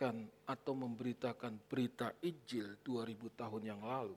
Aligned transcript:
menyampaikan 0.00 0.48
atau 0.48 0.72
memberitakan 0.72 1.52
berita 1.68 2.08
Injil 2.24 2.80
2000 2.80 3.36
tahun 3.36 3.62
yang 3.68 3.80
lalu, 3.84 4.16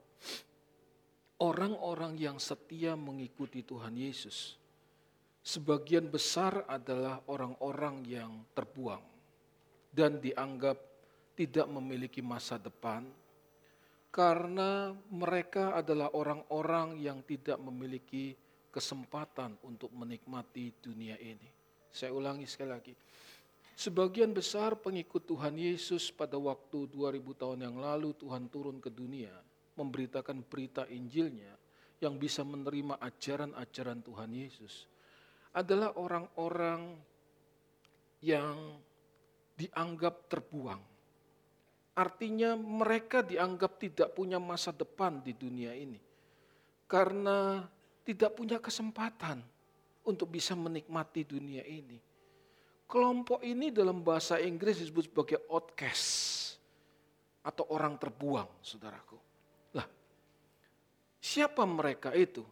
orang-orang 1.44 2.16
yang 2.16 2.40
setia 2.40 2.96
mengikuti 2.96 3.60
Tuhan 3.60 3.92
Yesus, 3.92 4.56
sebagian 5.44 6.08
besar 6.08 6.64
adalah 6.66 7.20
orang-orang 7.28 8.00
yang 8.08 8.32
terbuang 8.56 9.04
dan 9.92 10.18
dianggap 10.18 10.80
tidak 11.36 11.68
memiliki 11.68 12.24
masa 12.24 12.56
depan 12.56 13.04
karena 14.08 14.94
mereka 15.12 15.76
adalah 15.76 16.16
orang-orang 16.16 16.96
yang 16.96 17.20
tidak 17.26 17.60
memiliki 17.60 18.32
kesempatan 18.72 19.58
untuk 19.68 19.92
menikmati 19.92 20.72
dunia 20.80 21.18
ini. 21.20 21.50
Saya 21.94 22.10
ulangi 22.10 22.46
sekali 22.46 22.70
lagi. 22.72 22.94
Sebagian 23.74 24.30
besar 24.30 24.78
pengikut 24.78 25.26
Tuhan 25.26 25.58
Yesus 25.58 26.14
pada 26.14 26.38
waktu 26.38 26.86
2000 26.94 27.18
tahun 27.34 27.58
yang 27.66 27.76
lalu 27.82 28.14
Tuhan 28.14 28.46
turun 28.46 28.78
ke 28.78 28.86
dunia 28.86 29.34
memberitakan 29.74 30.46
berita 30.46 30.86
Injilnya 30.86 31.58
yang 31.98 32.14
bisa 32.14 32.46
menerima 32.46 33.02
ajaran-ajaran 33.02 33.98
Tuhan 34.06 34.30
Yesus 34.30 34.86
adalah 35.50 35.90
orang-orang 35.98 36.94
yang 38.22 38.78
dianggap 39.58 40.30
terbuang. 40.30 40.82
Artinya 41.98 42.54
mereka 42.54 43.26
dianggap 43.26 43.82
tidak 43.82 44.14
punya 44.14 44.38
masa 44.38 44.70
depan 44.70 45.18
di 45.18 45.34
dunia 45.34 45.74
ini. 45.74 45.98
Karena 46.86 47.58
tidak 48.06 48.38
punya 48.38 48.62
kesempatan 48.62 49.42
untuk 50.06 50.30
bisa 50.30 50.54
menikmati 50.54 51.26
dunia 51.26 51.66
ini 51.66 52.13
Kelompok 52.84 53.40
ini 53.40 53.72
dalam 53.72 54.04
bahasa 54.04 54.36
Inggris 54.38 54.78
disebut 54.78 55.08
sebagai 55.08 55.38
outcast 55.48 56.06
atau 57.44 57.64
orang 57.72 58.00
terbuang, 58.00 58.48
saudaraku. 58.64 59.18
Lah, 59.76 59.88
siapa 61.20 61.64
mereka 61.68 62.12
itu? 62.16 62.44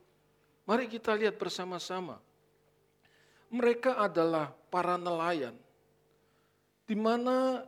Mari 0.68 0.86
kita 0.88 1.16
lihat 1.16 1.40
bersama-sama. 1.40 2.20
Mereka 3.52 4.00
adalah 4.00 4.48
para 4.72 4.96
nelayan, 4.96 5.52
di 6.88 6.96
mana 6.96 7.60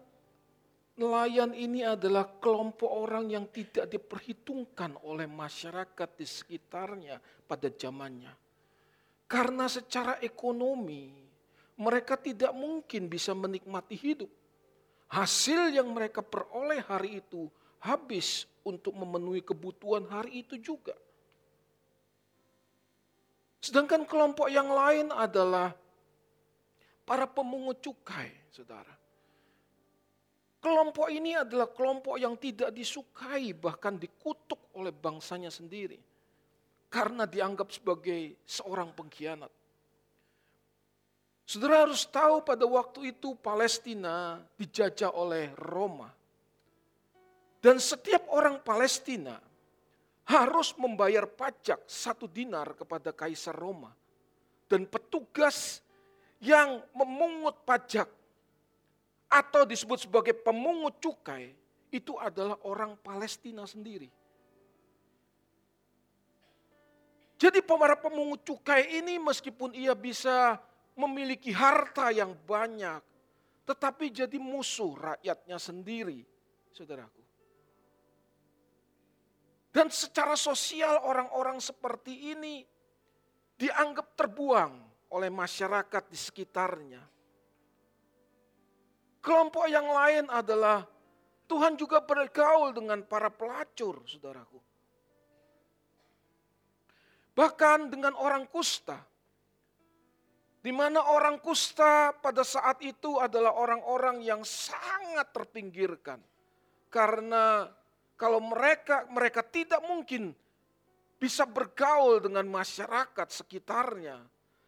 nelayan 0.97 1.53
ini 1.53 1.85
adalah 1.85 2.25
kelompok 2.41 2.89
orang 2.89 3.29
yang 3.29 3.45
tidak 3.53 3.93
diperhitungkan 3.93 4.97
oleh 5.05 5.29
masyarakat 5.29 6.09
di 6.17 6.25
sekitarnya 6.25 7.21
pada 7.45 7.69
zamannya. 7.69 8.33
Karena 9.29 9.69
secara 9.69 10.21
ekonomi 10.25 11.24
mereka 11.75 12.15
tidak 12.15 12.55
mungkin 12.55 13.11
bisa 13.11 13.35
menikmati 13.35 13.99
hidup. 13.99 14.31
Hasil 15.11 15.75
yang 15.75 15.91
mereka 15.91 16.23
peroleh 16.23 16.83
hari 16.87 17.23
itu 17.23 17.51
habis 17.83 18.49
untuk 18.65 18.97
memenuhi 18.97 19.45
kebutuhan 19.45 20.09
hari 20.09 20.43
itu 20.43 20.57
juga. 20.57 20.97
Sedangkan 23.61 24.05
kelompok 24.05 24.49
yang 24.53 24.69
lain 24.69 25.09
adalah 25.13 25.73
para 27.05 27.25
pemungut 27.29 27.81
cukai, 27.81 28.33
saudara. 28.53 28.93
Kelompok 30.65 31.13
ini 31.13 31.37
adalah 31.37 31.69
kelompok 31.69 32.17
yang 32.17 32.41
tidak 32.41 32.73
disukai, 32.73 33.53
bahkan 33.53 34.01
dikutuk 34.01 34.73
oleh 34.81 34.93
bangsanya 34.93 35.53
sendiri. 35.53 36.01
Karena 36.89 37.29
dianggap 37.29 37.69
sebagai 37.69 38.41
seorang 38.49 38.97
pengkhianat. 38.97 39.53
Saudara 41.45 41.85
harus 41.85 42.09
tahu 42.09 42.41
pada 42.41 42.65
waktu 42.65 43.13
itu 43.13 43.37
Palestina 43.37 44.41
dijajah 44.57 45.13
oleh 45.13 45.53
Roma. 45.61 46.09
Dan 47.61 47.77
setiap 47.77 48.29
orang 48.33 48.61
Palestina 48.65 49.37
harus 50.25 50.73
membayar 50.81 51.29
pajak 51.29 51.85
satu 51.85 52.25
dinar 52.25 52.73
kepada 52.73 53.13
Kaisar 53.13 53.53
Roma. 53.53 53.93
Dan 54.65 54.89
petugas 54.89 55.85
yang 56.41 56.81
memungut 56.97 57.61
pajak 57.69 58.09
atau 59.29 59.69
disebut 59.69 60.09
sebagai 60.09 60.33
pemungut 60.33 60.97
cukai 60.97 61.53
itu 61.93 62.17
adalah 62.17 62.57
orang 62.65 62.97
Palestina 63.05 63.69
sendiri. 63.69 64.09
Jadi 67.37 67.61
para 67.61 67.93
pemungut 67.93 68.41
cukai 68.41 69.05
ini 69.05 69.21
meskipun 69.21 69.77
ia 69.77 69.93
bisa 69.93 70.57
memiliki 70.95 71.51
harta 71.51 72.15
yang 72.15 72.35
banyak, 72.47 73.03
tetapi 73.67 74.11
jadi 74.15 74.39
musuh 74.39 74.95
rakyatnya 74.95 75.59
sendiri, 75.59 76.23
saudaraku. 76.71 77.23
Dan 79.75 79.91
secara 79.91 80.39
sosial 80.39 81.03
orang-orang 81.03 81.59
seperti 81.59 82.31
ini 82.31 82.63
dianggap 83.59 84.15
terbuang 84.15 84.73
oleh 85.11 85.31
masyarakat 85.35 86.05
di 86.07 86.19
sekitarnya. 86.19 87.03
Kelompok 89.19 89.67
yang 89.67 89.89
lain 89.91 90.31
adalah 90.31 90.87
Tuhan 91.51 91.75
juga 91.75 91.99
bergaul 92.07 92.71
dengan 92.71 93.03
para 93.03 93.35
pelacur, 93.35 94.05
saudaraku. 94.07 94.63
Bahkan 97.35 97.91
dengan 97.91 98.15
orang 98.15 98.47
kusta 98.47 99.03
di 100.65 100.73
mana 100.73 101.13
orang 101.13 101.37
kusta 101.45 102.17
pada 102.25 102.41
saat 102.41 102.81
itu 102.81 103.21
adalah 103.21 103.53
orang-orang 103.53 104.25
yang 104.25 104.41
sangat 104.49 105.29
terpinggirkan. 105.37 106.17
Karena 106.89 107.69
kalau 108.17 108.41
mereka 108.41 109.05
mereka 109.13 109.45
tidak 109.45 109.85
mungkin 109.85 110.33
bisa 111.21 111.45
bergaul 111.45 112.17
dengan 112.25 112.49
masyarakat 112.49 113.29
sekitarnya. 113.29 114.25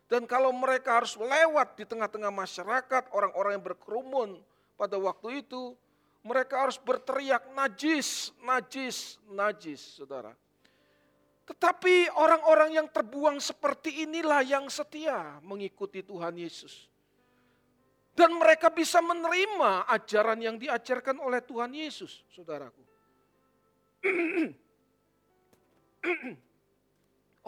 Dan 0.07 0.29
kalau 0.29 0.53
mereka 0.53 1.01
harus 1.01 1.17
lewat 1.17 1.81
di 1.81 1.89
tengah-tengah 1.89 2.31
masyarakat, 2.31 3.11
orang-orang 3.11 3.59
yang 3.59 3.65
berkerumun 3.65 4.31
pada 4.79 4.95
waktu 5.01 5.43
itu, 5.43 5.75
mereka 6.23 6.63
harus 6.63 6.79
berteriak 6.79 7.43
najis, 7.57 8.31
najis, 8.39 9.19
najis, 9.27 9.99
saudara. 9.99 10.31
Tetapi 11.47 12.11
orang-orang 12.19 12.75
yang 12.75 12.91
terbuang 12.91 13.39
seperti 13.39 14.03
inilah 14.03 14.43
yang 14.43 14.67
setia 14.67 15.39
mengikuti 15.47 16.03
Tuhan 16.03 16.35
Yesus. 16.35 16.91
Dan 18.17 18.35
mereka 18.35 18.73
bisa 18.73 18.99
menerima 18.99 19.87
ajaran 19.87 20.41
yang 20.43 20.57
diajarkan 20.59 21.23
oleh 21.23 21.39
Tuhan 21.45 21.71
Yesus, 21.71 22.25
saudaraku. 22.33 22.83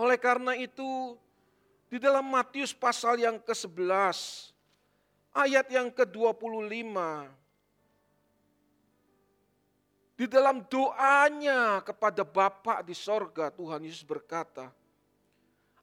oleh 0.02 0.18
karena 0.20 0.52
itu, 0.54 1.16
di 1.88 1.96
dalam 1.96 2.28
Matius 2.28 2.76
pasal 2.76 3.16
yang 3.18 3.40
ke-11, 3.40 4.52
ayat 5.32 5.66
yang 5.72 5.88
ke-25, 5.88 6.94
di 10.18 10.26
dalam 10.26 10.66
doanya 10.66 11.78
kepada 11.86 12.26
Bapa 12.26 12.82
di 12.82 12.90
sorga, 12.90 13.54
Tuhan 13.54 13.86
Yesus 13.86 14.02
berkata, 14.02 14.66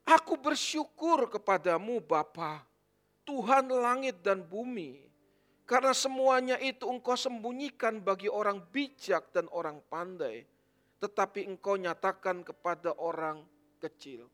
Aku 0.03 0.35
bersyukur 0.35 1.31
kepadamu 1.31 2.03
Bapa, 2.03 2.59
Tuhan 3.23 3.71
langit 3.71 4.19
dan 4.19 4.43
bumi, 4.43 4.99
karena 5.63 5.95
semuanya 5.95 6.59
itu 6.59 6.83
engkau 6.83 7.15
sembunyikan 7.15 8.03
bagi 8.03 8.27
orang 8.27 8.59
bijak 8.75 9.31
dan 9.31 9.47
orang 9.55 9.79
pandai, 9.87 10.43
tetapi 10.99 11.47
engkau 11.47 11.79
nyatakan 11.79 12.43
kepada 12.43 12.91
orang 12.99 13.39
kecil. 13.79 14.27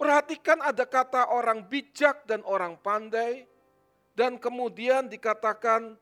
Perhatikan 0.00 0.64
ada 0.64 0.88
kata 0.88 1.36
orang 1.36 1.68
bijak 1.68 2.24
dan 2.24 2.40
orang 2.48 2.80
pandai, 2.80 3.44
dan 4.16 4.40
kemudian 4.40 5.04
dikatakan 5.04 6.00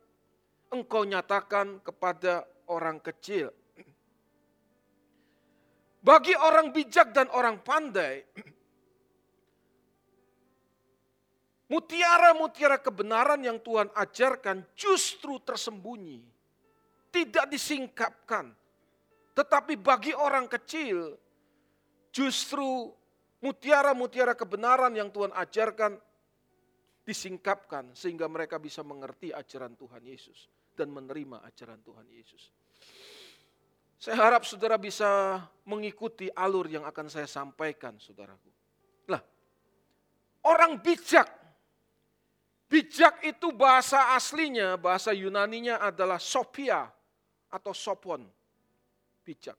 engkau 0.71 1.07
nyatakan 1.07 1.79
kepada 1.83 2.47
orang 2.71 2.99
kecil. 2.99 3.51
Bagi 6.03 6.39
orang 6.39 6.71
bijak 6.71 7.11
dan 7.11 7.27
orang 7.35 7.59
pandai, 7.67 8.23
mutiara-mutiara 11.67 12.79
kebenaran 12.79 13.43
yang 13.43 13.59
Tuhan 13.59 13.91
ajarkan 13.91 14.63
justru 14.79 15.43
tersembunyi, 15.43 16.23
tidak 17.11 17.51
disingkapkan. 17.51 18.55
Tetapi 19.35 19.75
bagi 19.83 20.15
orang 20.15 20.47
kecil, 20.47 21.19
justru 22.15 22.95
mutiara-mutiara 23.43 24.39
kebenaran 24.39 24.95
yang 24.95 25.11
Tuhan 25.11 25.35
ajarkan 25.35 25.99
disingkapkan 27.03 27.95
sehingga 27.99 28.31
mereka 28.31 28.63
bisa 28.63 28.87
mengerti 28.87 29.35
ajaran 29.35 29.75
Tuhan 29.79 30.03
Yesus 30.07 30.56
dan 30.77 30.93
menerima 30.93 31.41
ajaran 31.49 31.81
Tuhan 31.81 32.07
Yesus. 32.13 32.53
Saya 33.97 34.21
harap 34.21 34.45
saudara 34.45 34.77
bisa 34.77 35.41
mengikuti 35.65 36.29
alur 36.31 36.69
yang 36.69 36.85
akan 36.85 37.09
saya 37.09 37.25
sampaikan, 37.25 37.97
saudaraku. 37.97 38.53
Lah, 39.09 39.25
orang 40.45 40.77
bijak 40.85 41.47
Bijak 42.67 43.23
itu 43.23 43.55
bahasa 43.55 44.19
aslinya, 44.19 44.75
bahasa 44.75 45.15
Yunaninya 45.15 45.79
adalah 45.79 46.19
Sophia 46.19 46.91
atau 47.47 47.71
Sopon. 47.71 48.27
Bijak. 49.23 49.55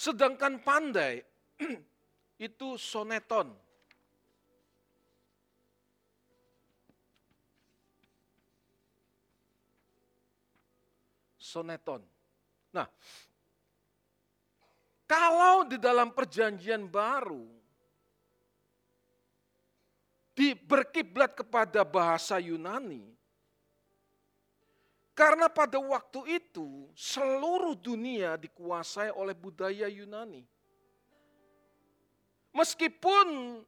Sedangkan 0.00 0.64
pandai 0.64 1.20
itu 2.48 2.68
soneton. 2.80 3.52
Soneton. 11.36 12.00
Nah, 12.72 12.88
kalau 15.04 15.68
di 15.68 15.76
dalam 15.76 16.16
perjanjian 16.16 16.88
baru 16.88 17.44
di 20.32 20.56
berkiblat 20.56 21.36
kepada 21.36 21.84
bahasa 21.84 22.40
Yunani, 22.40 23.19
karena 25.20 25.52
pada 25.52 25.76
waktu 25.76 26.40
itu 26.40 26.88
seluruh 26.96 27.76
dunia 27.76 28.40
dikuasai 28.40 29.12
oleh 29.12 29.36
budaya 29.36 29.84
Yunani. 29.84 30.48
Meskipun 32.56 33.60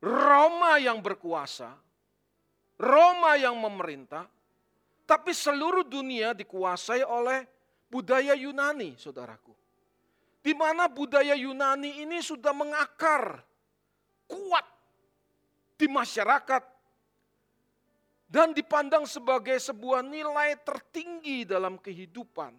Roma 0.00 0.80
yang 0.80 1.04
berkuasa, 1.04 1.76
Roma 2.80 3.36
yang 3.36 3.52
memerintah, 3.60 4.24
tapi 5.04 5.36
seluruh 5.36 5.84
dunia 5.84 6.32
dikuasai 6.32 7.04
oleh 7.04 7.44
budaya 7.92 8.32
Yunani, 8.32 8.96
saudaraku. 8.96 9.52
Di 10.40 10.56
mana 10.56 10.88
budaya 10.88 11.36
Yunani 11.36 12.00
ini 12.00 12.24
sudah 12.24 12.56
mengakar 12.56 13.44
kuat 14.24 14.64
di 15.76 15.84
masyarakat 15.84 16.79
dan 18.30 18.54
dipandang 18.54 19.10
sebagai 19.10 19.58
sebuah 19.58 20.06
nilai 20.06 20.54
tertinggi 20.62 21.42
dalam 21.42 21.82
kehidupan. 21.82 22.54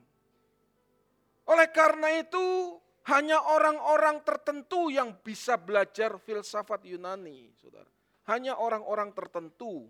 Oleh 1.47 1.68
karena 1.71 2.12
itu, 2.19 2.75
hanya 3.07 3.39
orang-orang 3.39 4.19
tertentu 4.21 4.91
yang 4.91 5.15
bisa 5.23 5.56
belajar 5.56 6.19
filsafat 6.19 6.83
Yunani, 6.85 7.56
Saudara. 7.56 7.88
Hanya 8.29 8.59
orang-orang 8.59 9.15
tertentu. 9.15 9.88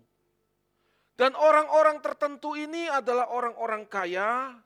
Dan 1.18 1.36
orang-orang 1.36 2.00
tertentu 2.00 2.56
ini 2.56 2.88
adalah 2.88 3.28
orang-orang 3.28 3.84
kaya, 3.84 4.56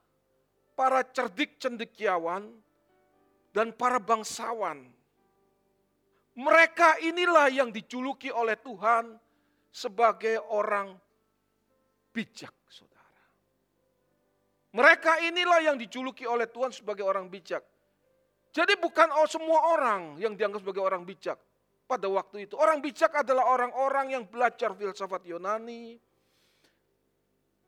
para 0.76 1.00
cerdik 1.10 1.58
cendekiawan, 1.58 2.46
dan 3.56 3.72
para 3.72 3.96
bangsawan. 3.96 4.84
Mereka 6.36 7.00
inilah 7.00 7.48
yang 7.48 7.72
dijuluki 7.72 8.28
oleh 8.28 8.60
Tuhan 8.60 9.16
sebagai 9.72 10.36
orang 10.52 11.05
bijak, 12.16 12.56
saudara. 12.72 13.20
Mereka 14.72 15.20
inilah 15.28 15.60
yang 15.60 15.76
dijuluki 15.76 16.24
oleh 16.24 16.48
Tuhan 16.48 16.72
sebagai 16.72 17.04
orang 17.04 17.28
bijak. 17.28 17.60
Jadi 18.56 18.72
bukan 18.80 19.12
semua 19.28 19.76
orang 19.76 20.16
yang 20.16 20.32
dianggap 20.32 20.64
sebagai 20.64 20.80
orang 20.80 21.04
bijak 21.04 21.36
pada 21.84 22.08
waktu 22.08 22.48
itu. 22.48 22.56
Orang 22.56 22.80
bijak 22.80 23.12
adalah 23.12 23.44
orang-orang 23.52 24.16
yang 24.16 24.24
belajar 24.24 24.72
filsafat 24.72 25.28
Yunani. 25.28 26.00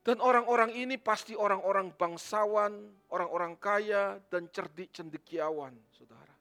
Dan 0.01 0.25
orang-orang 0.25 0.73
ini 0.73 0.97
pasti 0.97 1.37
orang-orang 1.37 1.93
bangsawan, 1.93 2.73
orang-orang 3.13 3.61
kaya, 3.61 4.17
dan 4.33 4.49
cerdik 4.49 4.89
cendekiawan, 4.89 5.77
saudara. 5.93 6.33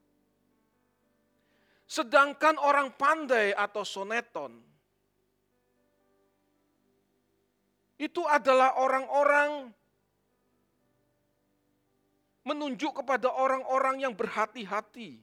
Sedangkan 1.83 2.55
orang 2.63 2.95
pandai 2.95 3.51
atau 3.51 3.83
soneton, 3.83 4.55
itu 7.97 8.21
adalah 8.29 8.77
orang-orang 8.77 9.73
menunjuk 12.45 13.03
kepada 13.03 13.27
orang-orang 13.33 14.05
yang 14.05 14.13
berhati-hati. 14.13 15.19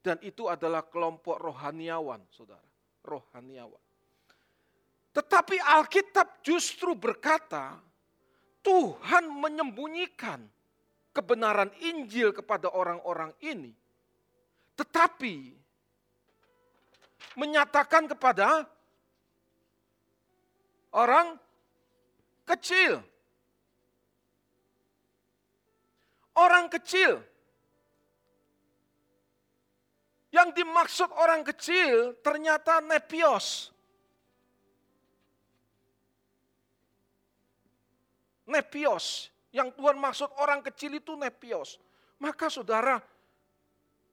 Dan 0.00 0.16
itu 0.24 0.48
adalah 0.48 0.86
kelompok 0.88 1.36
rohaniawan, 1.36 2.24
saudara. 2.32 2.64
Rohaniawan. 3.04 3.80
Tetapi 5.12 5.56
Alkitab 5.60 6.40
justru 6.40 6.96
berkata, 6.96 7.76
Tuhan 8.64 9.28
menyembunyikan 9.28 10.40
kebenaran 11.10 11.72
Injil 11.84 12.32
kepada 12.32 12.70
orang-orang 12.72 13.34
ini. 13.44 13.74
Tetapi 14.78 15.36
menyatakan 17.36 18.08
kepada 18.08 18.64
orang 20.94 21.36
kecil. 22.56 22.98
Orang 26.34 26.66
kecil. 26.72 27.22
Yang 30.30 30.62
dimaksud 30.62 31.10
orang 31.18 31.42
kecil 31.42 32.14
ternyata 32.22 32.78
nepios. 32.78 33.74
Nepios. 38.46 39.30
Yang 39.50 39.74
Tuhan 39.74 39.98
maksud 39.98 40.30
orang 40.38 40.62
kecil 40.62 40.94
itu 41.02 41.18
nepios. 41.18 41.82
Maka 42.22 42.46
saudara, 42.46 43.02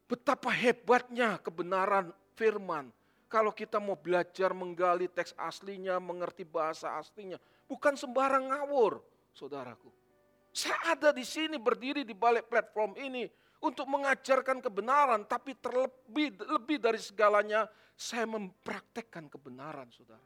betapa 0.10 0.50
hebatnya 0.50 1.38
kebenaran 1.38 2.10
firman. 2.34 2.89
Kalau 3.28 3.51
kita 3.51 3.78
mau 3.78 4.00
belajar 4.00 4.56
menggali 4.56 5.12
teks 5.12 5.36
aslinya, 5.36 6.00
mengerti 6.00 6.48
bahasa 6.48 6.95
aslinya, 6.95 7.38
Bukan 7.67 7.99
sembarang 7.99 8.47
ngawur, 8.47 9.03
saudaraku. 9.35 9.91
Saya 10.55 10.97
ada 10.97 11.09
di 11.13 11.27
sini 11.27 11.59
berdiri 11.59 12.01
di 12.01 12.15
balik 12.15 12.47
platform 12.49 12.95
ini 12.97 13.27
untuk 13.61 13.85
mengajarkan 13.91 14.63
kebenaran, 14.63 15.27
tapi 15.27 15.53
terlebih 15.59 16.33
lebih 16.47 16.81
dari 16.81 16.97
segalanya 16.97 17.67
saya 17.93 18.25
mempraktekkan 18.25 19.27
kebenaran, 19.27 19.91
saudara. 19.91 20.23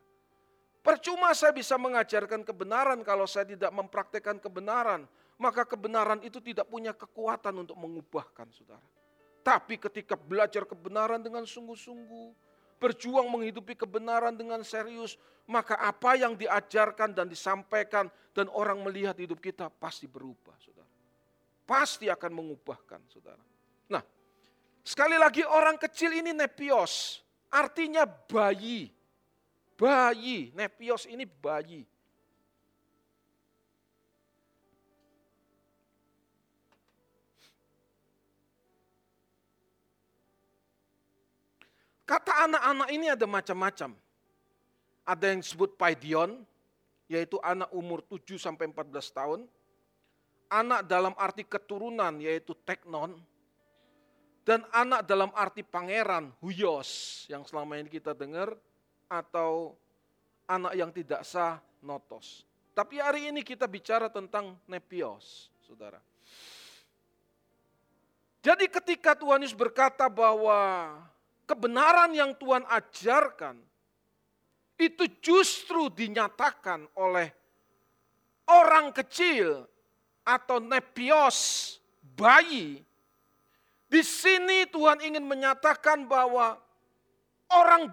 Percuma 0.82 1.30
saya 1.38 1.54
bisa 1.54 1.78
mengajarkan 1.78 2.42
kebenaran 2.42 3.06
kalau 3.06 3.30
saya 3.30 3.46
tidak 3.46 3.70
mempraktekkan 3.70 4.42
kebenaran, 4.42 5.06
maka 5.38 5.62
kebenaran 5.66 6.22
itu 6.26 6.42
tidak 6.42 6.66
punya 6.70 6.94
kekuatan 6.94 7.66
untuk 7.66 7.78
mengubahkan, 7.78 8.50
saudara. 8.50 8.88
Tapi 9.42 9.78
ketika 9.78 10.14
belajar 10.14 10.70
kebenaran 10.70 11.22
dengan 11.22 11.46
sungguh-sungguh, 11.46 12.51
berjuang 12.82 13.30
menghidupi 13.30 13.78
kebenaran 13.78 14.34
dengan 14.34 14.66
serius, 14.66 15.22
maka 15.46 15.78
apa 15.78 16.18
yang 16.18 16.34
diajarkan 16.34 17.14
dan 17.14 17.30
disampaikan 17.30 18.10
dan 18.34 18.50
orang 18.50 18.82
melihat 18.82 19.14
hidup 19.22 19.38
kita 19.38 19.70
pasti 19.70 20.10
berubah, 20.10 20.58
saudara. 20.58 20.90
Pasti 21.62 22.10
akan 22.10 22.32
mengubahkan, 22.34 23.06
saudara. 23.06 23.46
Nah, 23.86 24.02
sekali 24.82 25.14
lagi 25.22 25.46
orang 25.46 25.78
kecil 25.78 26.10
ini 26.10 26.34
nepios, 26.34 27.22
artinya 27.54 28.10
bayi. 28.10 28.90
Bayi, 29.78 30.50
nepios 30.58 31.06
ini 31.06 31.30
bayi. 31.30 31.86
Kata 42.12 42.44
anak-anak 42.44 42.90
ini 42.92 43.08
ada 43.08 43.24
macam-macam. 43.24 43.96
Ada 45.08 45.32
yang 45.32 45.40
disebut 45.40 45.80
paidion, 45.80 46.44
yaitu 47.08 47.40
anak 47.40 47.72
umur 47.72 48.04
7 48.04 48.36
sampai 48.36 48.68
14 48.68 49.16
tahun. 49.16 49.40
Anak 50.52 50.92
dalam 50.92 51.16
arti 51.16 51.48
keturunan, 51.48 52.20
yaitu 52.20 52.52
teknon. 52.68 53.16
Dan 54.44 54.68
anak 54.76 55.08
dalam 55.08 55.32
arti 55.32 55.64
pangeran, 55.64 56.36
huyos, 56.44 57.24
yang 57.32 57.48
selama 57.48 57.80
ini 57.80 57.88
kita 57.88 58.12
dengar. 58.12 58.60
Atau 59.08 59.80
anak 60.52 60.76
yang 60.76 60.92
tidak 60.92 61.24
sah, 61.24 61.64
notos. 61.80 62.44
Tapi 62.76 63.00
hari 63.00 63.32
ini 63.32 63.40
kita 63.40 63.72
bicara 63.72 64.12
tentang 64.12 64.60
nepios, 64.68 65.48
saudara. 65.64 66.04
Jadi 68.44 68.68
ketika 68.68 69.16
Tuhan 69.16 69.48
Yesus 69.48 69.56
berkata 69.56 70.12
bahwa 70.12 70.60
kebenaran 71.52 72.16
yang 72.16 72.32
Tuhan 72.40 72.64
ajarkan 72.64 73.60
itu 74.80 75.04
justru 75.20 75.92
dinyatakan 75.92 76.88
oleh 76.96 77.28
orang 78.48 78.96
kecil 78.96 79.68
atau 80.24 80.64
nepios 80.64 81.76
bayi 82.16 82.80
Di 83.92 84.00
sini 84.08 84.64
Tuhan 84.72 85.04
ingin 85.04 85.28
menyatakan 85.28 86.08
bahwa 86.08 86.56
orang 87.52 87.92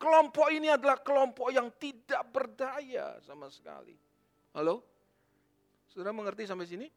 kelompok 0.00 0.48
ini 0.48 0.72
adalah 0.72 0.96
kelompok 1.04 1.52
yang 1.52 1.68
tidak 1.76 2.24
berdaya 2.32 3.20
sama 3.20 3.52
sekali. 3.52 3.92
Halo? 4.56 4.80
Saudara 5.92 6.16
mengerti 6.16 6.48
sampai 6.48 6.64
sini? 6.64 6.88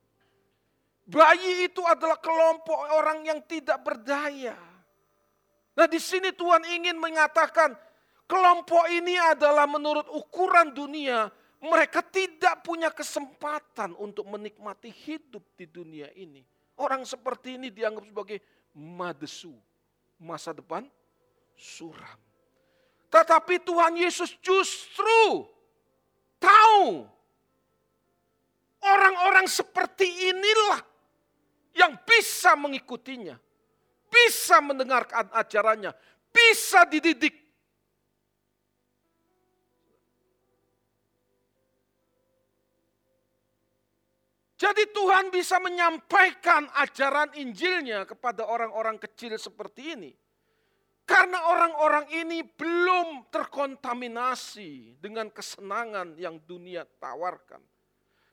Bayi 1.03 1.67
itu 1.67 1.83
adalah 1.83 2.23
kelompok 2.23 2.87
orang 2.95 3.27
yang 3.27 3.43
tidak 3.43 3.83
berdaya. 3.83 4.55
Nah 5.77 5.85
di 5.85 6.01
sini 6.01 6.33
Tuhan 6.33 6.65
ingin 6.65 6.97
mengatakan 6.97 7.77
kelompok 8.25 8.89
ini 8.89 9.13
adalah 9.13 9.69
menurut 9.69 10.09
ukuran 10.09 10.73
dunia 10.73 11.29
mereka 11.61 12.05
tidak 12.05 12.61
punya 12.61 12.93
kesempatan 12.93 13.97
untuk 13.97 14.25
menikmati 14.29 14.89
hidup 14.89 15.41
di 15.57 15.65
dunia 15.65 16.09
ini. 16.13 16.45
Orang 16.77 17.01
seperti 17.05 17.57
ini 17.57 17.73
dianggap 17.73 18.05
sebagai 18.05 18.37
madesu, 18.77 19.53
masa 20.21 20.53
depan 20.53 20.85
suram. 21.57 22.17
Tetapi 23.09 23.57
Tuhan 23.65 23.97
Yesus 23.97 24.37
justru 24.37 25.49
tahu 26.37 27.09
orang-orang 28.85 29.49
seperti 29.49 30.05
inilah 30.05 30.85
yang 31.73 31.97
bisa 32.05 32.53
mengikutinya, 32.53 33.41
bisa 34.07 34.63
mendengarkan 34.63 35.27
ajarannya, 35.35 35.91
bisa 36.31 36.83
dididik. 36.87 37.47
Jadi 44.57 44.89
Tuhan 44.89 45.29
bisa 45.29 45.61
menyampaikan 45.61 46.65
ajaran 46.81 47.29
Injilnya 47.37 48.09
kepada 48.09 48.41
orang-orang 48.41 48.97
kecil 48.97 49.37
seperti 49.37 49.93
ini. 49.93 50.11
Karena 51.07 51.39
orang-orang 51.47 52.11
ini 52.11 52.43
belum 52.43 53.31
terkontaminasi 53.31 54.99
dengan 54.99 55.31
kesenangan 55.31 56.19
yang 56.19 56.41
dunia 56.43 56.83
tawarkan. 56.99 57.63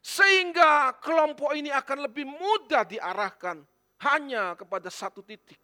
Sehingga 0.03 0.99
kelompok 0.99 1.55
ini 1.55 1.71
akan 1.71 2.11
lebih 2.11 2.27
mudah 2.27 2.83
diarahkan 2.83 3.63
hanya 4.11 4.53
kepada 4.59 4.91
satu 4.91 5.23
titik. 5.23 5.64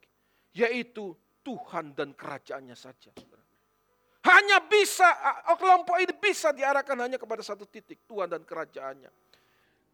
Yaitu 0.50 1.14
Tuhan 1.40 1.96
dan 1.96 2.12
kerajaannya 2.12 2.76
saja. 2.76 3.10
Hanya 4.20 4.60
bisa, 4.68 5.08
kelompok 5.56 5.96
ini 5.96 6.12
bisa 6.12 6.52
diarahkan 6.52 6.98
hanya 7.00 7.16
kepada 7.16 7.40
satu 7.40 7.64
titik. 7.64 8.04
Tuhan 8.04 8.28
dan 8.28 8.44
kerajaannya. 8.44 9.08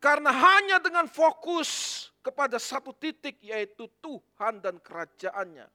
Karena 0.02 0.30
hanya 0.34 0.76
dengan 0.82 1.06
fokus 1.06 2.04
kepada 2.20 2.58
satu 2.58 2.90
titik 2.90 3.38
yaitu 3.38 3.86
Tuhan 4.02 4.58
dan 4.58 4.82
kerajaannya. 4.82 5.70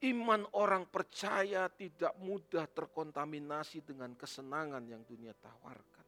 Iman 0.00 0.42
orang 0.56 0.88
percaya 0.88 1.68
tidak 1.68 2.16
mudah 2.18 2.64
terkontaminasi 2.66 3.84
dengan 3.84 4.16
kesenangan 4.16 4.82
yang 4.88 5.04
dunia 5.04 5.36
tawarkan. 5.36 6.06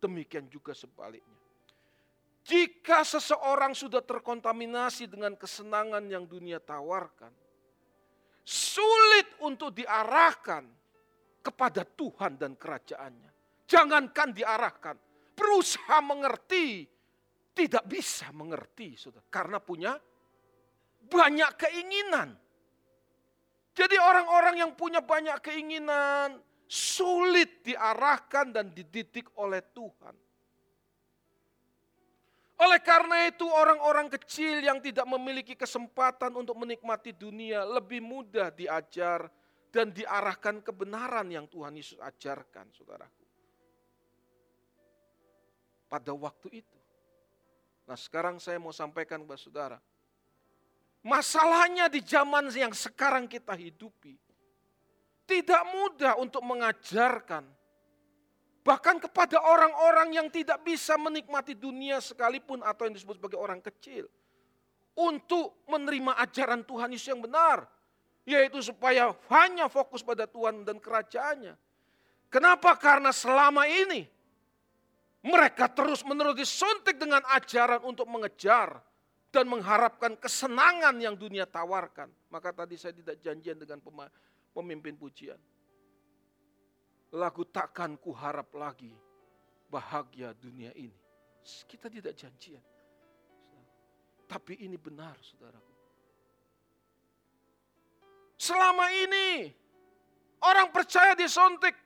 Demikian 0.00 0.46
juga 0.48 0.72
sebaliknya. 0.72 1.43
Jika 2.44 3.00
seseorang 3.08 3.72
sudah 3.72 4.04
terkontaminasi 4.04 5.08
dengan 5.08 5.32
kesenangan 5.32 6.04
yang 6.04 6.28
dunia 6.28 6.60
tawarkan, 6.60 7.32
sulit 8.44 9.32
untuk 9.40 9.72
diarahkan 9.72 10.68
kepada 11.40 11.88
Tuhan 11.88 12.36
dan 12.36 12.52
kerajaannya. 12.52 13.32
Jangankan 13.64 14.36
diarahkan, 14.36 14.96
berusaha 15.32 16.04
mengerti, 16.04 16.84
tidak 17.56 17.84
bisa 17.88 18.28
mengerti, 18.36 18.92
saudara, 18.92 19.24
karena 19.32 19.56
punya 19.56 19.96
banyak 21.08 21.50
keinginan. 21.56 22.36
Jadi 23.72 23.96
orang-orang 23.96 24.68
yang 24.68 24.72
punya 24.76 25.00
banyak 25.00 25.40
keinginan, 25.40 26.44
sulit 26.68 27.64
diarahkan 27.64 28.52
dan 28.52 28.68
dididik 28.68 29.32
oleh 29.40 29.64
Tuhan. 29.72 30.23
Oleh 32.54 32.78
karena 32.78 33.26
itu 33.26 33.42
orang-orang 33.50 34.06
kecil 34.14 34.62
yang 34.62 34.78
tidak 34.78 35.02
memiliki 35.10 35.58
kesempatan 35.58 36.30
untuk 36.38 36.54
menikmati 36.54 37.10
dunia 37.10 37.66
lebih 37.66 37.98
mudah 37.98 38.54
diajar 38.54 39.26
dan 39.74 39.90
diarahkan 39.90 40.62
kebenaran 40.62 41.26
yang 41.34 41.50
Tuhan 41.50 41.74
Yesus 41.74 41.98
ajarkan, 41.98 42.70
saudaraku. 42.70 43.26
Pada 45.90 46.14
waktu 46.14 46.62
itu. 46.62 46.78
Nah 47.90 47.98
sekarang 47.98 48.38
saya 48.38 48.62
mau 48.62 48.70
sampaikan 48.70 49.26
kepada 49.26 49.40
saudara. 49.40 49.78
Masalahnya 51.04 51.90
di 51.90 52.00
zaman 52.00 52.48
yang 52.54 52.72
sekarang 52.72 53.28
kita 53.28 53.52
hidupi 53.52 54.16
tidak 55.24 55.62
mudah 55.72 56.16
untuk 56.20 56.40
mengajarkan. 56.44 57.44
Bahkan 58.64 58.96
kepada 58.96 59.44
orang-orang 59.44 60.16
yang 60.16 60.28
tidak 60.32 60.64
bisa 60.64 60.96
menikmati 60.96 61.52
dunia 61.52 62.00
sekalipun 62.00 62.64
atau 62.64 62.88
yang 62.88 62.96
disebut 62.96 63.20
sebagai 63.20 63.36
orang 63.36 63.60
kecil. 63.60 64.08
Untuk 64.96 65.68
menerima 65.68 66.16
ajaran 66.16 66.64
Tuhan 66.64 66.88
Yesus 66.96 67.12
yang 67.12 67.20
benar. 67.20 67.68
Yaitu 68.24 68.64
supaya 68.64 69.12
hanya 69.28 69.68
fokus 69.68 70.00
pada 70.00 70.24
Tuhan 70.24 70.64
dan 70.64 70.80
kerajaannya. 70.80 71.60
Kenapa? 72.32 72.72
Karena 72.80 73.12
selama 73.12 73.68
ini 73.68 74.08
mereka 75.24 75.68
terus 75.68 76.00
menerus 76.00 76.36
disuntik 76.36 76.96
dengan 76.96 77.20
ajaran 77.36 77.84
untuk 77.84 78.08
mengejar 78.08 78.80
dan 79.28 79.44
mengharapkan 79.44 80.16
kesenangan 80.16 80.96
yang 81.00 81.16
dunia 81.20 81.44
tawarkan. 81.44 82.08
Maka 82.32 82.52
tadi 82.52 82.80
saya 82.80 82.96
tidak 82.96 83.20
janjian 83.20 83.60
dengan 83.60 83.76
pemimpin 84.56 84.96
pujian. 84.96 85.36
Lagu 87.14 87.46
takkan 87.46 87.94
ku 87.94 88.10
harap 88.10 88.50
lagi 88.58 88.90
bahagia 89.70 90.34
dunia 90.34 90.74
ini. 90.74 90.98
Kita 91.70 91.86
tidak 91.86 92.18
janjian. 92.18 92.62
Tapi 94.26 94.58
ini 94.66 94.74
benar 94.74 95.14
saudaraku. 95.22 95.74
Selama 98.34 98.90
ini 98.90 99.46
orang 100.42 100.74
percaya 100.74 101.14
disuntik, 101.14 101.78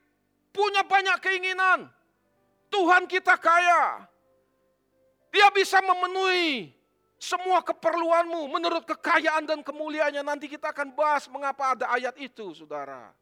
punya 0.48 0.80
banyak 0.80 1.20
keinginan. 1.20 1.92
Tuhan 2.72 3.04
kita 3.04 3.36
kaya. 3.36 4.08
Dia 5.28 5.52
bisa 5.52 5.84
memenuhi 5.84 6.72
semua 7.20 7.60
keperluanmu 7.60 8.48
menurut 8.48 8.88
kekayaan 8.88 9.44
dan 9.44 9.60
kemuliaannya. 9.60 10.24
Nanti 10.24 10.48
kita 10.48 10.72
akan 10.72 10.96
bahas 10.96 11.28
mengapa 11.28 11.76
ada 11.76 11.92
ayat 11.92 12.16
itu, 12.16 12.56
saudara. 12.56 13.12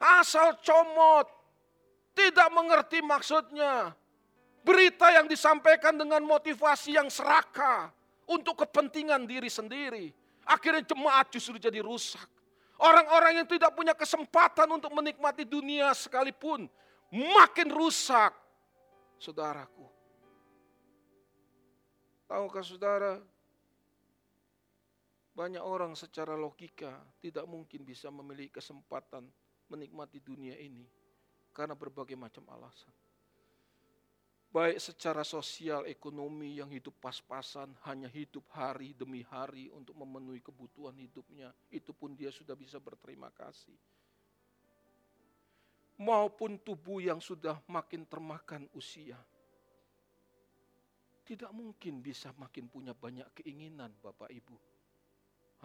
Asal 0.00 0.58
comot, 0.60 1.26
tidak 2.14 2.48
mengerti 2.50 3.02
maksudnya. 3.02 3.94
Berita 4.64 5.12
yang 5.12 5.28
disampaikan 5.28 5.92
dengan 5.94 6.24
motivasi 6.24 6.96
yang 6.96 7.12
serakah 7.12 7.92
untuk 8.24 8.64
kepentingan 8.64 9.28
diri 9.28 9.52
sendiri. 9.52 10.08
Akhirnya 10.48 10.84
jemaat 10.88 11.28
justru 11.32 11.60
jadi 11.60 11.84
rusak. 11.84 12.24
Orang-orang 12.80 13.44
yang 13.44 13.48
tidak 13.48 13.76
punya 13.76 13.92
kesempatan 13.92 14.66
untuk 14.72 14.90
menikmati 14.96 15.44
dunia 15.44 15.92
sekalipun 15.92 16.66
makin 17.12 17.68
rusak. 17.70 18.34
Saudaraku, 19.20 19.94
Tahukah 22.24 22.64
saudara, 22.64 23.20
banyak 25.36 25.60
orang 25.60 25.92
secara 25.92 26.34
logika 26.34 27.04
tidak 27.20 27.44
mungkin 27.44 27.84
bisa 27.84 28.08
memiliki 28.08 28.58
kesempatan 28.58 29.28
menikmati 29.68 30.20
dunia 30.20 30.56
ini 30.58 30.84
karena 31.54 31.78
berbagai 31.78 32.18
macam 32.18 32.42
alasan. 32.50 32.92
Baik 34.54 34.78
secara 34.78 35.26
sosial, 35.26 35.82
ekonomi 35.90 36.62
yang 36.62 36.70
hidup 36.70 36.94
pas-pasan, 37.02 37.74
hanya 37.90 38.06
hidup 38.06 38.46
hari 38.54 38.94
demi 38.94 39.26
hari 39.26 39.66
untuk 39.74 39.98
memenuhi 39.98 40.38
kebutuhan 40.38 40.94
hidupnya, 40.94 41.50
itu 41.74 41.90
pun 41.90 42.14
dia 42.14 42.30
sudah 42.30 42.54
bisa 42.54 42.78
berterima 42.78 43.34
kasih. 43.34 43.74
Maupun 45.98 46.62
tubuh 46.62 47.02
yang 47.02 47.18
sudah 47.18 47.58
makin 47.66 48.06
termakan 48.06 48.70
usia, 48.78 49.18
tidak 51.26 51.50
mungkin 51.50 51.98
bisa 51.98 52.30
makin 52.38 52.70
punya 52.70 52.94
banyak 52.94 53.26
keinginan 53.34 53.90
Bapak 53.98 54.30
Ibu. 54.30 54.54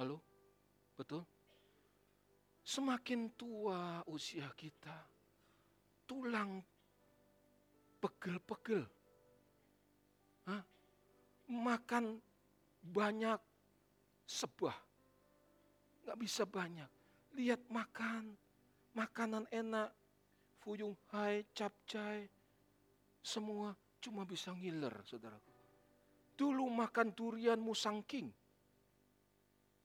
Halo? 0.01 0.17
Betul? 0.97 1.21
Semakin 2.63 3.33
tua 3.33 4.03
usia 4.07 4.49
kita, 4.53 4.97
tulang 6.05 6.61
pegel-pegel. 7.97 8.83
Makan 11.49 12.21
banyak 12.85 13.41
sebah. 14.29 14.77
Nggak 16.05 16.17
bisa 16.21 16.45
banyak. 16.45 16.85
Lihat 17.33 17.65
makan, 17.73 18.37
makanan 18.93 19.49
enak, 19.49 19.89
fuyung 20.61 20.93
hai, 21.09 21.41
capcay, 21.57 22.29
semua 23.25 23.73
cuma 23.97 24.29
bisa 24.29 24.53
ngiler, 24.53 24.93
saudaraku. 25.09 25.49
dulu 26.39 26.71
makan 26.71 27.11
durian 27.11 27.59
musangking. 27.59 28.31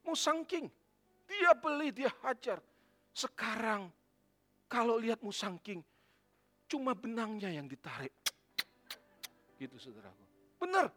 Musangking. 0.06 0.70
Dia 1.28 1.56
beli, 1.56 1.90
dia 1.90 2.10
hajar. 2.22 2.60
Sekarang 3.14 3.88
kalau 4.66 4.98
lihat 4.98 5.22
musangking, 5.22 5.80
cuma 6.68 6.92
benangnya 6.92 7.52
yang 7.52 7.68
ditarik. 7.68 8.12
Gitu 9.58 9.76
saudaraku. 9.78 10.24
Benar. 10.58 10.90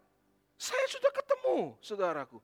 Saya 0.58 0.84
sudah 0.90 1.12
ketemu 1.14 1.78
saudaraku. 1.78 2.38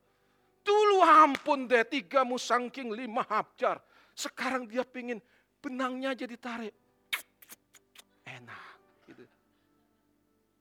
Dulu 0.65 1.03
ampun 1.03 1.67
deh 1.67 1.85
tiga 1.85 2.23
musangking 2.23 2.95
lima 2.95 3.27
hajar. 3.27 3.83
Sekarang 4.15 4.65
dia 4.71 4.87
pingin 4.87 5.19
benangnya 5.59 6.15
aja 6.15 6.25
ditarik. 6.25 6.73
Enak. 8.25 8.77
Gitu. 9.11 9.25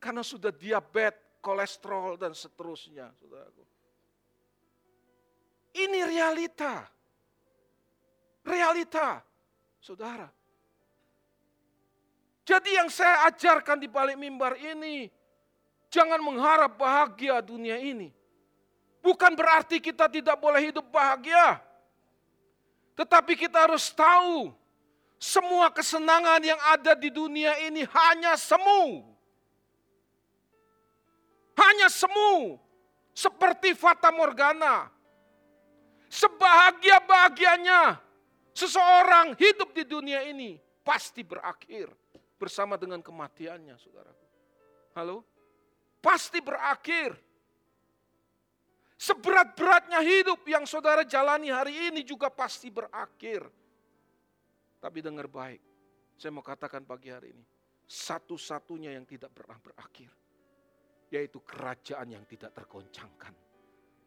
Karena 0.01 0.25
sudah 0.25 0.49
diabetes, 0.49 1.23
kolesterol 1.43 2.15
dan 2.15 2.31
seterusnya 2.31 3.11
saudaraku. 3.19 3.63
Ini 5.75 5.99
realita. 6.07 6.87
Realita. 8.43 9.23
Saudara. 9.83 10.31
Jadi 12.43 12.75
yang 12.75 12.91
saya 12.91 13.27
ajarkan 13.31 13.79
di 13.79 13.87
balik 13.87 14.19
mimbar 14.19 14.59
ini, 14.59 15.07
jangan 15.87 16.19
mengharap 16.19 16.75
bahagia 16.75 17.39
dunia 17.39 17.79
ini. 17.79 18.11
Bukan 19.03 19.35
berarti 19.35 19.83
kita 19.83 20.07
tidak 20.07 20.39
boleh 20.39 20.71
hidup 20.71 20.87
bahagia. 20.87 21.59
Tetapi 22.95 23.35
kita 23.35 23.67
harus 23.67 23.91
tahu, 23.91 24.51
semua 25.19 25.71
kesenangan 25.71 26.39
yang 26.43 26.59
ada 26.71 26.95
di 26.95 27.11
dunia 27.11 27.55
ini 27.63 27.83
hanya 27.87 28.35
semu. 28.35 29.07
Hanya 31.59 31.87
semu. 31.91 32.59
Seperti 33.15 33.75
fata 33.75 34.11
morgana. 34.11 34.91
Sebahagia-bahagianya 36.07 38.03
seseorang 38.53 39.35
hidup 39.35 39.73
di 39.73 39.83
dunia 39.83 40.23
ini 40.23 40.61
pasti 40.85 41.25
berakhir 41.25 41.89
bersama 42.37 42.77
dengan 42.77 43.01
kematiannya, 43.01 43.75
saudaraku. 43.75 44.25
Halo? 44.93 45.25
Pasti 46.03 46.43
berakhir. 46.43 47.15
Seberat-beratnya 48.99 49.99
hidup 49.99 50.47
yang 50.47 50.63
saudara 50.63 51.03
jalani 51.03 51.51
hari 51.51 51.91
ini 51.91 52.07
juga 52.07 52.31
pasti 52.31 52.71
berakhir. 52.71 53.43
Tapi 54.79 54.99
dengar 54.99 55.27
baik, 55.27 55.59
saya 56.15 56.31
mau 56.31 56.43
katakan 56.43 56.83
pagi 56.83 57.11
hari 57.11 57.31
ini, 57.31 57.43
satu-satunya 57.87 58.95
yang 58.95 59.03
tidak 59.07 59.31
pernah 59.31 59.59
berakhir, 59.59 60.11
yaitu 61.11 61.39
kerajaan 61.43 62.15
yang 62.15 62.23
tidak 62.27 62.51
tergoncangkan. 62.55 63.35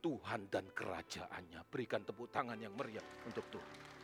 Tuhan 0.00 0.46
dan 0.52 0.70
kerajaannya. 0.70 1.66
Berikan 1.66 2.06
tepuk 2.06 2.30
tangan 2.30 2.60
yang 2.60 2.76
meriah 2.76 3.02
untuk 3.26 3.42
Tuhan. 3.50 3.95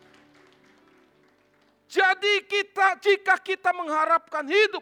Jadi 1.93 2.49
kita 2.49 2.97
jika 3.05 3.37
kita 3.37 3.69
mengharapkan 3.77 4.49
hidup 4.49 4.81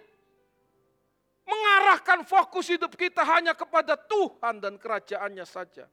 mengarahkan 1.50 2.22
fokus 2.22 2.70
hidup 2.70 2.94
kita 2.94 3.26
hanya 3.26 3.58
kepada 3.58 3.98
Tuhan 3.98 4.62
dan 4.62 4.78
kerajaannya 4.78 5.42
saja. 5.42 5.90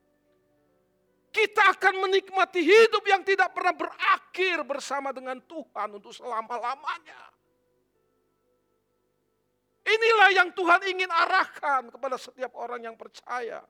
Kita 1.33 1.73
akan 1.73 2.07
menikmati 2.07 2.61
hidup 2.61 3.01
yang 3.09 3.25
tidak 3.25 3.49
pernah 3.53 3.73
berakhir 3.73 4.61
bersama 4.61 5.09
dengan 5.09 5.41
Tuhan 5.41 5.97
untuk 5.97 6.13
selama-lamanya. 6.13 7.21
Inilah 9.87 10.29
yang 10.35 10.49
Tuhan 10.53 10.81
ingin 10.85 11.09
arahkan 11.09 11.89
kepada 11.93 12.19
setiap 12.19 12.53
orang 12.59 12.85
yang 12.85 12.95
percaya. 12.99 13.63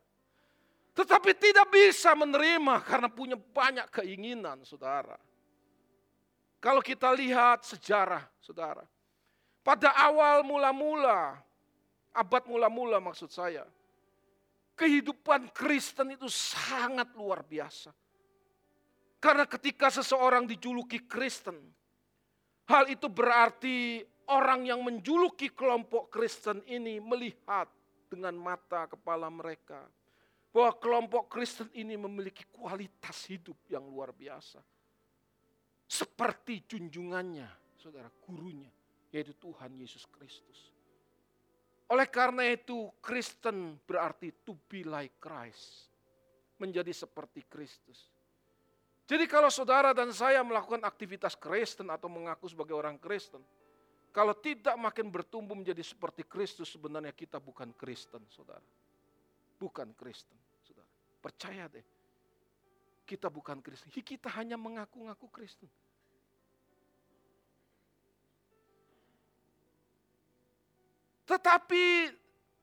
Tetapi 0.98 1.32
tidak 1.38 1.70
bisa 1.70 2.18
menerima 2.18 2.82
karena 2.82 3.10
punya 3.12 3.38
banyak 3.38 3.86
keinginan, 3.94 4.66
saudara. 4.66 5.14
Kalau 6.68 6.84
kita 6.84 7.16
lihat 7.16 7.64
sejarah, 7.64 8.28
saudara. 8.44 8.84
Pada 9.64 9.88
awal 10.04 10.44
mula-mula, 10.44 11.40
abad 12.12 12.44
mula-mula 12.44 13.00
maksud 13.00 13.32
saya. 13.32 13.64
Kehidupan 14.76 15.48
Kristen 15.56 16.20
itu 16.20 16.28
sangat 16.28 17.08
luar 17.16 17.48
biasa. 17.48 17.96
Karena 19.16 19.48
ketika 19.48 19.88
seseorang 19.88 20.44
dijuluki 20.44 21.08
Kristen, 21.08 21.56
hal 22.68 22.92
itu 22.92 23.08
berarti 23.08 24.04
orang 24.28 24.68
yang 24.68 24.84
menjuluki 24.84 25.56
kelompok 25.56 26.12
Kristen 26.12 26.60
ini 26.68 27.00
melihat 27.00 27.72
dengan 28.12 28.36
mata 28.36 28.92
kepala 28.92 29.32
mereka 29.32 29.88
bahwa 30.52 30.76
kelompok 30.84 31.32
Kristen 31.32 31.72
ini 31.72 31.96
memiliki 31.96 32.44
kualitas 32.52 33.24
hidup 33.32 33.56
yang 33.72 33.88
luar 33.88 34.12
biasa. 34.12 34.60
Seperti 35.88 36.68
junjungannya, 36.68 37.48
saudara, 37.80 38.12
gurunya, 38.28 38.68
yaitu 39.16 39.32
Tuhan 39.40 39.72
Yesus 39.80 40.04
Kristus. 40.12 40.76
Oleh 41.88 42.12
karena 42.12 42.44
itu, 42.52 42.92
Kristen 43.00 43.80
berarti 43.88 44.36
to 44.44 44.60
be 44.68 44.84
like 44.84 45.16
Christ. 45.24 45.88
Menjadi 46.60 46.92
seperti 46.92 47.48
Kristus. 47.48 48.12
Jadi 49.08 49.24
kalau 49.24 49.48
saudara 49.48 49.96
dan 49.96 50.12
saya 50.12 50.44
melakukan 50.44 50.84
aktivitas 50.84 51.40
Kristen 51.40 51.88
atau 51.88 52.12
mengaku 52.12 52.52
sebagai 52.52 52.76
orang 52.76 53.00
Kristen, 53.00 53.40
kalau 54.12 54.36
tidak 54.36 54.76
makin 54.76 55.08
bertumbuh 55.08 55.56
menjadi 55.56 55.80
seperti 55.80 56.28
Kristus, 56.28 56.76
sebenarnya 56.76 57.16
kita 57.16 57.40
bukan 57.40 57.72
Kristen, 57.72 58.20
saudara. 58.28 58.66
Bukan 59.56 59.96
Kristen. 59.96 60.36
Percaya 61.24 61.72
deh. 61.72 61.97
Kita 63.08 63.32
bukan 63.32 63.64
Kristen. 63.64 63.88
Kita 63.88 64.28
hanya 64.36 64.60
mengaku-ngaku 64.60 65.32
Kristen. 65.32 65.72
Tetapi 71.24 72.12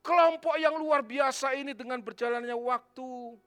kelompok 0.04 0.60
yang 0.60 0.76
luar 0.76 1.00
biasa 1.00 1.56
ini 1.56 1.72
dengan 1.72 2.04
berjalannya 2.04 2.52
waktu 2.52 3.40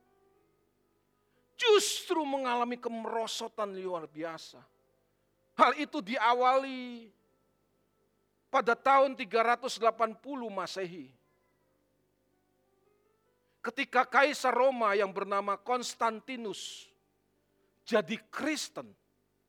justru 1.58 2.22
mengalami 2.26 2.82
kemerosotan 2.82 3.78
luar 3.78 4.10
biasa. 4.10 4.58
Hal 5.58 5.74
itu 5.78 6.02
diawali 6.02 7.10
pada 8.50 8.74
tahun 8.78 9.14
380 9.14 9.82
Masehi 10.50 11.14
ketika 13.68 14.08
Kaisar 14.08 14.56
Roma 14.56 14.96
yang 14.96 15.12
bernama 15.12 15.60
Konstantinus 15.60 16.88
jadi 17.84 18.16
Kristen, 18.32 18.88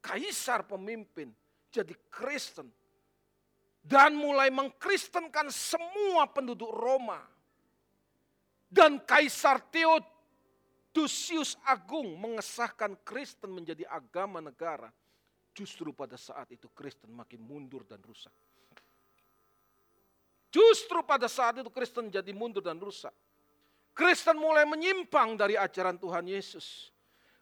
Kaisar 0.03 0.67
pemimpin 0.67 1.31
jadi 1.71 1.95
Kristen, 2.11 2.67
dan 3.87 4.19
mulai 4.19 4.51
mengkristenkan 4.51 5.49
semua 5.55 6.27
penduduk 6.29 6.69
Roma. 6.71 7.23
Dan 8.69 9.01
Kaisar 9.01 9.65
Theodosius 9.73 11.57
Agung 11.65 12.21
mengesahkan 12.21 13.01
Kristen 13.01 13.49
menjadi 13.55 13.89
agama 13.89 14.45
negara. 14.45 14.93
Justru 15.57 15.91
pada 15.91 16.21
saat 16.21 16.53
itu 16.53 16.69
Kristen 16.77 17.11
makin 17.11 17.41
mundur 17.41 17.83
dan 17.89 17.99
rusak. 18.05 18.31
Justru 20.53 21.01
pada 21.03 21.27
saat 21.27 21.61
itu 21.65 21.73
Kristen 21.73 22.13
jadi 22.13 22.31
mundur 22.37 22.61
dan 22.61 22.77
rusak. 22.77 23.13
Kristen 23.99 24.39
mulai 24.39 24.63
menyimpang 24.63 25.35
dari 25.35 25.59
ajaran 25.59 25.99
Tuhan 25.99 26.23
Yesus. 26.31 26.95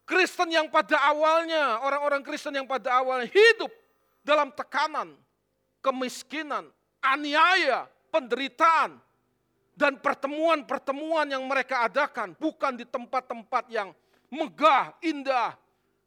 Kristen 0.08 0.48
yang 0.48 0.72
pada 0.72 0.96
awalnya, 1.04 1.84
orang-orang 1.84 2.24
Kristen 2.24 2.56
yang 2.56 2.64
pada 2.64 2.96
awalnya 2.96 3.28
hidup 3.28 3.68
dalam 4.24 4.48
tekanan, 4.56 5.12
kemiskinan, 5.84 6.72
aniaya, 7.04 7.84
penderitaan, 8.08 8.96
dan 9.76 10.00
pertemuan-pertemuan 10.00 11.28
yang 11.28 11.44
mereka 11.44 11.84
adakan 11.84 12.32
bukan 12.40 12.80
di 12.80 12.88
tempat-tempat 12.88 13.68
yang 13.68 13.92
megah, 14.32 14.96
indah, 15.04 15.52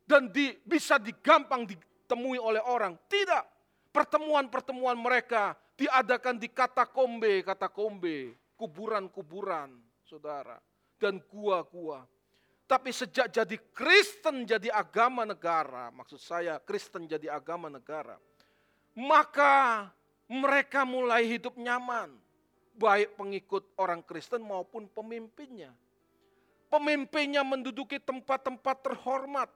dan 0.09 0.33
di, 0.33 0.57
bisa 0.65 0.97
digampang 0.97 1.69
ditemui 1.69 2.41
oleh 2.41 2.63
orang. 2.65 2.97
Tidak. 3.05 3.45
Pertemuan-pertemuan 3.93 4.97
mereka 4.97 5.53
diadakan 5.77 6.41
di 6.41 6.49
katakombe, 6.49 7.45
katakombe, 7.45 8.33
kuburan-kuburan 8.57 9.88
saudara. 10.09 10.57
Dan 10.97 11.21
gua-gua. 11.29 12.09
Tapi 12.69 12.93
sejak 12.93 13.33
jadi 13.33 13.57
Kristen 13.73 14.45
jadi 14.45 14.69
agama 14.69 15.25
negara, 15.25 15.89
maksud 15.89 16.21
saya 16.21 16.61
Kristen 16.61 17.09
jadi 17.09 17.33
agama 17.33 17.65
negara, 17.65 18.13
maka 18.93 19.89
mereka 20.29 20.85
mulai 20.85 21.25
hidup 21.25 21.57
nyaman. 21.57 22.13
Baik 22.77 23.17
pengikut 23.17 23.65
orang 23.75 24.05
Kristen 24.05 24.45
maupun 24.45 24.85
pemimpinnya. 24.85 25.73
Pemimpinnya 26.69 27.41
menduduki 27.41 27.97
tempat-tempat 27.97 28.85
terhormat. 28.85 29.49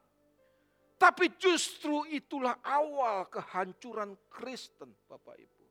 Tapi 0.98 1.30
justru 1.38 2.10
itulah 2.10 2.58
awal 2.66 3.30
kehancuran 3.30 4.18
Kristen, 4.34 4.90
Bapak 5.06 5.38
Ibu. 5.38 5.63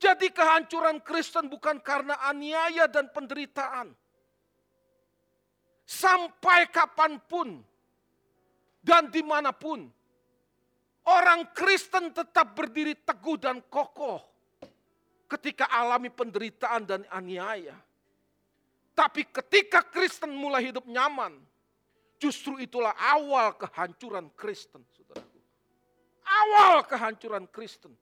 Jadi 0.00 0.32
kehancuran 0.32 1.04
Kristen 1.04 1.52
bukan 1.52 1.76
karena 1.84 2.16
aniaya 2.24 2.88
dan 2.88 3.12
penderitaan. 3.12 3.92
Sampai 5.84 6.72
kapan 6.72 7.20
pun 7.28 7.60
dan 8.80 9.12
di 9.12 9.20
mana 9.20 9.52
pun, 9.52 9.84
orang 11.04 11.52
Kristen 11.52 12.16
tetap 12.16 12.56
berdiri 12.56 12.96
teguh 12.96 13.36
dan 13.36 13.60
kokoh 13.68 14.24
ketika 15.28 15.68
alami 15.68 16.08
penderitaan 16.08 16.88
dan 16.88 17.04
aniaya. 17.12 17.76
Tapi 18.96 19.28
ketika 19.28 19.84
Kristen 19.84 20.32
mulai 20.32 20.72
hidup 20.72 20.88
nyaman, 20.88 21.36
justru 22.16 22.56
itulah 22.56 22.96
awal 22.96 23.52
kehancuran 23.60 24.32
Kristen, 24.32 24.80
saudaraku. 24.96 25.38
Awal 26.24 26.88
kehancuran 26.88 27.44
Kristen. 27.52 27.92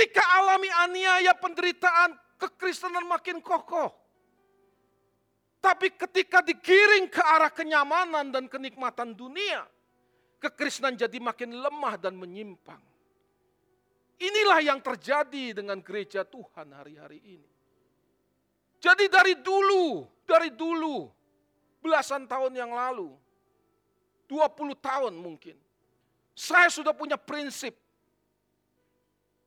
Ketika 0.00 0.24
alami 0.40 0.72
aniaya 0.80 1.36
penderitaan, 1.36 2.16
kekristenan 2.40 3.04
makin 3.04 3.36
kokoh. 3.44 3.92
Tapi 5.60 5.92
ketika 5.92 6.40
digiring 6.40 7.12
ke 7.12 7.20
arah 7.20 7.52
kenyamanan 7.52 8.32
dan 8.32 8.48
kenikmatan 8.48 9.12
dunia, 9.12 9.68
kekristenan 10.40 10.96
jadi 10.96 11.20
makin 11.20 11.52
lemah 11.52 12.00
dan 12.00 12.16
menyimpang. 12.16 12.80
Inilah 14.24 14.64
yang 14.64 14.80
terjadi 14.80 15.60
dengan 15.60 15.84
gereja 15.84 16.24
Tuhan 16.24 16.72
hari-hari 16.72 17.20
ini. 17.20 17.52
Jadi 18.80 19.04
dari 19.04 19.36
dulu, 19.36 20.08
dari 20.24 20.48
dulu, 20.48 21.12
belasan 21.84 22.24
tahun 22.24 22.56
yang 22.56 22.72
lalu, 22.72 23.12
20 24.32 24.80
tahun 24.80 25.12
mungkin, 25.12 25.60
saya 26.32 26.72
sudah 26.72 26.96
punya 26.96 27.20
prinsip 27.20 27.89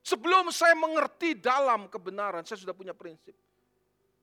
Sebelum 0.04 0.52
saya 0.52 0.76
mengerti 0.76 1.39
dalam 1.39 1.88
kebenaran, 1.88 2.44
saya 2.44 2.60
sudah 2.60 2.76
punya 2.76 2.92
prinsip. 2.92 3.32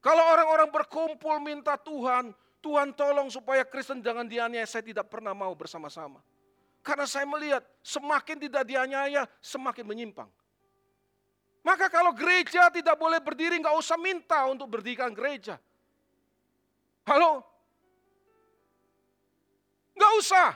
Kalau 0.05 0.21
orang-orang 0.21 0.69
berkumpul 0.69 1.40
minta 1.40 1.81
Tuhan, 1.81 2.37
Tuhan 2.61 2.93
tolong 2.93 3.33
supaya 3.33 3.64
Kristen 3.64 4.05
jangan 4.05 4.29
dianiaya, 4.29 4.69
saya 4.69 4.85
tidak 4.85 5.09
pernah 5.09 5.33
mau 5.33 5.57
bersama-sama. 5.57 6.21
Karena 6.85 7.09
saya 7.09 7.25
melihat 7.25 7.64
semakin 7.81 8.37
tidak 8.37 8.69
dianiaya, 8.69 9.25
semakin 9.40 9.85
menyimpang. 9.88 10.29
Maka 11.64 11.93
kalau 11.93 12.12
gereja 12.12 12.69
tidak 12.73 12.97
boleh 12.97 13.21
berdiri, 13.21 13.57
nggak 13.61 13.77
usah 13.77 13.97
minta 14.01 14.49
untuk 14.49 14.69
berdirikan 14.69 15.12
gereja. 15.12 15.61
Halo? 17.09 17.45
Nggak 19.97 20.12
usah. 20.21 20.49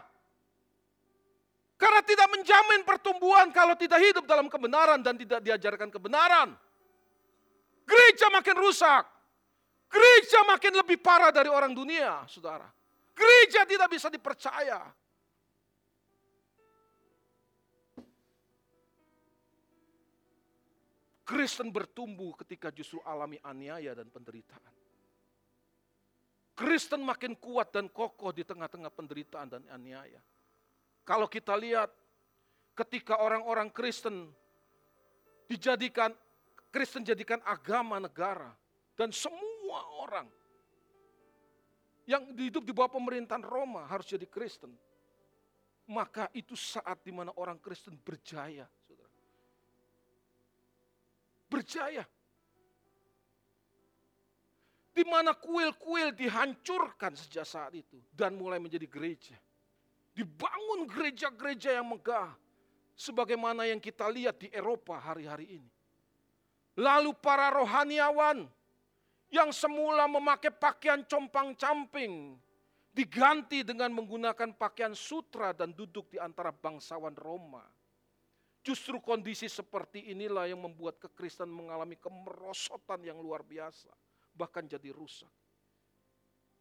Karena 1.85 2.01
tidak 2.01 2.33
menjamin 2.33 2.81
pertumbuhan 2.81 3.53
kalau 3.53 3.77
tidak 3.77 4.01
hidup 4.01 4.25
dalam 4.25 4.49
kebenaran 4.49 5.05
dan 5.05 5.21
tidak 5.21 5.45
diajarkan 5.45 5.93
kebenaran. 5.93 6.57
Gereja 7.85 8.33
makin 8.33 8.57
rusak. 8.57 9.05
Gereja 9.93 10.49
makin 10.49 10.81
lebih 10.81 10.97
parah 11.05 11.29
dari 11.29 11.53
orang 11.53 11.77
dunia, 11.77 12.25
saudara. 12.25 12.65
Gereja 13.13 13.69
tidak 13.69 13.93
bisa 13.93 14.09
dipercaya. 14.09 14.81
Kristen 21.29 21.69
bertumbuh 21.69 22.33
ketika 22.41 22.73
justru 22.73 23.05
alami 23.05 23.37
aniaya 23.45 23.93
dan 23.93 24.09
penderitaan. 24.09 24.73
Kristen 26.57 27.05
makin 27.05 27.37
kuat 27.37 27.77
dan 27.77 27.93
kokoh 27.93 28.33
di 28.33 28.41
tengah-tengah 28.41 28.89
penderitaan 28.89 29.53
dan 29.53 29.63
aniaya. 29.69 30.25
Kalau 31.05 31.29
kita 31.29 31.53
lihat 31.53 31.93
ketika 32.73 33.21
orang-orang 33.21 33.69
Kristen 33.69 34.33
dijadikan 35.47 36.17
Kristen 36.73 37.07
jadikan 37.07 37.39
agama 37.47 38.03
negara 38.03 38.51
dan 38.99 39.13
semua 39.15 39.85
orang 40.03 40.27
yang 42.09 42.35
hidup 42.37 42.65
di 42.65 42.73
bawah 42.73 42.93
pemerintahan 42.99 43.45
Roma 43.45 43.85
harus 43.89 44.09
jadi 44.09 44.27
Kristen. 44.29 44.73
Maka 45.85 46.33
itu 46.33 46.57
saat 46.57 47.05
di 47.05 47.13
mana 47.13 47.29
orang 47.37 47.61
Kristen 47.61 47.93
berjaya, 48.01 48.65
Saudara. 48.89 49.13
Berjaya. 51.45 52.05
Di 54.95 55.05
mana 55.05 55.37
kuil-kuil 55.37 56.17
dihancurkan 56.17 57.13
sejak 57.19 57.45
saat 57.45 57.77
itu 57.77 58.01
dan 58.17 58.33
mulai 58.33 58.57
menjadi 58.57 58.89
gereja. 58.89 59.37
Dibangun 60.15 60.87
gereja-gereja 60.87 61.75
yang 61.75 61.91
megah. 61.91 62.33
Sebagaimana 62.95 63.67
yang 63.67 63.83
kita 63.83 64.07
lihat 64.07 64.39
di 64.39 64.49
Eropa 64.55 64.95
hari-hari 65.03 65.59
ini. 65.59 65.71
Lalu 66.79 67.11
para 67.19 67.51
rohaniawan 67.51 68.47
yang 69.35 69.51
semula 69.51 70.07
memakai 70.07 70.55
pakaian 70.55 71.03
compang-camping 71.03 72.39
diganti 72.95 73.67
dengan 73.67 73.91
menggunakan 73.91 74.55
pakaian 74.55 74.95
sutra 74.95 75.51
dan 75.51 75.75
duduk 75.75 76.15
di 76.15 76.23
antara 76.23 76.55
bangsawan 76.55 77.19
Roma. 77.19 77.67
Justru 78.65 79.03
kondisi 79.03 79.51
seperti 79.51 80.15
inilah 80.15 80.49
yang 80.49 80.63
membuat 80.63 80.97
kekristenan 81.03 81.53
mengalami 81.53 81.99
kemerosotan 81.99 83.03
yang 83.05 83.19
luar 83.21 83.45
biasa, 83.45 83.91
bahkan 84.33 84.65
jadi 84.65 84.89
rusak. 84.95 85.29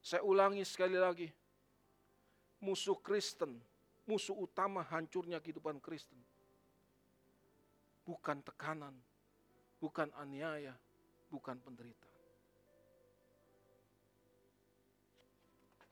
Saya 0.04 0.20
ulangi 0.26 0.68
sekali 0.68 1.00
lagi, 1.00 1.32
musuh 2.64 2.96
Kristen, 3.04 3.60
musuh 4.08 4.32
utama 4.40 4.88
hancurnya 4.88 5.44
kehidupan 5.44 5.84
Kristen. 5.84 6.16
Bukan 8.08 8.40
tekanan, 8.40 8.96
bukan 9.84 10.08
aniaya, 10.16 10.72
bukan 11.28 11.60
penderitaan. 11.60 12.12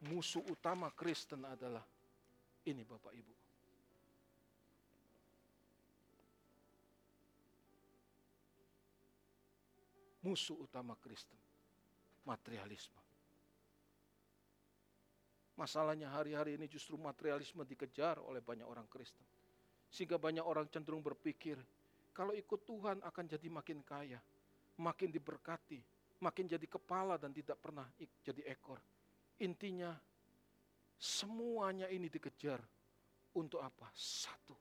Musuh 0.02 0.42
utama 0.50 0.90
Kristen 0.96 1.46
adalah 1.46 1.84
ini 2.66 2.82
Bapak 2.88 3.14
Ibu. 3.14 3.36
Musuh 10.22 10.58
utama 10.58 10.94
Kristen, 11.02 11.38
materialisme. 12.26 13.01
Masalahnya 15.60 16.08
hari-hari 16.08 16.56
ini 16.56 16.66
justru 16.72 16.96
materialisme 16.96 17.68
dikejar 17.68 18.24
oleh 18.24 18.40
banyak 18.40 18.64
orang 18.64 18.88
Kristen. 18.88 19.26
Sehingga 19.92 20.16
banyak 20.16 20.44
orang 20.44 20.72
cenderung 20.72 21.04
berpikir, 21.04 21.60
kalau 22.16 22.32
ikut 22.32 22.64
Tuhan 22.64 23.04
akan 23.04 23.26
jadi 23.28 23.48
makin 23.52 23.84
kaya, 23.84 24.20
makin 24.80 25.12
diberkati, 25.12 25.84
makin 26.24 26.48
jadi 26.48 26.64
kepala 26.64 27.20
dan 27.20 27.36
tidak 27.36 27.60
pernah 27.60 27.84
jadi 28.24 28.42
ekor. 28.48 28.80
Intinya, 29.44 29.92
semuanya 30.96 31.92
ini 31.92 32.08
dikejar 32.08 32.64
untuk 33.36 33.60
apa? 33.60 33.92
Satu. 33.92 34.56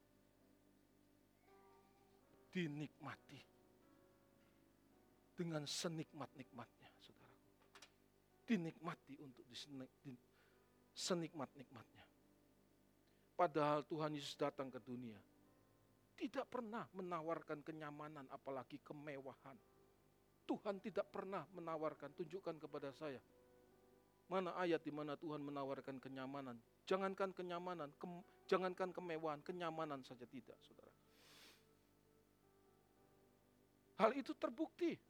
Dinikmati. 2.50 3.38
Dengan 5.38 5.62
senikmat-nikmatnya, 5.64 6.90
saudara. 6.98 7.38
Dinikmati 8.42 9.14
untuk 9.22 9.46
dinikmati 9.46 10.30
senikmat-nikmatnya. 11.00 12.04
Padahal 13.32 13.88
Tuhan 13.88 14.12
Yesus 14.12 14.36
datang 14.36 14.68
ke 14.68 14.76
dunia. 14.84 15.16
Tidak 16.12 16.44
pernah 16.52 16.84
menawarkan 16.92 17.64
kenyamanan 17.64 18.28
apalagi 18.28 18.76
kemewahan. 18.84 19.56
Tuhan 20.44 20.76
tidak 20.84 21.08
pernah 21.08 21.48
menawarkan, 21.56 22.12
tunjukkan 22.12 22.60
kepada 22.60 22.92
saya. 22.92 23.16
Mana 24.28 24.52
ayat 24.60 24.84
di 24.84 24.92
mana 24.92 25.16
Tuhan 25.16 25.40
menawarkan 25.40 25.96
kenyamanan. 25.96 26.60
Jangankan 26.84 27.32
kenyamanan, 27.32 27.88
ke, 27.96 28.06
jangankan 28.44 28.92
kemewahan, 28.92 29.40
kenyamanan 29.40 30.04
saja 30.04 30.28
tidak, 30.28 30.60
saudara. 30.60 30.92
Hal 34.04 34.12
itu 34.12 34.36
terbukti 34.36 35.00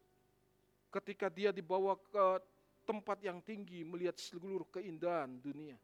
ketika 0.91 1.27
dia 1.27 1.51
dibawa 1.51 1.99
ke 1.99 2.25
tempat 2.85 3.21
yang 3.21 3.39
tinggi 3.41 3.85
melihat 3.85 4.17
seluruh 4.17 4.67
keindahan 4.69 5.37
dunia. 5.39 5.77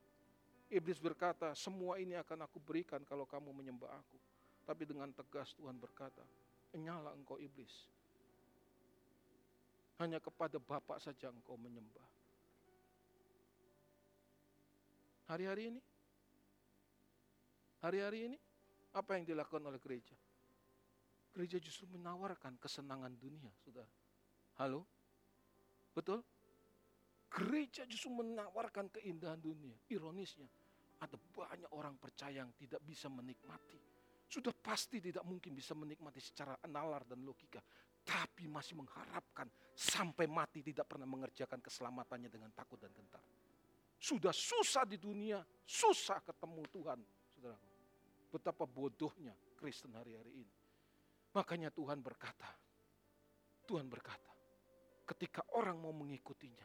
Iblis 0.68 1.00
berkata, 1.00 1.56
semua 1.56 1.96
ini 1.96 2.20
akan 2.20 2.44
aku 2.44 2.60
berikan 2.60 3.00
kalau 3.08 3.24
kamu 3.24 3.56
menyembah 3.56 3.88
aku. 3.88 4.20
Tapi 4.68 4.84
dengan 4.84 5.08
tegas 5.16 5.56
Tuhan 5.56 5.80
berkata, 5.80 6.20
enyala 6.76 7.16
engkau 7.16 7.40
iblis. 7.40 7.88
Hanya 10.04 10.20
kepada 10.20 10.60
Bapak 10.60 11.00
saja 11.00 11.32
engkau 11.32 11.56
menyembah. 11.56 12.04
Hari-hari 15.32 15.72
ini, 15.76 15.82
hari-hari 17.84 18.20
ini, 18.32 18.38
apa 18.96 19.16
yang 19.16 19.24
dilakukan 19.28 19.64
oleh 19.64 19.80
gereja? 19.80 20.16
Gereja 21.36 21.60
justru 21.64 21.88
menawarkan 21.92 22.56
kesenangan 22.60 23.12
dunia, 23.16 23.52
saudara. 23.64 23.92
Halo? 24.60 24.84
Betul? 25.96 26.24
Gereja 27.28 27.84
justru 27.84 28.12
menawarkan 28.24 28.88
keindahan 28.90 29.38
dunia. 29.38 29.76
Ironisnya, 29.92 30.48
ada 31.04 31.20
banyak 31.20 31.72
orang 31.76 32.00
percaya 32.00 32.42
yang 32.42 32.56
tidak 32.56 32.82
bisa 32.82 33.12
menikmati. 33.12 33.78
Sudah 34.28 34.52
pasti 34.52 35.00
tidak 35.00 35.24
mungkin 35.24 35.56
bisa 35.56 35.72
menikmati 35.76 36.20
secara 36.20 36.56
nalar 36.68 37.04
dan 37.08 37.24
logika. 37.24 37.64
tapi 38.08 38.48
masih 38.48 38.80
mengharapkan 38.80 39.52
sampai 39.76 40.32
mati 40.32 40.64
tidak 40.64 40.88
pernah 40.88 41.04
mengerjakan 41.04 41.60
keselamatannya 41.60 42.32
dengan 42.32 42.48
takut 42.56 42.80
dan 42.80 42.88
gentar. 42.96 43.20
Sudah 44.00 44.32
susah 44.32 44.88
di 44.88 44.96
dunia, 44.96 45.44
susah 45.68 46.24
ketemu 46.24 46.64
Tuhan, 46.72 47.00
saudara. 47.36 47.60
Betapa 48.32 48.64
bodohnya 48.64 49.36
Kristen 49.60 49.92
hari-hari 49.92 50.40
ini. 50.40 50.56
Makanya 51.36 51.68
Tuhan 51.68 52.00
berkata, 52.00 52.48
Tuhan 53.68 53.92
berkata, 53.92 54.32
ketika 55.04 55.44
orang 55.60 55.76
mau 55.76 55.92
mengikutinya, 55.92 56.64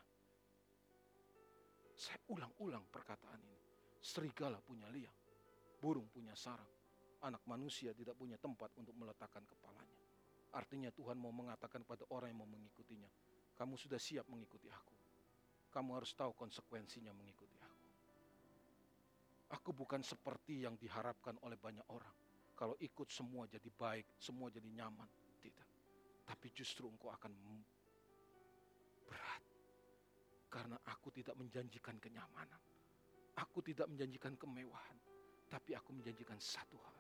saya 1.96 2.18
ulang-ulang 2.33 2.85
perkataan 2.88 3.40
ini. 3.40 3.61
Serigala 4.02 4.59
punya 4.59 4.90
liang, 4.90 5.14
burung 5.78 6.11
punya 6.11 6.35
sarang, 6.35 6.66
anak 7.22 7.42
manusia 7.46 7.94
tidak 7.94 8.18
punya 8.18 8.35
tempat 8.35 8.74
untuk 8.74 8.98
meletakkan 8.98 9.46
kepalanya. 9.46 10.00
Artinya 10.52 10.90
Tuhan 10.90 11.16
mau 11.16 11.31
mengatakan 11.31 11.87
pada 11.87 12.02
orang 12.11 12.35
yang 12.35 12.44
mau 12.44 12.50
mengikutinya, 12.50 13.09
kamu 13.55 13.78
sudah 13.78 13.96
siap 13.96 14.26
mengikuti 14.26 14.66
aku. 14.68 14.94
Kamu 15.72 15.96
harus 15.96 16.12
tahu 16.12 16.37
konsekuensinya 16.37 17.14
mengikuti 17.16 17.57
aku. 17.62 17.87
Aku 19.57 19.70
bukan 19.72 20.05
seperti 20.05 20.64
yang 20.64 20.76
diharapkan 20.76 21.38
oleh 21.46 21.57
banyak 21.57 21.85
orang. 21.88 22.12
Kalau 22.52 22.76
ikut 22.81 23.09
semua 23.09 23.48
jadi 23.48 23.68
baik, 23.72 24.18
semua 24.20 24.52
jadi 24.52 24.68
nyaman. 24.68 25.09
Tidak. 25.40 25.68
Tapi 26.28 26.46
justru 26.52 26.88
engkau 26.88 27.09
akan 27.09 27.33
berat. 29.09 29.42
Karena 30.53 30.77
aku 30.85 31.09
tidak 31.09 31.33
menjanjikan 31.41 31.97
kenyamanan. 31.97 32.61
Aku 33.41 33.65
tidak 33.65 33.88
menjanjikan 33.88 34.37
kemewahan. 34.37 35.01
Tapi 35.49 35.73
aku 35.73 35.97
menjanjikan 35.97 36.37
satu 36.37 36.77
hal. 36.77 36.99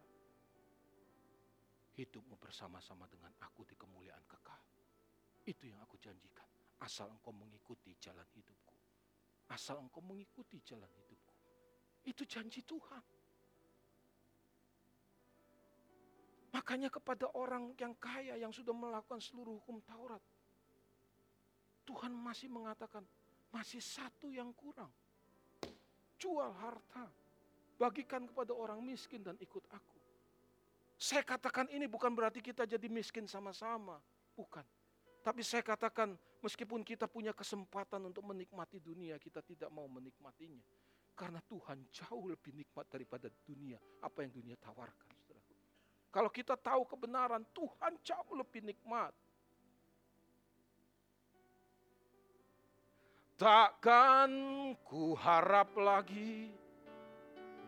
Hidupmu 1.92 2.40
bersama-sama 2.40 3.04
dengan 3.12 3.36
aku 3.44 3.68
di 3.68 3.76
kemuliaan 3.76 4.24
kekal. 4.24 4.56
Itu 5.44 5.68
yang 5.68 5.84
aku 5.84 6.00
janjikan. 6.00 6.48
Asal 6.80 7.12
engkau 7.12 7.36
mengikuti 7.36 7.92
jalan 8.00 8.24
hidupku. 8.32 8.74
Asal 9.52 9.84
engkau 9.84 10.00
mengikuti 10.00 10.56
jalan 10.64 10.88
hidupku. 10.88 11.36
Itu 12.08 12.24
janji 12.24 12.64
Tuhan. 12.64 13.04
Makanya 16.52 16.88
kepada 16.88 17.28
orang 17.36 17.76
yang 17.76 17.92
kaya 18.00 18.36
yang 18.40 18.52
sudah 18.52 18.72
melakukan 18.72 19.20
seluruh 19.20 19.60
hukum 19.60 19.80
Taurat. 19.84 20.20
Tuhan 21.88 22.12
masih 22.12 22.48
mengatakan, 22.52 23.02
masih 23.52 23.78
satu 23.78 24.32
yang 24.32 24.50
kurang. 24.56 24.90
Jual 26.16 26.50
harta, 26.56 27.06
bagikan 27.76 28.24
kepada 28.24 28.56
orang 28.56 28.80
miskin 28.80 29.20
dan 29.20 29.36
ikut 29.38 29.62
aku. 29.68 29.98
Saya 30.96 31.26
katakan 31.26 31.66
ini 31.68 31.90
bukan 31.90 32.14
berarti 32.14 32.38
kita 32.38 32.62
jadi 32.64 32.86
miskin 32.86 33.26
sama-sama, 33.26 33.98
bukan. 34.34 34.62
Tapi 35.22 35.42
saya 35.42 35.62
katakan 35.62 36.14
meskipun 36.42 36.82
kita 36.82 37.06
punya 37.06 37.30
kesempatan 37.30 38.10
untuk 38.10 38.26
menikmati 38.26 38.82
dunia, 38.82 39.18
kita 39.18 39.42
tidak 39.42 39.70
mau 39.70 39.86
menikmatinya. 39.86 40.62
Karena 41.12 41.38
Tuhan 41.44 41.86
jauh 41.92 42.24
lebih 42.26 42.54
nikmat 42.56 42.86
daripada 42.90 43.30
dunia, 43.44 43.78
apa 44.02 44.24
yang 44.24 44.32
dunia 44.32 44.56
tawarkan. 44.58 45.12
Kalau 46.12 46.28
kita 46.28 46.60
tahu 46.60 46.84
kebenaran, 46.84 47.40
Tuhan 47.56 47.96
jauh 48.04 48.36
lebih 48.36 48.60
nikmat. 48.60 49.16
Takkan 53.42 54.30
ku 54.86 55.18
harap 55.18 55.74
lagi 55.74 56.54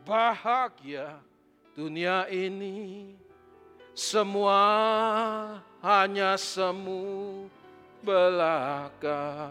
bahagia 0.06 1.18
dunia 1.74 2.30
ini 2.30 3.10
semua 3.90 4.62
hanya 5.82 6.38
semu 6.38 7.50
belaka. 8.06 9.50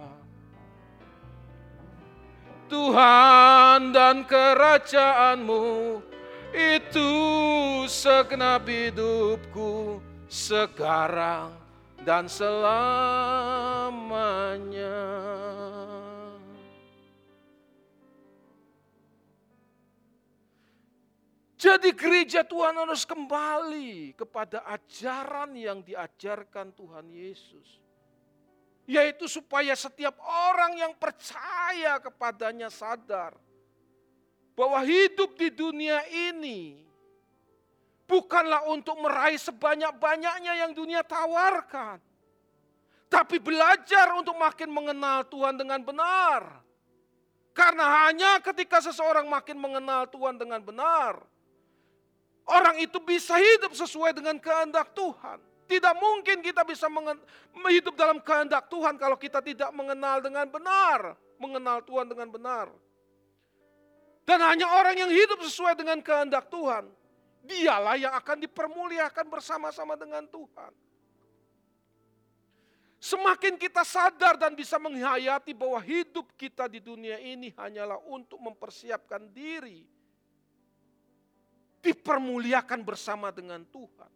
Tuhan 2.72 3.92
dan 3.92 4.24
kerajaanmu 4.24 6.00
itu 6.56 7.12
segenap 7.92 8.64
hidupku 8.64 10.00
sekarang 10.32 11.52
dan 12.08 12.32
selamanya. 12.32 13.44
Jadi 21.64 21.96
gereja 21.96 22.44
Tuhan 22.44 22.76
harus 22.76 23.08
kembali 23.08 24.20
kepada 24.20 24.68
ajaran 24.68 25.56
yang 25.56 25.80
diajarkan 25.80 26.76
Tuhan 26.76 27.08
Yesus. 27.08 27.80
Yaitu 28.84 29.32
supaya 29.32 29.72
setiap 29.72 30.20
orang 30.52 30.76
yang 30.76 30.92
percaya 31.00 32.04
kepadanya 32.04 32.68
sadar 32.68 33.32
bahwa 34.60 34.84
hidup 34.84 35.40
di 35.40 35.56
dunia 35.56 36.04
ini 36.12 36.84
bukanlah 38.12 38.68
untuk 38.68 39.00
meraih 39.00 39.40
sebanyak-banyaknya 39.40 40.68
yang 40.68 40.76
dunia 40.76 41.00
tawarkan. 41.00 41.96
Tapi 43.08 43.40
belajar 43.40 44.12
untuk 44.20 44.36
makin 44.36 44.68
mengenal 44.68 45.24
Tuhan 45.32 45.56
dengan 45.56 45.80
benar. 45.80 46.60
Karena 47.56 48.04
hanya 48.04 48.44
ketika 48.44 48.84
seseorang 48.84 49.32
makin 49.32 49.56
mengenal 49.56 50.12
Tuhan 50.12 50.36
dengan 50.36 50.60
benar, 50.60 51.24
Orang 52.44 52.76
itu 52.80 53.00
bisa 53.00 53.40
hidup 53.40 53.72
sesuai 53.72 54.12
dengan 54.12 54.36
kehendak 54.36 54.92
Tuhan. 54.92 55.40
Tidak 55.64 55.96
mungkin 55.96 56.44
kita 56.44 56.68
bisa 56.68 56.92
hidup 57.72 57.96
dalam 57.96 58.20
kehendak 58.20 58.68
Tuhan 58.68 59.00
kalau 59.00 59.16
kita 59.16 59.40
tidak 59.40 59.72
mengenal 59.72 60.20
dengan 60.20 60.44
benar. 60.52 61.16
Mengenal 61.40 61.80
Tuhan 61.88 62.08
dengan 62.12 62.28
benar. 62.28 62.68
Dan 64.28 64.40
hanya 64.44 64.68
orang 64.80 64.96
yang 64.96 65.12
hidup 65.12 65.40
sesuai 65.44 65.80
dengan 65.80 66.04
kehendak 66.04 66.52
Tuhan. 66.52 66.88
Dialah 67.44 67.96
yang 68.00 68.14
akan 68.16 68.40
dipermuliakan 68.44 69.26
bersama-sama 69.28 70.00
dengan 70.00 70.24
Tuhan. 70.28 70.72
Semakin 73.04 73.60
kita 73.60 73.84
sadar 73.84 74.40
dan 74.40 74.56
bisa 74.56 74.80
menghayati 74.80 75.52
bahwa 75.52 75.76
hidup 75.84 76.24
kita 76.40 76.72
di 76.72 76.80
dunia 76.80 77.20
ini 77.20 77.52
hanyalah 77.52 78.00
untuk 78.08 78.40
mempersiapkan 78.40 79.28
diri 79.28 79.84
dipermuliakan 81.84 82.80
bersama 82.88 83.30
dengan 83.36 83.68
Tuhan. 83.68 84.12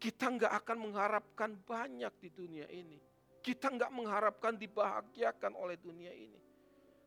Kita 0.00 0.32
nggak 0.32 0.52
akan 0.64 0.78
mengharapkan 0.90 1.52
banyak 1.60 2.12
di 2.18 2.28
dunia 2.32 2.66
ini. 2.72 2.96
Kita 3.44 3.68
nggak 3.68 3.92
mengharapkan 3.92 4.56
dibahagiakan 4.56 5.52
oleh 5.52 5.76
dunia 5.76 6.10
ini. 6.16 6.40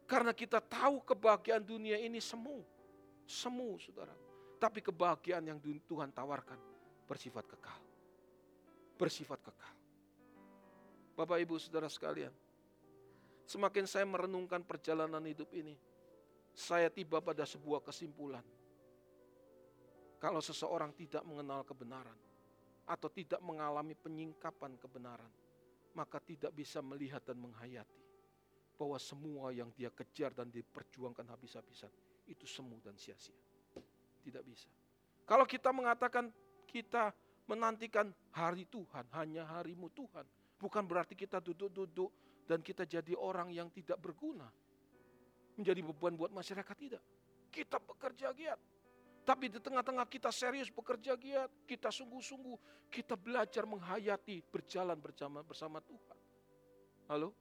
Karena 0.05 0.31
kita 0.31 0.61
tahu 0.61 1.01
kebahagiaan 1.01 1.65
dunia 1.65 1.97
ini 1.97 2.21
semu. 2.21 2.61
Semu 3.25 3.75
saudara. 3.81 4.13
Tapi 4.61 4.79
kebahagiaan 4.85 5.45
yang 5.45 5.59
Tuhan 5.61 6.13
tawarkan 6.13 6.57
bersifat 7.09 7.49
kekal. 7.49 7.81
Bersifat 8.97 9.41
kekal. 9.41 9.73
Bapak 11.17 11.37
ibu 11.41 11.57
saudara 11.57 11.89
sekalian. 11.89 12.33
Semakin 13.49 13.89
saya 13.89 14.05
merenungkan 14.05 14.61
perjalanan 14.61 15.21
hidup 15.25 15.49
ini. 15.53 15.73
Saya 16.53 16.89
tiba 16.89 17.21
pada 17.21 17.45
sebuah 17.45 17.85
kesimpulan 17.85 18.41
kalau 20.17 20.41
seseorang 20.41 20.93
tidak 20.97 21.21
mengenal 21.25 21.61
kebenaran 21.61 22.17
atau 22.89 23.09
tidak 23.11 23.37
mengalami 23.45 23.93
penyingkapan 23.93 24.73
kebenaran, 24.81 25.29
maka 25.93 26.17
tidak 26.21 26.53
bisa 26.53 26.81
melihat 26.81 27.21
dan 27.21 27.37
menghayati 27.37 28.01
bahwa 28.77 28.97
semua 29.01 29.49
yang 29.49 29.73
dia 29.73 29.89
kejar 29.89 30.33
dan 30.33 30.53
diperjuangkan 30.53 31.25
habis-habisan 31.25 31.89
itu 32.29 32.45
semu 32.45 32.77
dan 32.81 32.93
sia-sia. 32.97 33.33
Tidak 34.21 34.43
bisa. 34.45 34.69
Kalau 35.25 35.43
kita 35.47 35.73
mengatakan 35.73 36.29
kita 36.69 37.11
menantikan 37.47 38.11
hari 38.31 38.67
Tuhan, 38.67 39.07
hanya 39.15 39.47
harimu 39.57 39.89
Tuhan, 39.95 40.27
bukan 40.59 40.83
berarti 40.83 41.15
kita 41.15 41.39
duduk-duduk 41.39 42.11
dan 42.45 42.59
kita 42.59 42.83
jadi 42.83 43.15
orang 43.17 43.51
yang 43.51 43.71
tidak 43.71 43.97
berguna. 43.97 44.47
Menjadi 45.57 45.81
beban 45.81 46.13
buat 46.13 46.29
masyarakat 46.29 46.75
tidak. 46.77 47.03
Kita 47.49 47.81
bekerja 47.81 48.29
giat, 48.37 48.59
tapi 49.27 49.51
di 49.51 49.59
tengah-tengah 49.59 50.07
kita 50.07 50.31
serius 50.31 50.71
bekerja 50.71 51.19
giat, 51.19 51.51
kita 51.67 51.91
sungguh-sungguh, 51.91 52.87
kita 52.87 53.19
belajar 53.19 53.67
menghayati 53.67 54.39
berjalan 54.47 54.95
bersama 54.95 55.43
bersama 55.43 55.83
Tuhan. 55.83 56.17
Halo? 57.11 57.35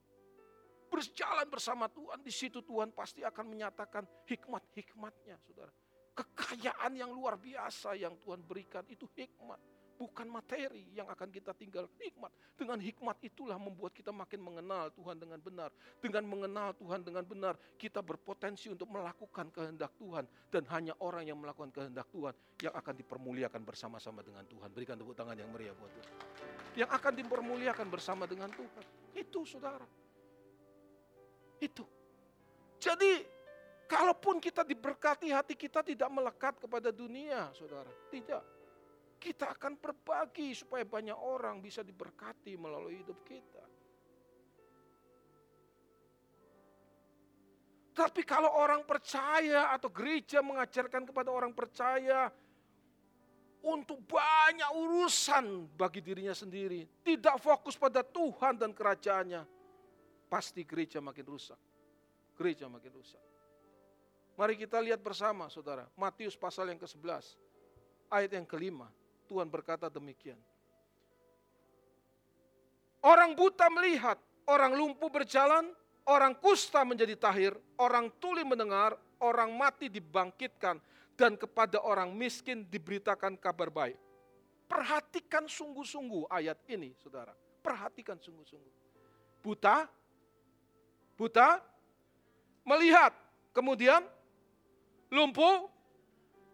Berjalan 0.91 1.47
bersama 1.47 1.87
Tuhan, 1.87 2.19
di 2.19 2.33
situ 2.35 2.59
Tuhan 2.59 2.91
pasti 2.91 3.23
akan 3.23 3.45
menyatakan 3.47 4.03
hikmat-hikmatnya, 4.27 5.39
saudara. 5.39 5.71
Kekayaan 6.11 6.91
yang 6.91 7.15
luar 7.15 7.39
biasa 7.39 7.95
yang 7.95 8.19
Tuhan 8.19 8.43
berikan 8.43 8.83
itu 8.91 9.07
hikmat 9.15 9.76
bukan 9.97 10.29
materi 10.29 10.85
yang 10.93 11.09
akan 11.09 11.33
kita 11.33 11.51
tinggal 11.57 11.89
hikmat. 11.97 12.29
Dengan 12.53 12.77
hikmat 12.77 13.17
itulah 13.25 13.57
membuat 13.57 13.91
kita 13.97 14.13
makin 14.13 14.39
mengenal 14.45 14.93
Tuhan 14.93 15.17
dengan 15.17 15.41
benar. 15.41 15.73
Dengan 15.97 16.23
mengenal 16.29 16.77
Tuhan 16.77 17.01
dengan 17.01 17.25
benar, 17.25 17.57
kita 17.81 18.05
berpotensi 18.05 18.69
untuk 18.69 18.87
melakukan 18.93 19.49
kehendak 19.49 19.89
Tuhan. 19.97 20.29
Dan 20.53 20.63
hanya 20.69 20.93
orang 21.01 21.25
yang 21.25 21.41
melakukan 21.41 21.73
kehendak 21.73 22.05
Tuhan 22.13 22.37
yang 22.61 22.73
akan 22.77 22.93
dipermuliakan 22.93 23.61
bersama-sama 23.65 24.21
dengan 24.21 24.45
Tuhan. 24.45 24.69
Berikan 24.69 24.95
tepuk 25.01 25.17
tangan 25.17 25.35
yang 25.35 25.49
meriah 25.49 25.73
buat 25.73 25.89
Tuhan. 25.89 26.15
yang 26.77 26.93
akan 26.93 27.13
dipermuliakan 27.17 27.87
bersama 27.89 28.29
dengan 28.29 28.53
Tuhan. 28.53 28.85
Itu 29.17 29.41
saudara. 29.49 29.85
Itu. 31.57 31.81
Jadi 32.77 33.25
kalaupun 33.89 34.37
kita 34.37 34.61
diberkati 34.61 35.33
hati 35.33 35.57
kita 35.57 35.81
tidak 35.81 36.05
melekat 36.13 36.53
kepada 36.61 36.93
dunia 36.93 37.49
saudara. 37.57 37.89
Tidak. 38.13 38.56
Kita 39.17 39.51
akan 39.57 39.81
berbagi 39.81 40.53
supaya 40.53 40.85
banyak 40.85 41.17
orang 41.17 41.59
bisa 41.59 41.81
diberkati 41.81 42.53
melalui 42.55 43.01
hidup 43.01 43.19
kita. 43.25 43.65
Tapi 47.97 48.21
kalau 48.21 48.53
orang 48.53 48.85
percaya 48.85 49.73
atau 49.73 49.89
gereja 49.89 50.45
mengajarkan 50.45 51.09
kepada 51.09 51.33
orang 51.33 51.49
percaya 51.49 52.29
untuk 53.65 54.05
banyak 54.05 54.69
urusan 54.77 55.65
bagi 55.73 56.05
dirinya 56.05 56.37
sendiri, 56.37 56.85
tidak 57.01 57.41
fokus 57.41 57.73
pada 57.73 58.05
Tuhan 58.05 58.53
dan 58.53 58.69
kerajaannya, 58.69 59.41
pasti 60.29 60.61
gereja 60.61 61.01
makin 61.01 61.25
rusak. 61.25 61.57
Gereja 62.37 62.69
makin 62.69 62.93
rusak. 62.93 63.23
Mari 64.37 64.53
kita 64.53 64.77
lihat 64.77 65.01
bersama 65.01 65.49
saudara, 65.49 65.89
Matius 65.97 66.37
pasal 66.37 66.69
yang 66.69 66.77
ke-11, 66.77 67.33
ayat 68.13 68.37
yang 68.37 68.45
kelima. 68.45 68.93
Tuhan 69.27 69.51
berkata 69.51 69.91
demikian. 69.91 70.39
Orang 73.03 73.35
buta 73.37 73.67
melihat, 73.69 74.17
orang 74.47 74.73
lumpuh 74.73 75.11
berjalan, 75.11 75.69
orang 76.07 76.33
kusta 76.39 76.81
menjadi 76.87 77.13
tahir, 77.19 77.53
orang 77.77 78.09
tuli 78.17 78.41
mendengar, 78.41 78.95
orang 79.19 79.53
mati 79.53 79.91
dibangkitkan, 79.91 80.79
dan 81.17 81.35
kepada 81.35 81.83
orang 81.83 82.13
miskin 82.15 82.63
diberitakan 82.65 83.35
kabar 83.37 83.69
baik. 83.69 83.99
Perhatikan 84.67 85.47
sungguh-sungguh 85.47 86.27
ayat 86.27 86.59
ini, 86.67 86.91
saudara. 86.99 87.31
Perhatikan 87.63 88.19
sungguh-sungguh. 88.19 88.73
Buta, 89.39 89.87
buta, 91.15 91.63
melihat, 92.67 93.15
kemudian 93.55 94.03
lumpuh, 95.07 95.71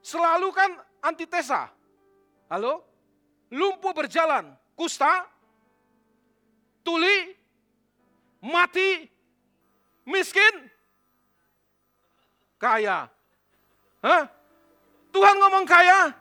selalu 0.05 0.53
kan 0.53 0.71
antitesa. 1.01 1.73
Halo? 2.53 2.85
Lumpuh 3.49 3.97
berjalan, 3.97 4.53
kusta, 4.77 5.25
tuli, 6.85 7.33
mati, 8.45 9.09
miskin, 10.05 10.69
kaya. 12.61 13.09
Hah? 14.05 14.29
Tuhan 15.09 15.35
ngomong 15.41 15.65
kaya. 15.65 16.13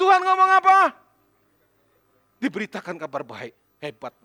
Tuhan 0.00 0.20
ngomong 0.24 0.50
apa? 0.64 0.96
Diberitakan 2.40 2.96
kabar 2.96 3.20
baik, 3.20 3.52
hebat. 3.84 4.16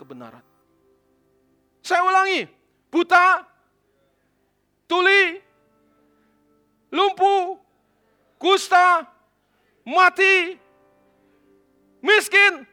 Kebenaran. 0.00 0.44
Saya 1.84 2.00
ulangi, 2.00 2.48
buta, 2.88 3.44
tuli, 4.88 5.36
lumpuh, 6.88 7.60
kusta, 8.40 9.15
mati, 9.86 10.58
miskin. 12.02 12.66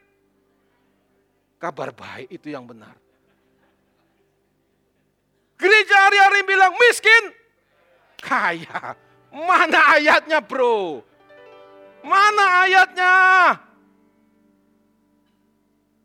Kabar 1.62 1.94
baik 1.94 2.28
itu 2.34 2.52
yang 2.52 2.66
benar. 2.66 2.98
Gereja 5.56 5.96
hari-hari 6.10 6.42
bilang 6.44 6.74
miskin, 6.76 7.24
kaya. 8.20 8.98
Mana 9.34 9.98
ayatnya 9.98 10.44
bro? 10.44 11.00
Mana 12.04 12.68
ayatnya? 12.68 13.16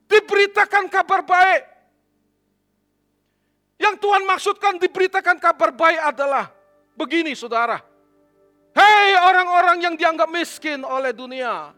Diberitakan 0.09 0.87
kabar 0.89 1.27
baik. 1.27 1.63
Yang 3.79 3.95
Tuhan 4.01 4.23
maksudkan 4.25 4.75
diberitakan 4.79 5.37
kabar 5.43 5.71
baik 5.75 6.01
adalah 6.15 6.49
begini 6.97 7.35
saudara. 7.35 7.88
Hei 8.77 9.17
orang-orang 9.17 9.79
yang 9.85 9.95
dianggap 9.95 10.29
miskin 10.29 10.85
oleh 10.85 11.13
dunia. 11.13 11.73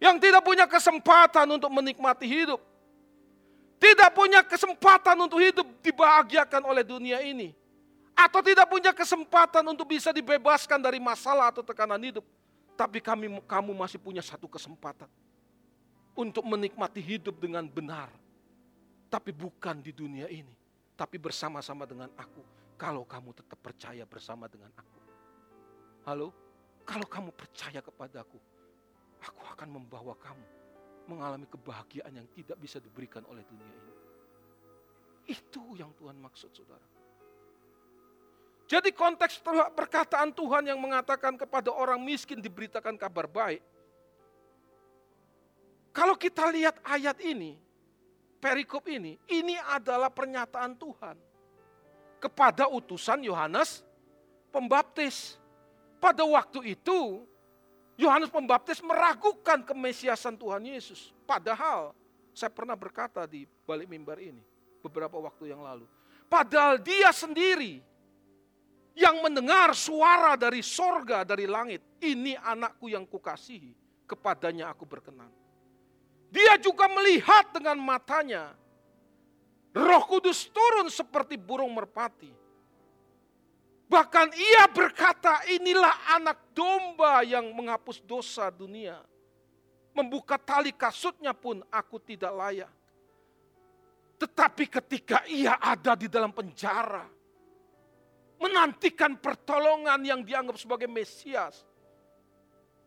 Yang 0.00 0.16
tidak 0.28 0.42
punya 0.44 0.64
kesempatan 0.64 1.44
untuk 1.48 1.68
menikmati 1.68 2.24
hidup 2.24 2.60
tidak 3.80 4.12
punya 4.12 4.44
kesempatan 4.44 5.16
untuk 5.24 5.40
hidup 5.40 5.64
dibahagiakan 5.80 6.62
oleh 6.68 6.84
dunia 6.84 7.24
ini, 7.24 7.56
atau 8.12 8.44
tidak 8.44 8.68
punya 8.68 8.92
kesempatan 8.92 9.64
untuk 9.64 9.88
bisa 9.88 10.12
dibebaskan 10.12 10.76
dari 10.76 11.00
masalah 11.00 11.48
atau 11.48 11.64
tekanan 11.64 11.96
hidup, 11.96 12.22
tapi 12.76 13.00
kami 13.00 13.32
kamu 13.48 13.72
masih 13.72 13.96
punya 13.96 14.20
satu 14.20 14.44
kesempatan 14.44 15.08
untuk 16.12 16.44
menikmati 16.44 17.00
hidup 17.00 17.40
dengan 17.40 17.64
benar, 17.64 18.12
tapi 19.08 19.32
bukan 19.32 19.80
di 19.80 19.96
dunia 19.96 20.28
ini, 20.28 20.52
tapi 20.92 21.16
bersama-sama 21.16 21.88
dengan 21.88 22.12
aku. 22.20 22.44
Kalau 22.76 23.04
kamu 23.08 23.32
tetap 23.32 23.60
percaya 23.60 24.04
bersama 24.04 24.44
dengan 24.48 24.72
aku, 24.76 24.99
halo, 26.04 26.32
kalau 26.88 27.06
kamu 27.06 27.30
percaya 27.34 27.80
kepadaku, 27.84 28.38
aku 29.20 29.42
akan 29.56 29.68
membawa 29.68 30.16
kamu 30.16 30.46
mengalami 31.10 31.46
kebahagiaan 31.50 32.14
yang 32.14 32.28
tidak 32.30 32.56
bisa 32.62 32.78
diberikan 32.78 33.26
oleh 33.26 33.42
dunia 33.42 33.66
ini. 33.66 33.94
Itu 35.34 35.74
yang 35.74 35.90
Tuhan 35.98 36.14
maksud 36.22 36.50
saudara. 36.54 36.86
Jadi 38.70 38.94
konteks 38.94 39.42
perkataan 39.74 40.30
Tuhan 40.30 40.70
yang 40.70 40.78
mengatakan 40.78 41.34
kepada 41.34 41.74
orang 41.74 41.98
miskin 41.98 42.38
diberitakan 42.38 42.94
kabar 42.94 43.26
baik. 43.26 43.58
Kalau 45.90 46.14
kita 46.14 46.46
lihat 46.54 46.78
ayat 46.86 47.18
ini, 47.18 47.58
perikop 48.38 48.86
ini, 48.86 49.18
ini 49.26 49.58
adalah 49.58 50.06
pernyataan 50.06 50.78
Tuhan 50.78 51.18
kepada 52.22 52.70
utusan 52.70 53.26
Yohanes 53.26 53.82
Pembaptis. 54.54 55.39
Pada 56.00 56.24
waktu 56.24 56.72
itu, 56.72 57.28
Yohanes 58.00 58.32
Pembaptis 58.32 58.80
meragukan 58.80 59.60
kemesiasan 59.60 60.40
Tuhan 60.40 60.64
Yesus. 60.64 61.12
Padahal 61.28 61.92
saya 62.32 62.48
pernah 62.48 62.72
berkata 62.72 63.28
di 63.28 63.44
balik 63.68 63.84
mimbar 63.84 64.16
ini 64.16 64.40
beberapa 64.80 65.20
waktu 65.20 65.52
yang 65.52 65.60
lalu. 65.60 65.84
Padahal 66.24 66.80
dia 66.80 67.12
sendiri 67.12 67.84
yang 68.96 69.20
mendengar 69.20 69.76
suara 69.76 70.40
dari 70.40 70.64
sorga, 70.64 71.20
dari 71.20 71.44
langit. 71.44 71.84
Ini 72.00 72.40
anakku 72.40 72.88
yang 72.88 73.04
kukasihi, 73.04 73.76
kepadanya 74.08 74.72
aku 74.72 74.88
berkenan. 74.88 75.28
Dia 76.32 76.56
juga 76.56 76.88
melihat 76.88 77.52
dengan 77.52 77.76
matanya. 77.76 78.56
Roh 79.76 80.02
kudus 80.08 80.48
turun 80.48 80.88
seperti 80.88 81.36
burung 81.36 81.76
merpati 81.76 82.39
Bahkan 83.90 84.28
ia 84.38 84.70
berkata, 84.70 85.42
inilah 85.50 86.14
anak 86.14 86.54
domba 86.54 87.26
yang 87.26 87.50
menghapus 87.50 87.98
dosa 88.06 88.46
dunia. 88.46 89.02
Membuka 89.90 90.38
tali 90.38 90.70
kasutnya 90.70 91.34
pun 91.34 91.58
aku 91.66 91.98
tidak 91.98 92.30
layak. 92.30 92.70
Tetapi 94.14 94.64
ketika 94.70 95.26
ia 95.26 95.58
ada 95.58 95.98
di 95.98 96.06
dalam 96.06 96.30
penjara, 96.30 97.02
menantikan 98.38 99.18
pertolongan 99.18 99.98
yang 100.06 100.22
dianggap 100.22 100.54
sebagai 100.54 100.86
Mesias. 100.86 101.66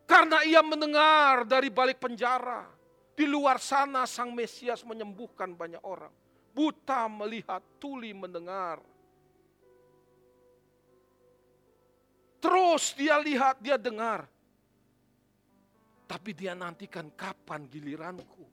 Karena 0.08 0.40
ia 0.40 0.64
mendengar 0.64 1.44
dari 1.44 1.68
balik 1.68 2.00
penjara, 2.00 2.64
di 3.12 3.28
luar 3.28 3.60
sana 3.60 4.08
sang 4.08 4.32
Mesias 4.32 4.80
menyembuhkan 4.88 5.52
banyak 5.52 5.84
orang. 5.84 6.12
Buta 6.56 7.12
melihat, 7.12 7.60
tuli 7.76 8.16
mendengar, 8.16 8.80
Terus 12.44 12.92
dia 12.92 13.16
lihat, 13.16 13.56
dia 13.64 13.80
dengar. 13.80 14.28
Tapi 16.04 16.36
dia 16.36 16.52
nantikan 16.52 17.08
kapan 17.16 17.64
giliranku. 17.64 18.44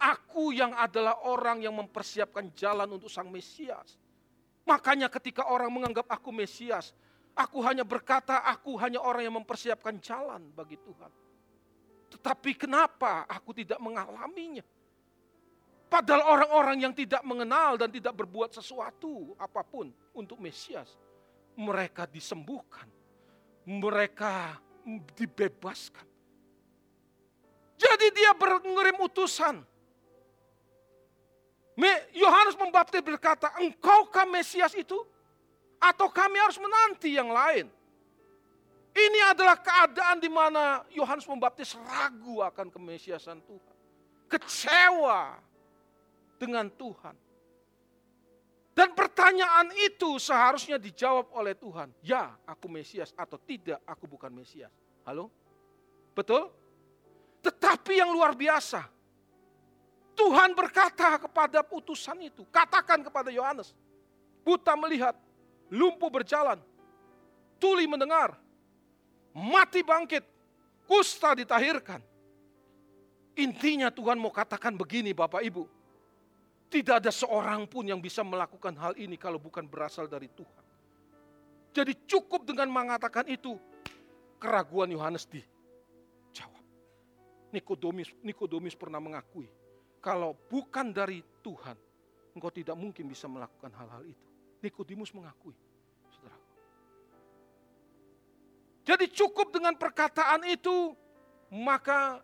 Aku 0.00 0.56
yang 0.56 0.72
adalah 0.72 1.20
orang 1.28 1.60
yang 1.60 1.76
mempersiapkan 1.76 2.48
jalan 2.56 2.88
untuk 2.96 3.12
sang 3.12 3.28
Mesias. 3.28 4.00
Makanya 4.64 5.12
ketika 5.12 5.52
orang 5.52 5.68
menganggap 5.68 6.08
aku 6.08 6.32
Mesias, 6.32 6.96
aku 7.36 7.60
hanya 7.60 7.84
berkata 7.84 8.40
aku 8.40 8.80
hanya 8.80 9.04
orang 9.04 9.28
yang 9.28 9.36
mempersiapkan 9.36 10.00
jalan 10.00 10.40
bagi 10.56 10.80
Tuhan. 10.80 11.12
Tetapi 12.08 12.56
kenapa 12.56 13.28
aku 13.28 13.52
tidak 13.52 13.76
mengalaminya? 13.84 14.64
Padahal 15.92 16.40
orang-orang 16.40 16.88
yang 16.88 16.94
tidak 16.96 17.20
mengenal 17.20 17.76
dan 17.76 17.92
tidak 17.92 18.16
berbuat 18.16 18.56
sesuatu 18.56 19.36
apa 19.36 19.60
pun 19.60 19.92
untuk 20.16 20.40
Mesias, 20.40 20.96
mereka 21.54 22.06
disembuhkan, 22.06 22.86
mereka 23.66 24.58
dibebaskan. 25.14 26.06
Jadi 27.74 28.06
dia 28.14 28.32
mengirim 28.38 28.98
utusan. 29.02 29.62
Yohanes 32.14 32.54
Pembaptis 32.54 33.02
berkata, 33.02 33.50
engkaukah 33.58 34.26
Mesias 34.30 34.78
itu? 34.78 34.94
Atau 35.82 36.06
kami 36.08 36.38
harus 36.38 36.56
menanti 36.56 37.18
yang 37.18 37.34
lain? 37.34 37.66
Ini 38.94 39.34
adalah 39.34 39.58
keadaan 39.58 40.22
di 40.22 40.30
mana 40.30 40.86
Yohanes 40.94 41.26
Pembaptis 41.26 41.74
ragu 41.74 42.38
akan 42.38 42.70
kemesiasan 42.70 43.42
Tuhan. 43.42 43.74
kecewa 44.24 45.38
dengan 46.40 46.66
Tuhan. 46.74 47.14
Dan 48.74 48.90
pertanyaan 48.90 49.70
itu 49.86 50.18
seharusnya 50.18 50.82
dijawab 50.82 51.30
oleh 51.30 51.54
Tuhan. 51.54 51.94
Ya, 52.02 52.34
aku 52.42 52.66
Mesias 52.66 53.14
atau 53.14 53.38
tidak, 53.38 53.78
aku 53.86 54.10
bukan 54.10 54.34
Mesias. 54.34 54.74
Halo? 55.06 55.30
Betul? 56.10 56.50
Tetapi 57.38 58.02
yang 58.02 58.10
luar 58.10 58.34
biasa, 58.34 58.82
Tuhan 60.18 60.58
berkata 60.58 61.22
kepada 61.22 61.62
utusan 61.70 62.18
itu, 62.26 62.42
katakan 62.50 62.98
kepada 63.06 63.30
Yohanes, 63.30 63.70
buta 64.42 64.74
melihat, 64.74 65.14
lumpuh 65.70 66.10
berjalan, 66.10 66.58
tuli 67.62 67.86
mendengar, 67.86 68.34
mati 69.30 69.86
bangkit, 69.86 70.26
kusta 70.90 71.38
ditahirkan. 71.38 72.02
Intinya 73.38 73.90
Tuhan 73.90 74.18
mau 74.18 74.30
katakan 74.30 74.74
begini 74.74 75.10
Bapak 75.10 75.42
Ibu, 75.42 75.66
tidak 76.74 77.06
ada 77.06 77.14
seorang 77.14 77.70
pun 77.70 77.86
yang 77.86 78.02
bisa 78.02 78.26
melakukan 78.26 78.74
hal 78.74 78.98
ini 78.98 79.14
kalau 79.14 79.38
bukan 79.38 79.62
berasal 79.62 80.10
dari 80.10 80.26
Tuhan. 80.26 80.64
Jadi 81.70 81.94
cukup 82.10 82.42
dengan 82.42 82.66
mengatakan 82.66 83.30
itu, 83.30 83.54
keraguan 84.42 84.90
Yohanes 84.90 85.22
dijawab. 85.30 86.64
Nikodemus, 87.54 88.10
Nikodemus 88.26 88.74
pernah 88.74 88.98
mengakui, 88.98 89.46
kalau 90.02 90.34
bukan 90.50 90.90
dari 90.90 91.22
Tuhan, 91.46 91.78
engkau 92.34 92.50
tidak 92.50 92.74
mungkin 92.74 93.06
bisa 93.06 93.30
melakukan 93.30 93.70
hal-hal 93.70 94.02
itu. 94.10 94.26
Nikodemus 94.58 95.14
mengakui, 95.14 95.54
saudara. 96.10 96.38
Jadi 98.82 99.06
cukup 99.14 99.54
dengan 99.54 99.78
perkataan 99.78 100.42
itu, 100.50 100.90
maka 101.54 102.18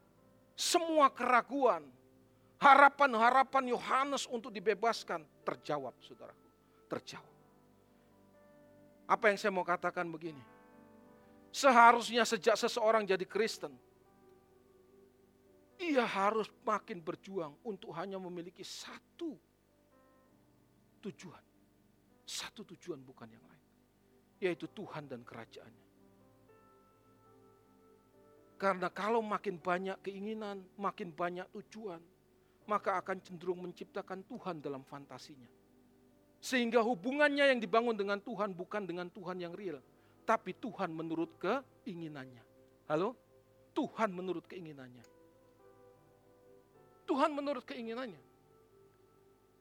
semua 0.59 1.07
keraguan, 1.15 1.87
Harapan-harapan 2.61 3.73
Yohanes 3.73 4.29
untuk 4.29 4.53
dibebaskan 4.53 5.25
terjawab, 5.49 5.97
saudara. 6.05 6.37
Terjawab. 6.93 7.35
Apa 9.09 9.33
yang 9.33 9.39
saya 9.41 9.49
mau 9.49 9.65
katakan 9.65 10.05
begini. 10.13 10.45
Seharusnya 11.51 12.23
sejak 12.23 12.55
seseorang 12.55 13.09
jadi 13.09 13.25
Kristen, 13.25 13.75
ia 15.81 16.05
harus 16.05 16.53
makin 16.63 17.01
berjuang 17.01 17.57
untuk 17.65 17.97
hanya 17.97 18.21
memiliki 18.21 18.61
satu 18.61 19.35
tujuan. 21.01 21.45
Satu 22.29 22.63
tujuan 22.63 23.01
bukan 23.01 23.27
yang 23.33 23.43
lain. 23.49 23.67
Yaitu 24.39 24.69
Tuhan 24.71 25.09
dan 25.09 25.25
kerajaannya. 25.25 25.89
Karena 28.61 28.93
kalau 28.93 29.25
makin 29.25 29.57
banyak 29.57 29.97
keinginan, 30.05 30.61
makin 30.77 31.17
banyak 31.17 31.49
tujuan, 31.57 32.05
maka 32.71 32.95
akan 33.03 33.19
cenderung 33.19 33.67
menciptakan 33.67 34.23
Tuhan 34.31 34.63
dalam 34.63 34.87
fantasinya. 34.87 35.51
Sehingga 36.39 36.79
hubungannya 36.87 37.51
yang 37.51 37.59
dibangun 37.59 37.99
dengan 37.99 38.23
Tuhan 38.23 38.55
bukan 38.55 38.87
dengan 38.87 39.11
Tuhan 39.11 39.43
yang 39.43 39.53
real, 39.53 39.83
tapi 40.23 40.55
Tuhan 40.55 40.95
menurut 40.95 41.35
keinginannya. 41.43 42.41
Halo? 42.87 43.19
Tuhan 43.75 44.15
menurut 44.15 44.47
keinginannya. 44.47 45.03
Tuhan 47.11 47.35
menurut 47.35 47.67
keinginannya. 47.67 48.23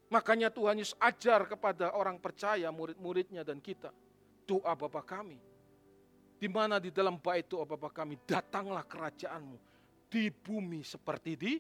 Makanya 0.10 0.50
Tuhan 0.54 0.78
Yesus 0.82 0.98
ajar 1.02 1.46
kepada 1.50 1.94
orang 1.94 2.22
percaya, 2.22 2.70
murid-muridnya 2.70 3.42
dan 3.42 3.58
kita. 3.62 3.90
Doa 4.46 4.74
Bapa 4.74 5.02
kami. 5.06 5.38
Di 6.40 6.48
mana 6.50 6.82
di 6.82 6.90
dalam 6.90 7.20
bait 7.20 7.46
doa 7.46 7.66
Bapa 7.66 7.92
kami, 7.92 8.18
datanglah 8.26 8.82
kerajaanmu 8.86 9.58
di 10.10 10.34
bumi 10.34 10.82
seperti 10.82 11.38
di 11.38 11.54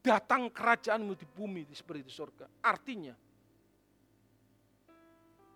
datang 0.00 0.48
kerajaanmu 0.48 1.12
di 1.12 1.26
bumi 1.28 1.68
seperti 1.70 2.02
di 2.08 2.12
surga. 2.12 2.46
Artinya, 2.64 3.14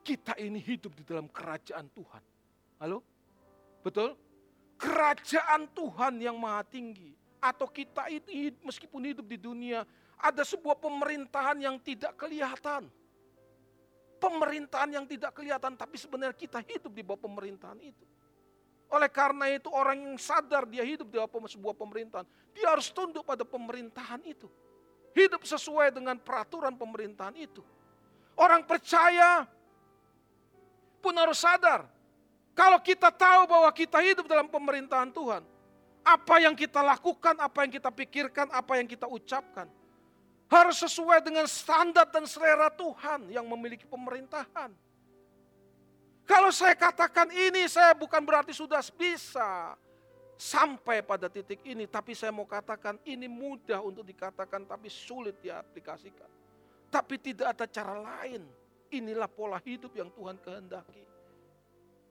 kita 0.05 0.37
ini 0.37 0.61
hidup 0.61 0.93
di 0.93 1.05
dalam 1.05 1.27
kerajaan 1.33 1.89
Tuhan. 1.91 2.23
Halo? 2.85 3.01
Betul? 3.81 4.13
Kerajaan 4.77 5.73
Tuhan 5.73 6.21
yang 6.21 6.37
maha 6.37 6.61
tinggi. 6.69 7.17
Atau 7.41 7.69
kita 7.69 8.09
itu 8.09 8.57
meskipun 8.65 9.05
hidup 9.05 9.25
di 9.29 9.37
dunia, 9.41 9.85
ada 10.21 10.45
sebuah 10.45 10.77
pemerintahan 10.81 11.61
yang 11.61 11.77
tidak 11.81 12.17
kelihatan. 12.17 12.89
Pemerintahan 14.21 14.89
yang 14.89 15.05
tidak 15.05 15.37
kelihatan, 15.37 15.77
tapi 15.77 16.01
sebenarnya 16.01 16.37
kita 16.37 16.65
hidup 16.65 16.93
di 16.93 17.05
bawah 17.05 17.21
pemerintahan 17.29 17.77
itu. 17.85 18.05
Oleh 18.95 19.11
karena 19.11 19.51
itu 19.51 19.67
orang 19.75 19.99
yang 19.99 20.15
sadar 20.15 20.71
dia 20.71 20.87
hidup 20.87 21.11
di 21.11 21.19
sebuah 21.51 21.75
pemerintahan, 21.75 22.23
dia 22.55 22.71
harus 22.71 22.95
tunduk 22.95 23.27
pada 23.27 23.43
pemerintahan 23.43 24.23
itu. 24.23 24.47
Hidup 25.19 25.43
sesuai 25.43 25.91
dengan 25.91 26.15
peraturan 26.15 26.79
pemerintahan 26.79 27.35
itu. 27.35 27.59
Orang 28.39 28.63
percaya 28.63 29.51
pun 31.03 31.15
harus 31.19 31.43
sadar. 31.43 31.91
Kalau 32.55 32.79
kita 32.79 33.11
tahu 33.11 33.51
bahwa 33.51 33.67
kita 33.75 33.99
hidup 33.99 34.31
dalam 34.31 34.47
pemerintahan 34.47 35.11
Tuhan, 35.11 35.43
apa 36.07 36.35
yang 36.39 36.55
kita 36.55 36.79
lakukan, 36.79 37.35
apa 37.43 37.67
yang 37.67 37.73
kita 37.75 37.91
pikirkan, 37.91 38.47
apa 38.55 38.79
yang 38.79 38.87
kita 38.87 39.11
ucapkan, 39.11 39.67
harus 40.47 40.79
sesuai 40.87 41.19
dengan 41.19 41.51
standar 41.51 42.07
dan 42.15 42.31
selera 42.31 42.71
Tuhan 42.71 43.27
yang 43.27 43.43
memiliki 43.43 43.91
pemerintahan. 43.91 44.71
Kalau 46.25 46.49
saya 46.49 46.73
katakan 46.73 47.29
ini, 47.29 47.69
saya 47.69 47.93
bukan 47.93 48.25
berarti 48.25 48.57
sudah 48.57 48.81
bisa 48.97 49.77
sampai 50.41 51.05
pada 51.05 51.29
titik 51.29 51.61
ini, 51.69 51.85
tapi 51.85 52.17
saya 52.17 52.33
mau 52.33 52.49
katakan 52.49 52.97
ini 53.05 53.29
mudah 53.29 53.85
untuk 53.85 54.03
dikatakan, 54.09 54.65
tapi 54.65 54.89
sulit 54.89 55.37
diaplikasikan. 55.45 56.29
Tapi 56.89 57.15
tidak 57.21 57.59
ada 57.59 57.67
cara 57.69 57.97
lain. 58.01 58.41
Inilah 58.95 59.29
pola 59.29 59.61
hidup 59.61 59.93
yang 59.93 60.09
Tuhan 60.15 60.39
kehendaki. 60.41 61.05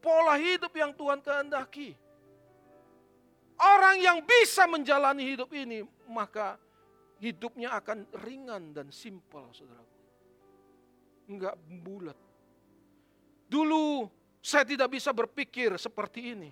Pola 0.04 0.36
hidup 0.36 0.74
yang 0.76 0.92
Tuhan 0.92 1.24
kehendaki. 1.24 1.96
Orang 3.56 3.98
yang 4.04 4.20
bisa 4.22 4.68
menjalani 4.68 5.24
hidup 5.24 5.48
ini, 5.56 5.88
maka 6.12 6.60
hidupnya 7.24 7.72
akan 7.80 8.04
ringan 8.28 8.76
dan 8.76 8.92
simpel, 8.92 9.48
saudara. 9.56 9.88
Enggak 11.32 11.56
bulat, 11.82 12.20
Dulu 13.54 14.10
saya 14.42 14.66
tidak 14.66 14.98
bisa 14.98 15.14
berpikir 15.14 15.78
seperti 15.78 16.34
ini. 16.34 16.50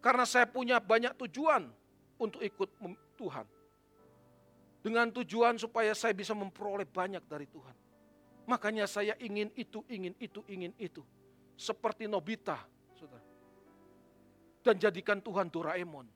Karena 0.00 0.24
saya 0.24 0.48
punya 0.48 0.80
banyak 0.80 1.12
tujuan 1.20 1.68
untuk 2.16 2.40
ikut 2.40 2.72
Tuhan. 3.20 3.44
Dengan 4.80 5.12
tujuan 5.12 5.60
supaya 5.60 5.92
saya 5.92 6.16
bisa 6.16 6.32
memperoleh 6.32 6.88
banyak 6.88 7.20
dari 7.28 7.44
Tuhan. 7.44 7.76
Makanya 8.48 8.88
saya 8.88 9.16
ingin 9.20 9.52
itu, 9.56 9.84
ingin 9.88 10.16
itu, 10.16 10.40
ingin 10.48 10.72
itu. 10.80 11.04
Seperti 11.56 12.08
Nobita, 12.08 12.60
saudara. 12.96 13.24
Dan 14.64 14.80
jadikan 14.80 15.20
Tuhan 15.20 15.48
Doraemon. 15.48 16.08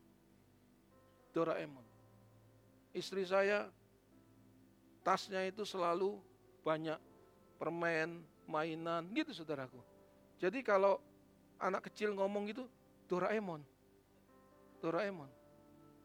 Doraemon. 1.32 1.84
Istri 2.92 3.24
saya, 3.24 3.68
tasnya 5.04 5.44
itu 5.48 5.64
selalu 5.64 6.20
banyak 6.60 7.00
permen, 7.56 8.20
mainan, 8.44 9.08
gitu 9.16 9.32
saudaraku. 9.32 9.97
Jadi 10.38 10.62
kalau 10.62 11.02
anak 11.58 11.90
kecil 11.90 12.14
ngomong 12.14 12.46
gitu, 12.50 12.64
Doraemon. 13.10 13.60
Doraemon. 14.78 15.30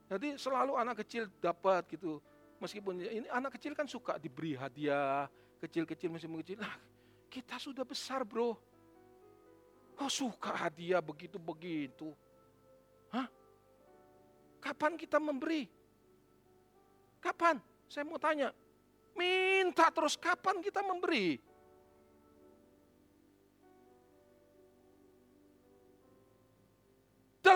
Jadi 0.10 0.36
selalu 0.42 0.74
anak 0.78 1.06
kecil 1.06 1.30
dapat 1.38 1.86
gitu. 1.94 2.18
Meskipun 2.58 2.98
ini 3.02 3.28
anak 3.30 3.58
kecil 3.60 3.78
kan 3.78 3.86
suka 3.86 4.18
diberi 4.18 4.58
hadiah, 4.58 5.30
kecil-kecil 5.62 6.10
masih 6.10 6.30
kecil. 6.42 6.58
Nah, 6.64 6.76
kita 7.30 7.60
sudah 7.60 7.86
besar 7.86 8.26
bro. 8.26 8.56
Oh 10.00 10.10
suka 10.10 10.54
hadiah 10.58 11.04
begitu-begitu. 11.04 12.10
Hah? 13.14 13.30
Kapan 14.58 14.98
kita 14.98 15.22
memberi? 15.22 15.70
Kapan? 17.22 17.62
Saya 17.86 18.08
mau 18.08 18.18
tanya. 18.18 18.50
Minta 19.14 19.94
terus 19.94 20.18
kapan 20.18 20.58
kita 20.64 20.82
memberi? 20.82 21.38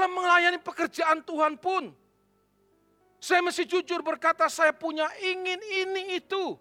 Dalam 0.08 0.24
melayani 0.24 0.56
pekerjaan 0.64 1.20
Tuhan 1.20 1.60
pun, 1.60 1.92
saya 3.20 3.44
mesti 3.44 3.68
jujur 3.68 4.00
berkata 4.00 4.48
saya 4.48 4.72
punya 4.72 5.04
ingin 5.20 5.60
ini 5.60 6.16
itu. 6.16 6.56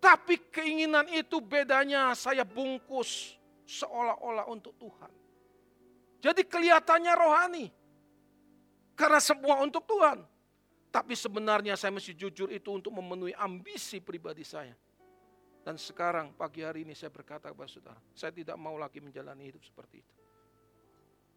Tapi 0.00 0.48
keinginan 0.48 1.04
itu 1.12 1.44
bedanya 1.44 2.16
saya 2.16 2.40
bungkus 2.48 3.36
seolah-olah 3.68 4.48
untuk 4.48 4.72
Tuhan. 4.80 5.12
Jadi 6.24 6.48
kelihatannya 6.48 7.12
rohani. 7.12 7.66
Karena 8.96 9.20
semua 9.20 9.60
untuk 9.60 9.84
Tuhan. 9.84 10.24
Tapi 10.88 11.12
sebenarnya 11.12 11.76
saya 11.76 11.92
mesti 11.92 12.16
jujur 12.16 12.48
itu 12.48 12.72
untuk 12.72 12.96
memenuhi 13.04 13.36
ambisi 13.36 14.00
pribadi 14.00 14.48
saya. 14.48 14.72
Dan 15.60 15.76
sekarang 15.76 16.32
pagi 16.32 16.64
hari 16.64 16.88
ini 16.88 16.96
saya 16.96 17.12
berkata 17.12 17.52
kepada 17.52 17.68
saudara, 17.68 18.00
saya 18.16 18.32
tidak 18.32 18.56
mau 18.56 18.80
lagi 18.80 19.04
menjalani 19.04 19.52
hidup 19.52 19.60
seperti 19.60 20.00
itu. 20.00 20.23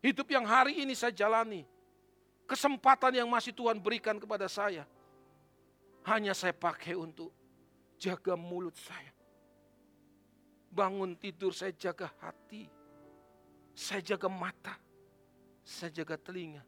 Hidup 0.01 0.29
yang 0.29 0.45
hari 0.45 0.85
ini 0.85 0.93
saya 0.93 1.09
jalani. 1.09 1.65
Kesempatan 2.47 3.17
yang 3.17 3.27
masih 3.27 3.51
Tuhan 3.51 3.81
berikan 3.81 4.15
kepada 4.17 4.47
saya. 4.47 4.87
hanya 6.07 6.31
saya 6.31 6.55
pakai 6.55 6.95
untuk 6.95 7.35
jaga 7.99 8.39
mulut 8.39 8.79
saya. 8.79 9.11
Bangun 10.71 11.19
tidur 11.19 11.51
saya 11.51 11.75
jaga 11.75 12.07
hati. 12.23 12.63
Saya 13.75 13.99
jaga 13.99 14.31
mata. 14.31 14.79
Saya 15.67 15.91
jaga 15.91 16.15
telinga. 16.15 16.63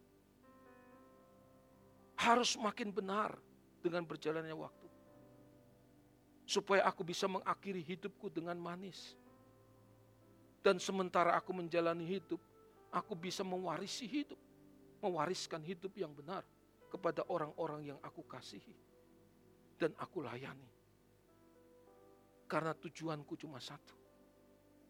Harus 2.20 2.60
makin 2.60 2.92
benar 2.92 3.40
dengan 3.80 4.04
berjalannya 4.04 4.52
waktu. 4.52 4.88
Supaya 6.44 6.84
aku 6.84 7.08
bisa 7.08 7.24
mengakhiri 7.32 7.80
hidupku 7.80 8.28
dengan 8.28 8.60
manis. 8.60 9.16
Dan 10.60 10.84
sementara 10.84 11.40
aku 11.40 11.56
menjalani 11.56 12.04
hidup, 12.04 12.44
aku 12.94 13.14
bisa 13.18 13.46
mewarisi 13.46 14.06
hidup. 14.06 14.38
Mewariskan 15.00 15.64
hidup 15.64 15.96
yang 15.96 16.12
benar 16.12 16.44
kepada 16.92 17.24
orang-orang 17.32 17.96
yang 17.96 18.00
aku 18.04 18.26
kasihi. 18.28 18.76
Dan 19.80 19.96
aku 19.96 20.20
layani. 20.20 20.68
Karena 22.50 22.76
tujuanku 22.76 23.40
cuma 23.40 23.62
satu. 23.64 23.96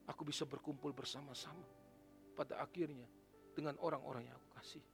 Aku 0.10 0.26
bisa 0.26 0.48
berkumpul 0.50 0.96
bersama-sama. 0.96 1.68
Pada 2.34 2.58
akhirnya 2.64 3.06
dengan 3.54 3.78
orang-orang 3.84 4.26
yang 4.26 4.36
aku 4.40 4.50
kasih. 4.58 4.86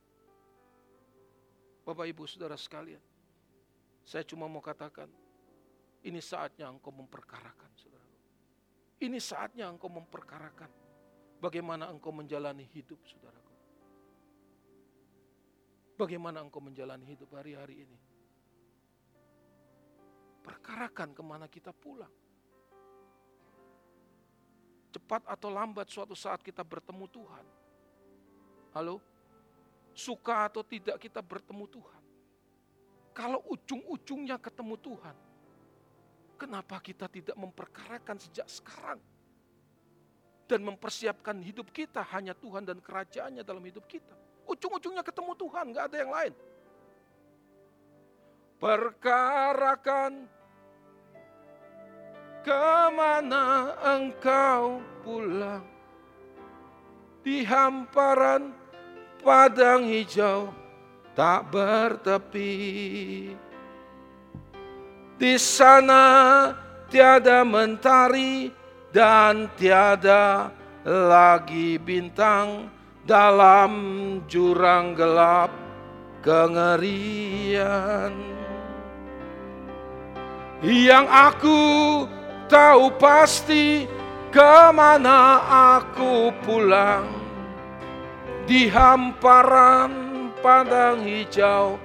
Bapak 1.85 2.09
Ibu 2.09 2.25
Saudara 2.25 2.57
sekalian, 2.57 2.99
saya 4.01 4.25
cuma 4.25 4.49
mau 4.49 4.59
katakan, 4.59 5.05
ini 6.01 6.17
saatnya 6.17 6.65
engkau 6.65 6.89
memperkarakan, 6.89 7.71
saudara. 7.77 8.09
Ini 9.05 9.21
saatnya 9.21 9.69
engkau 9.69 9.89
memperkarakan 9.93 10.84
bagaimana 11.45 11.93
engkau 11.93 12.09
menjalani 12.09 12.65
hidup, 12.73 12.97
saudaraku. 13.05 13.53
Bagaimana 15.93 16.41
engkau 16.41 16.57
menjalani 16.57 17.05
hidup 17.05 17.29
hari-hari 17.37 17.85
ini. 17.85 17.99
Perkarakan 20.41 21.13
ke 21.13 21.21
mana 21.21 21.45
kita 21.45 21.69
pulang. 21.69 22.09
Cepat 24.89 25.21
atau 25.29 25.53
lambat 25.53 25.85
suatu 25.85 26.17
saat 26.17 26.41
kita 26.41 26.65
bertemu 26.65 27.05
Tuhan. 27.13 27.45
Halo? 28.73 28.97
Suka 29.93 30.49
atau 30.49 30.65
tidak 30.65 30.97
kita 30.97 31.21
bertemu 31.21 31.69
Tuhan. 31.69 32.03
Kalau 33.15 33.39
ujung-ujungnya 33.47 34.35
ketemu 34.41 34.75
Tuhan, 34.81 35.15
kenapa 36.35 36.83
kita 36.83 37.07
tidak 37.07 37.37
memperkarakan 37.39 38.19
sejak 38.19 38.43
sekarang? 38.51 38.99
Dan 40.45 40.61
mempersiapkan 40.61 41.41
hidup 41.41 41.73
kita 41.73 42.05
hanya 42.13 42.37
Tuhan 42.37 42.61
dan 42.65 42.77
kerajaannya 42.77 43.41
dalam 43.41 43.65
hidup 43.65 43.85
kita. 43.89 44.13
Ujung-ujungnya 44.45 45.01
ketemu 45.01 45.33
Tuhan, 45.33 45.65
gak 45.73 45.85
ada 45.89 45.97
yang 45.97 46.11
lain. 46.13 46.33
Perkarakan 48.61 50.11
ke 52.45 52.65
mana 52.93 53.73
engkau 53.81 54.77
pulang 55.01 55.65
di 57.25 57.41
hamparan 57.41 58.53
padang 59.25 59.81
hijau 59.89 60.53
tak 61.17 61.49
bertepi. 61.49 62.53
Di 65.17 65.33
sana 65.41 66.03
tiada 66.85 67.41
mentari 67.41 68.53
dan 68.95 69.51
tiada 69.59 70.55
lagi 70.87 71.75
bintang 71.75 72.71
dalam 73.03 73.73
jurang 74.23 74.95
gelap 74.95 75.51
kengerian. 76.23 78.15
Yang 80.63 81.05
aku 81.11 81.61
tahu 82.47 82.87
pasti 82.95 83.83
ke 84.31 84.55
mana 84.71 85.43
aku 85.75 86.31
pulang 86.47 87.11
di 88.47 88.71
hamparan 88.71 89.91
padang 90.39 91.03
hijau 91.03 91.75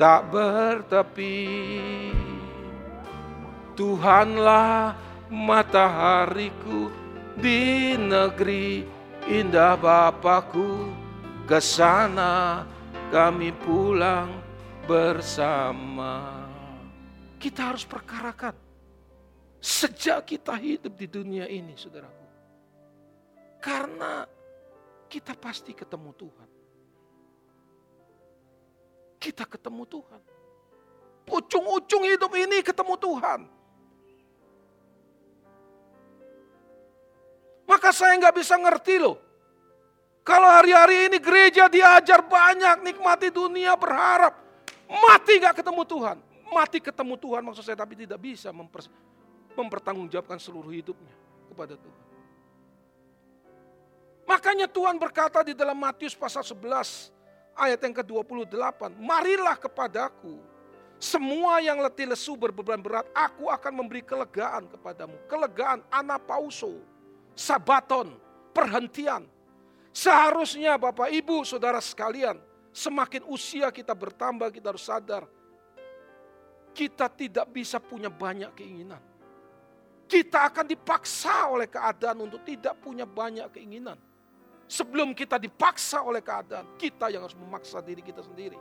tak 0.00 0.32
bertepi. 0.32 1.44
Tuhanlah 3.76 5.03
matahariku 5.34 6.94
di 7.34 7.98
negeri 7.98 8.86
indah 9.26 9.74
Bapakku. 9.74 11.02
Ke 11.44 11.60
sana 11.60 12.64
kami 13.12 13.52
pulang 13.52 14.32
bersama. 14.88 16.46
Kita 17.36 17.74
harus 17.74 17.84
perkarakan. 17.84 18.56
Sejak 19.60 20.24
kita 20.24 20.56
hidup 20.56 20.96
di 20.96 21.04
dunia 21.08 21.44
ini, 21.44 21.76
saudaraku. 21.76 22.24
Karena 23.60 24.24
kita 25.08 25.36
pasti 25.36 25.76
ketemu 25.76 26.10
Tuhan. 26.16 26.48
Kita 29.20 29.44
ketemu 29.48 29.84
Tuhan. 29.88 30.20
Ujung-ujung 31.24 32.04
hidup 32.04 32.32
ini 32.36 32.60
ketemu 32.60 32.94
Tuhan. 33.00 33.40
Maka 37.84 38.00
saya 38.00 38.16
nggak 38.16 38.40
bisa 38.40 38.56
ngerti 38.56 38.96
loh. 38.96 39.20
Kalau 40.24 40.48
hari-hari 40.48 41.04
ini 41.04 41.20
gereja 41.20 41.68
diajar 41.68 42.24
banyak 42.24 42.80
nikmati 42.80 43.28
dunia 43.28 43.76
berharap. 43.76 44.40
Mati 44.88 45.36
nggak 45.36 45.60
ketemu 45.60 45.84
Tuhan. 45.84 46.16
Mati 46.48 46.80
ketemu 46.80 47.12
Tuhan 47.20 47.44
maksud 47.44 47.60
saya 47.60 47.76
tapi 47.76 47.92
tidak 47.92 48.16
bisa 48.24 48.48
memper, 48.56 48.88
mempertanggungjawabkan 49.52 50.40
seluruh 50.40 50.72
hidupnya 50.72 51.12
kepada 51.52 51.76
Tuhan. 51.76 52.02
Makanya 54.32 54.64
Tuhan 54.64 54.96
berkata 54.96 55.44
di 55.44 55.52
dalam 55.52 55.76
Matius 55.76 56.16
pasal 56.16 56.40
11 56.40 57.12
ayat 57.52 57.84
yang 57.84 58.00
ke-28, 58.00 58.96
marilah 58.96 59.60
kepadaku 59.60 60.40
semua 60.96 61.60
yang 61.60 61.84
letih 61.84 62.08
lesu 62.08 62.32
berbeban 62.32 62.80
berat, 62.80 63.04
aku 63.12 63.52
akan 63.52 63.84
memberi 63.84 64.00
kelegaan 64.00 64.72
kepadamu. 64.72 65.20
Kelegaan 65.28 65.84
anapauso, 65.92 66.93
sabaton, 67.34 68.14
perhentian. 68.54 69.26
Seharusnya 69.94 70.74
Bapak 70.74 71.10
Ibu 71.10 71.46
Saudara 71.46 71.78
sekalian, 71.78 72.38
semakin 72.74 73.22
usia 73.30 73.70
kita 73.70 73.94
bertambah 73.94 74.50
kita 74.50 74.74
harus 74.74 74.82
sadar 74.82 75.22
kita 76.74 77.06
tidak 77.06 77.46
bisa 77.54 77.78
punya 77.78 78.10
banyak 78.10 78.50
keinginan. 78.58 78.98
Kita 80.04 80.50
akan 80.50 80.66
dipaksa 80.68 81.48
oleh 81.48 81.70
keadaan 81.70 82.28
untuk 82.28 82.42
tidak 82.42 82.76
punya 82.82 83.06
banyak 83.08 83.48
keinginan. 83.54 83.96
Sebelum 84.66 85.14
kita 85.14 85.38
dipaksa 85.38 86.02
oleh 86.02 86.20
keadaan, 86.20 86.74
kita 86.76 87.08
yang 87.08 87.24
harus 87.24 87.38
memaksa 87.38 87.78
diri 87.80 88.02
kita 88.02 88.20
sendiri. 88.20 88.58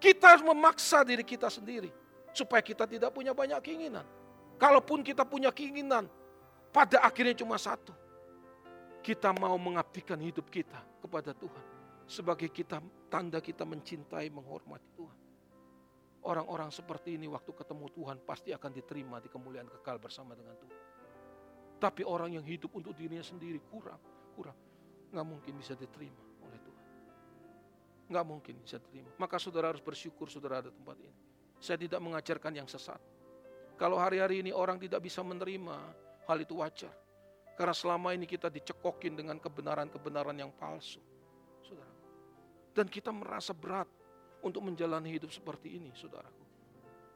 Kita 0.00 0.32
harus 0.32 0.42
memaksa 0.42 1.04
diri 1.04 1.22
kita 1.22 1.52
sendiri 1.52 1.92
supaya 2.32 2.64
kita 2.64 2.88
tidak 2.88 3.12
punya 3.12 3.36
banyak 3.36 3.60
keinginan. 3.60 4.02
Kalaupun 4.56 5.04
kita 5.04 5.28
punya 5.28 5.52
keinginan, 5.52 6.08
pada 6.70 7.02
akhirnya 7.02 7.34
cuma 7.38 7.58
satu. 7.58 7.92
Kita 9.00 9.32
mau 9.32 9.56
mengabdikan 9.56 10.20
hidup 10.20 10.52
kita 10.52 10.76
kepada 11.00 11.32
Tuhan 11.32 11.64
sebagai 12.04 12.50
kita 12.50 12.82
tanda 13.08 13.38
kita 13.38 13.64
mencintai, 13.64 14.28
menghormati 14.28 14.88
Tuhan. 14.98 15.18
Orang-orang 16.20 16.68
seperti 16.68 17.16
ini 17.16 17.24
waktu 17.30 17.48
ketemu 17.48 17.88
Tuhan 17.96 18.20
pasti 18.26 18.52
akan 18.52 18.70
diterima 18.76 19.16
di 19.24 19.32
kemuliaan 19.32 19.72
kekal 19.72 19.96
bersama 19.96 20.36
dengan 20.36 20.52
Tuhan. 20.58 20.78
Tapi 21.80 22.04
orang 22.04 22.36
yang 22.36 22.44
hidup 22.44 22.76
untuk 22.76 22.92
dirinya 22.92 23.24
sendiri 23.24 23.56
kurang 23.72 24.20
kurang. 24.40 24.56
Nggak 25.12 25.26
mungkin 25.26 25.52
bisa 25.60 25.76
diterima 25.76 26.22
oleh 26.44 26.58
Tuhan. 26.64 26.86
Nggak 28.08 28.24
mungkin 28.24 28.54
bisa 28.64 28.76
diterima. 28.80 29.10
Maka 29.20 29.36
saudara 29.36 29.68
harus 29.68 29.84
bersyukur 29.84 30.32
saudara 30.32 30.64
ada 30.64 30.70
tempat 30.72 30.96
ini. 30.96 31.16
Saya 31.60 31.76
tidak 31.76 32.00
mengajarkan 32.00 32.52
yang 32.56 32.68
sesat. 32.68 33.00
Kalau 33.76 34.00
hari-hari 34.00 34.40
ini 34.44 34.52
orang 34.52 34.80
tidak 34.80 35.04
bisa 35.04 35.20
menerima, 35.20 35.76
hal 36.26 36.38
itu 36.40 36.58
wajar. 36.58 36.92
Karena 37.56 37.76
selama 37.76 38.16
ini 38.16 38.24
kita 38.24 38.48
dicekokin 38.48 39.20
dengan 39.20 39.36
kebenaran-kebenaran 39.36 40.36
yang 40.36 40.48
palsu. 40.56 41.00
Saudara. 41.60 41.92
Dan 42.72 42.88
kita 42.88 43.12
merasa 43.12 43.52
berat 43.52 43.84
untuk 44.40 44.64
menjalani 44.64 45.12
hidup 45.12 45.28
seperti 45.28 45.76
ini, 45.76 45.92
saudaraku. 45.92 46.44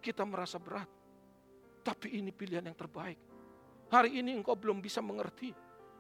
Kita 0.05 0.21
merasa 0.29 0.61
berat. 0.61 0.89
Tapi 1.81 2.21
ini 2.21 2.29
pilihan 2.29 2.65
yang 2.65 2.77
terbaik. 2.77 3.17
Hari 3.89 4.21
ini 4.21 4.37
engkau 4.37 4.53
belum 4.57 4.85
bisa 4.85 5.01
mengerti. 5.01 5.53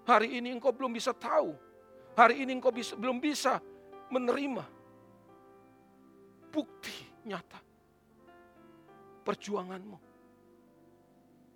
Hari 0.04 0.36
ini 0.36 0.52
engkau 0.52 0.72
belum 0.72 0.92
bisa 0.92 1.16
tahu. 1.16 1.56
Hari 2.12 2.44
ini 2.44 2.60
engkau 2.60 2.72
bisa, 2.72 2.94
belum 3.00 3.16
bisa 3.18 3.58
menerima 4.12 4.64
bukti 6.52 6.94
nyata 7.26 7.58
perjuanganmu. 9.26 10.13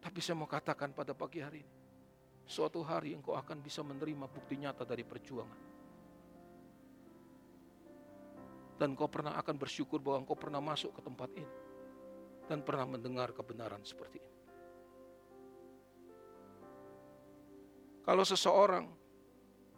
Tapi 0.09 0.25
saya 0.25 0.41
mau 0.41 0.49
katakan 0.49 0.97
pada 0.97 1.13
pagi 1.13 1.45
hari 1.45 1.61
ini, 1.61 1.75
suatu 2.49 2.81
hari 2.81 3.13
engkau 3.13 3.37
akan 3.37 3.61
bisa 3.61 3.85
menerima 3.85 4.25
bukti 4.25 4.57
nyata 4.57 4.89
dari 4.89 5.05
perjuangan. 5.05 5.61
Dan 8.81 8.97
engkau 8.97 9.05
pernah 9.13 9.37
akan 9.37 9.61
bersyukur 9.61 10.01
bahwa 10.01 10.25
engkau 10.25 10.33
pernah 10.33 10.65
masuk 10.65 10.97
ke 10.97 11.05
tempat 11.05 11.29
ini. 11.37 11.53
dan 12.49 12.65
pernah 12.65 12.97
mendengar 12.97 13.37
kebenaran 13.37 13.85
seperti 13.85 14.25
ini. 14.25 14.37
Kalau 18.01 18.25
seseorang 18.25 18.89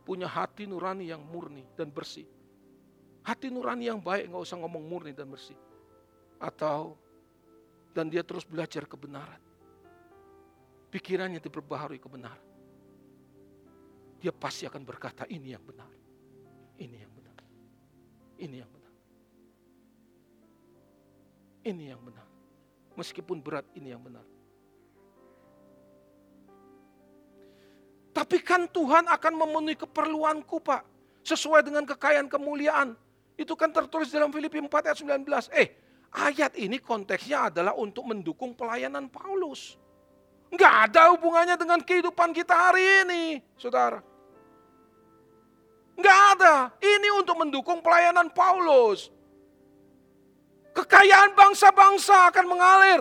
punya 0.07 0.31
hati 0.31 0.70
nurani 0.70 1.11
yang 1.11 1.18
murni 1.18 1.66
dan 1.74 1.91
bersih, 1.91 2.31
hati 3.26 3.51
nurani 3.51 3.91
yang 3.91 3.99
baik 3.99 4.31
nggak 4.31 4.47
usah 4.47 4.62
ngomong 4.62 4.87
murni 4.87 5.11
dan 5.11 5.26
bersih, 5.26 5.59
atau 6.39 6.95
dan 7.91 8.07
dia 8.07 8.22
terus 8.22 8.47
belajar 8.47 8.87
kebenaran, 8.87 9.43
pikirannya 10.91 11.41
diperbaharui 11.41 12.03
kebenaran, 12.03 12.47
dia 14.20 14.34
pasti 14.34 14.68
akan 14.68 14.82
berkata 14.84 15.24
ini 15.30 15.57
yang 15.57 15.64
benar, 15.64 15.91
ini 16.76 16.97
yang 17.01 17.12
benar, 17.16 17.38
ini 18.36 18.57
yang 18.61 18.70
benar, 18.70 18.95
ini 21.64 21.84
yang 21.88 22.03
benar. 22.05 22.26
Meskipun 22.99 23.41
berat 23.41 23.64
ini 23.78 23.97
yang 23.97 24.03
benar. 24.05 24.26
Tapi 28.20 28.36
kan 28.45 28.68
Tuhan 28.68 29.09
akan 29.09 29.32
memenuhi 29.32 29.80
keperluanku 29.80 30.61
Pak. 30.61 30.84
Sesuai 31.24 31.64
dengan 31.64 31.88
kekayaan 31.88 32.28
kemuliaan. 32.28 32.93
Itu 33.41 33.57
kan 33.57 33.72
tertulis 33.72 34.12
dalam 34.12 34.28
Filipi 34.28 34.61
4 34.61 34.93
ayat 34.93 34.99
19. 35.01 35.49
Eh, 35.57 35.72
ayat 36.12 36.53
ini 36.61 36.76
konteksnya 36.76 37.49
adalah 37.49 37.72
untuk 37.72 38.05
mendukung 38.05 38.53
pelayanan 38.53 39.09
Paulus. 39.09 39.80
Enggak 40.51 40.74
ada 40.90 41.14
hubungannya 41.14 41.55
dengan 41.55 41.78
kehidupan 41.78 42.34
kita 42.34 42.53
hari 42.53 43.07
ini, 43.07 43.22
saudara. 43.55 44.03
Enggak 45.94 46.18
ada. 46.34 46.55
Ini 46.82 47.09
untuk 47.14 47.38
mendukung 47.38 47.78
pelayanan 47.78 48.26
Paulus. 48.34 49.14
Kekayaan 50.74 51.38
bangsa-bangsa 51.38 52.34
akan 52.34 52.46
mengalir. 52.51 53.01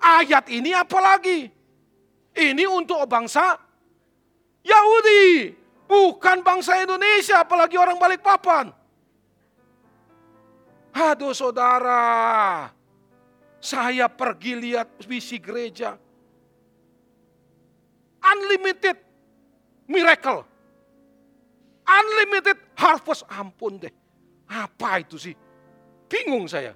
Ayat 0.00 0.50
ini 0.50 0.74
apa 0.74 0.98
lagi? 0.98 1.52
Ini 2.34 2.64
untuk 2.70 3.04
bangsa 3.06 3.58
Yahudi, 4.64 5.52
bukan 5.88 6.44
bangsa 6.44 6.80
Indonesia, 6.80 7.42
apalagi 7.44 7.76
orang 7.80 7.96
balik 7.96 8.20
papan. 8.20 8.72
Aduh 10.90 11.32
saudara, 11.32 12.68
saya 13.62 14.10
pergi 14.10 14.52
lihat 14.58 14.88
visi 15.06 15.38
gereja. 15.38 15.96
Unlimited 18.20 18.96
miracle. 19.88 20.44
Unlimited 21.84 22.56
harvest, 22.78 23.26
ampun 23.26 23.82
deh. 23.82 23.92
Apa 24.46 25.02
itu 25.02 25.18
sih? 25.18 25.34
Bingung 26.06 26.46
saya, 26.46 26.74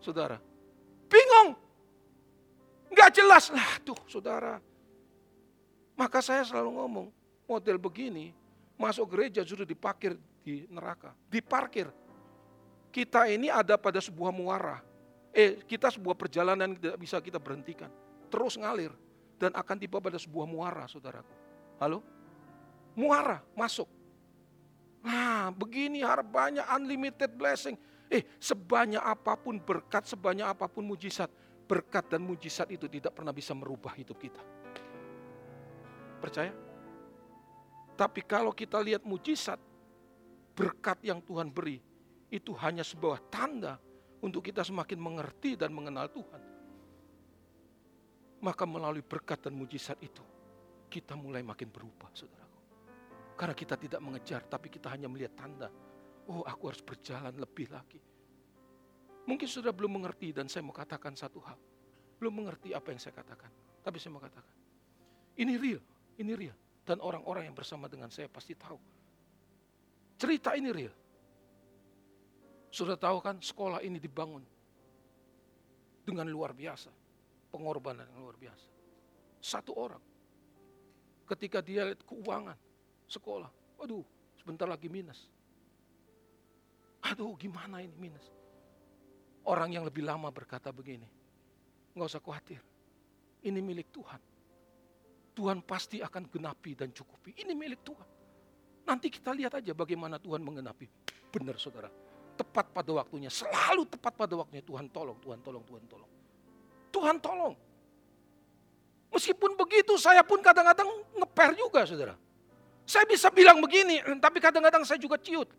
saudara. 0.00 0.40
Bingung. 1.08 1.56
Gak 2.94 3.10
jelas 3.20 3.50
lah 3.52 3.80
tuh 3.82 3.98
saudara. 4.08 4.62
Maka 5.94 6.18
saya 6.24 6.42
selalu 6.42 6.70
ngomong, 6.80 7.06
model 7.46 7.76
begini, 7.78 8.32
masuk 8.74 9.14
gereja 9.14 9.44
sudah 9.46 9.66
diparkir 9.66 10.16
di 10.42 10.66
neraka, 10.68 11.14
diparkir. 11.30 11.88
Kita 12.94 13.26
ini 13.26 13.50
ada 13.50 13.74
pada 13.74 13.98
sebuah 13.98 14.30
muara. 14.30 14.78
Eh, 15.34 15.66
kita 15.66 15.90
sebuah 15.90 16.14
perjalanan 16.14 16.70
yang 16.70 16.78
tidak 16.78 16.98
bisa 16.98 17.18
kita 17.18 17.42
berhentikan. 17.42 17.90
Terus 18.30 18.54
ngalir 18.54 18.94
dan 19.44 19.52
akan 19.52 19.76
tiba 19.76 20.00
pada 20.00 20.16
sebuah 20.16 20.48
muara, 20.48 20.88
saudaraku. 20.88 21.28
Halo? 21.76 22.00
Muara, 22.96 23.44
masuk. 23.52 23.84
Nah, 25.04 25.52
begini 25.52 26.00
banyak 26.04 26.64
unlimited 26.64 27.36
blessing. 27.36 27.76
Eh, 28.08 28.24
sebanyak 28.40 29.04
apa 29.04 29.36
pun 29.36 29.60
berkat, 29.60 30.08
sebanyak 30.08 30.48
apa 30.48 30.64
pun 30.64 30.88
mujizat, 30.88 31.28
berkat 31.68 32.08
dan 32.08 32.24
mujizat 32.24 32.72
itu 32.72 32.88
tidak 32.88 33.12
pernah 33.12 33.36
bisa 33.36 33.52
merubah 33.52 33.92
hidup 33.92 34.16
kita. 34.16 34.40
Percaya? 36.24 36.56
Tapi 37.94 38.20
kalau 38.24 38.56
kita 38.56 38.80
lihat 38.80 39.04
mujizat, 39.04 39.60
berkat 40.56 41.04
yang 41.04 41.20
Tuhan 41.20 41.52
beri, 41.52 41.84
itu 42.32 42.56
hanya 42.64 42.80
sebuah 42.80 43.28
tanda 43.28 43.76
untuk 44.24 44.40
kita 44.40 44.64
semakin 44.64 44.96
mengerti 44.96 45.52
dan 45.60 45.68
mengenal 45.68 46.08
Tuhan. 46.08 46.53
Maka 48.44 48.68
melalui 48.68 49.00
berkat 49.00 49.48
dan 49.48 49.56
mujizat 49.56 49.96
itu, 50.04 50.20
kita 50.92 51.16
mulai 51.16 51.40
makin 51.40 51.72
berubah, 51.72 52.12
saudaraku. 52.12 52.60
Karena 53.40 53.56
kita 53.56 53.80
tidak 53.80 54.04
mengejar, 54.04 54.44
tapi 54.44 54.68
kita 54.68 54.92
hanya 54.92 55.08
melihat 55.08 55.32
tanda. 55.32 55.72
Oh, 56.28 56.44
aku 56.44 56.68
harus 56.68 56.84
berjalan 56.84 57.32
lebih 57.32 57.72
lagi. 57.72 57.96
Mungkin 59.24 59.48
sudah 59.48 59.72
belum 59.72 59.96
mengerti 59.96 60.36
dan 60.36 60.52
saya 60.52 60.60
mau 60.60 60.76
katakan 60.76 61.16
satu 61.16 61.40
hal. 61.40 61.56
Belum 62.20 62.44
mengerti 62.44 62.76
apa 62.76 62.92
yang 62.92 63.00
saya 63.00 63.16
katakan. 63.16 63.48
Tapi 63.80 63.96
saya 63.96 64.12
mau 64.12 64.20
katakan. 64.20 64.56
Ini 65.40 65.56
real, 65.56 65.80
ini 66.20 66.32
real. 66.36 66.56
Dan 66.84 67.00
orang-orang 67.00 67.48
yang 67.48 67.56
bersama 67.56 67.88
dengan 67.88 68.12
saya 68.12 68.28
pasti 68.28 68.52
tahu. 68.52 68.76
Cerita 70.20 70.52
ini 70.52 70.68
real. 70.68 70.92
Sudah 72.68 73.00
tahu 73.00 73.24
kan 73.24 73.40
sekolah 73.40 73.80
ini 73.80 73.96
dibangun 73.96 74.44
dengan 76.04 76.28
luar 76.28 76.52
biasa. 76.52 77.03
Pengorbanan 77.54 78.10
yang 78.10 78.26
luar 78.26 78.34
biasa. 78.34 78.66
Satu 79.38 79.78
orang. 79.78 80.02
Ketika 81.30 81.62
dia 81.62 81.86
lihat 81.86 82.02
keuangan 82.02 82.58
sekolah. 83.06 83.78
Waduh 83.78 84.02
sebentar 84.34 84.66
lagi 84.66 84.90
minus. 84.90 85.30
Aduh 87.06 87.38
gimana 87.38 87.78
ini 87.78 87.94
minus. 87.94 88.26
Orang 89.46 89.70
yang 89.70 89.86
lebih 89.86 90.02
lama 90.02 90.34
berkata 90.34 90.74
begini. 90.74 91.06
Nggak 91.94 92.10
usah 92.10 92.18
khawatir. 92.18 92.58
Ini 93.46 93.60
milik 93.62 93.94
Tuhan 93.94 94.34
Tuhan 95.34 95.66
pasti 95.66 95.98
akan 95.98 96.30
genapi 96.30 96.78
dan 96.78 96.94
cukupi. 96.94 97.34
Ini 97.34 97.52
milik 97.58 97.82
Tuhan. 97.82 98.08
Nanti 98.86 99.10
kita 99.10 99.34
lihat 99.34 99.58
aja 99.58 99.74
bagaimana 99.74 100.22
Tuhan 100.22 100.40
menggenapi. 100.40 100.86
Benar 101.34 101.58
saudara. 101.58 101.90
Tepat 102.38 102.70
pada 102.70 102.94
waktunya. 102.94 103.26
Selalu 103.28 103.82
tepat 103.90 104.14
pada 104.14 104.38
waktunya. 104.38 104.62
Tuhan 104.62 104.86
tolong, 104.94 105.18
Tuhan 105.18 105.42
tolong, 105.42 105.64
Tuhan 105.66 105.84
tolong. 105.90 106.10
Tuhan 107.04 107.20
tolong. 107.20 107.52
Meskipun 109.12 109.60
begitu 109.60 110.00
saya 110.00 110.24
pun 110.24 110.40
kadang-kadang 110.40 110.88
ngeper 111.20 111.52
juga 111.52 111.84
saudara. 111.84 112.16
Saya 112.88 113.04
bisa 113.04 113.28
bilang 113.28 113.60
begini, 113.60 114.00
tapi 114.16 114.40
kadang-kadang 114.40 114.88
saya 114.88 114.96
juga 114.96 115.20
ciut. 115.20 115.52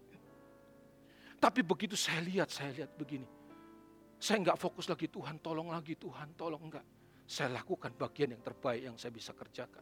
Tapi 1.37 1.61
begitu 1.61 1.93
saya 1.93 2.17
lihat, 2.25 2.49
saya 2.49 2.73
lihat 2.73 2.97
begini. 2.97 3.29
Saya 4.17 4.41
nggak 4.41 4.57
fokus 4.57 4.89
lagi 4.89 5.05
Tuhan 5.05 5.37
tolong 5.37 5.69
lagi, 5.69 5.93
Tuhan 5.93 6.33
tolong 6.33 6.65
enggak 6.65 6.85
saya 7.25 7.57
lakukan 7.57 7.89
bagian 7.97 8.37
yang 8.37 8.41
terbaik 8.45 8.81
yang 8.85 8.95
saya 9.01 9.09
bisa 9.09 9.33
kerjakan. 9.33 9.81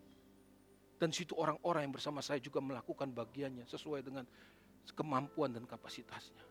Dan 0.96 1.12
situ 1.12 1.36
orang-orang 1.36 1.88
yang 1.88 1.94
bersama 1.96 2.24
saya 2.24 2.40
juga 2.40 2.64
melakukan 2.64 3.12
bagiannya 3.12 3.68
sesuai 3.68 4.00
dengan 4.00 4.24
kemampuan 4.96 5.52
dan 5.52 5.68
kapasitasnya. 5.68 6.44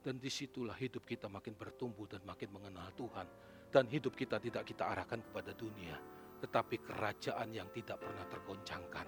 Dan 0.00 0.16
di 0.16 0.32
situlah 0.32 0.72
hidup 0.80 1.04
kita 1.04 1.28
makin 1.28 1.52
bertumbuh 1.52 2.08
dan 2.08 2.24
makin 2.24 2.48
mengenal 2.48 2.88
Tuhan. 2.96 3.28
Dan 3.68 3.90
hidup 3.90 4.16
kita 4.16 4.40
tidak 4.40 4.64
kita 4.64 4.88
arahkan 4.88 5.20
kepada 5.20 5.52
dunia. 5.52 5.98
Tetapi 6.40 6.76
kerajaan 6.80 7.48
yang 7.52 7.68
tidak 7.74 8.00
pernah 8.00 8.24
tergoncangkan. 8.28 9.06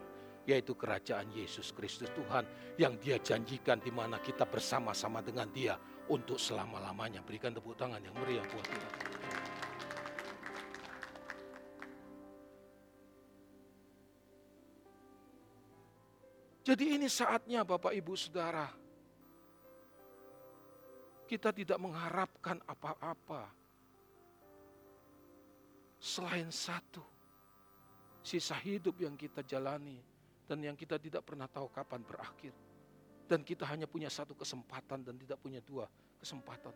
Yaitu 0.48 0.76
kerajaan 0.76 1.28
Yesus 1.32 1.72
Kristus 1.76 2.08
Tuhan. 2.12 2.74
Yang 2.76 2.94
dia 3.00 3.16
janjikan 3.20 3.78
di 3.80 3.92
mana 3.92 4.18
kita 4.18 4.44
bersama-sama 4.44 5.22
dengan 5.24 5.48
dia. 5.52 5.78
Untuk 6.08 6.40
selama-lamanya. 6.40 7.20
Berikan 7.20 7.52
tepuk 7.52 7.76
tangan 7.76 8.00
yang 8.00 8.16
meriah 8.16 8.44
buat 8.48 8.64
Tuhan. 8.64 8.92
Jadi 16.68 17.00
ini 17.00 17.08
saatnya 17.08 17.64
Bapak 17.64 17.96
Ibu 17.96 18.12
Saudara. 18.12 18.68
Kita 21.24 21.48
tidak 21.48 21.80
mengharapkan 21.80 22.60
apa-apa. 22.60 23.67
Selain 26.08 26.48
satu. 26.48 27.04
Sisa 28.24 28.56
hidup 28.56 28.96
yang 28.96 29.12
kita 29.12 29.44
jalani. 29.44 30.00
Dan 30.48 30.64
yang 30.64 30.72
kita 30.72 30.96
tidak 30.96 31.28
pernah 31.28 31.44
tahu 31.44 31.68
kapan 31.68 32.00
berakhir. 32.00 32.56
Dan 33.28 33.44
kita 33.44 33.68
hanya 33.68 33.84
punya 33.84 34.08
satu 34.08 34.32
kesempatan 34.32 35.04
dan 35.04 35.20
tidak 35.20 35.36
punya 35.36 35.60
dua 35.60 35.84
kesempatan. 36.16 36.72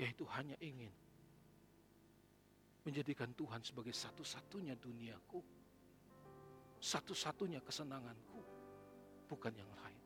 Yaitu 0.00 0.24
hanya 0.32 0.56
ingin 0.64 0.88
menjadikan 2.88 3.28
Tuhan 3.36 3.60
sebagai 3.60 3.92
satu-satunya 3.92 4.72
duniaku. 4.80 5.44
Satu-satunya 6.80 7.60
kesenanganku 7.60 8.40
bukan 9.28 9.52
yang 9.52 9.68
lain. 9.76 10.00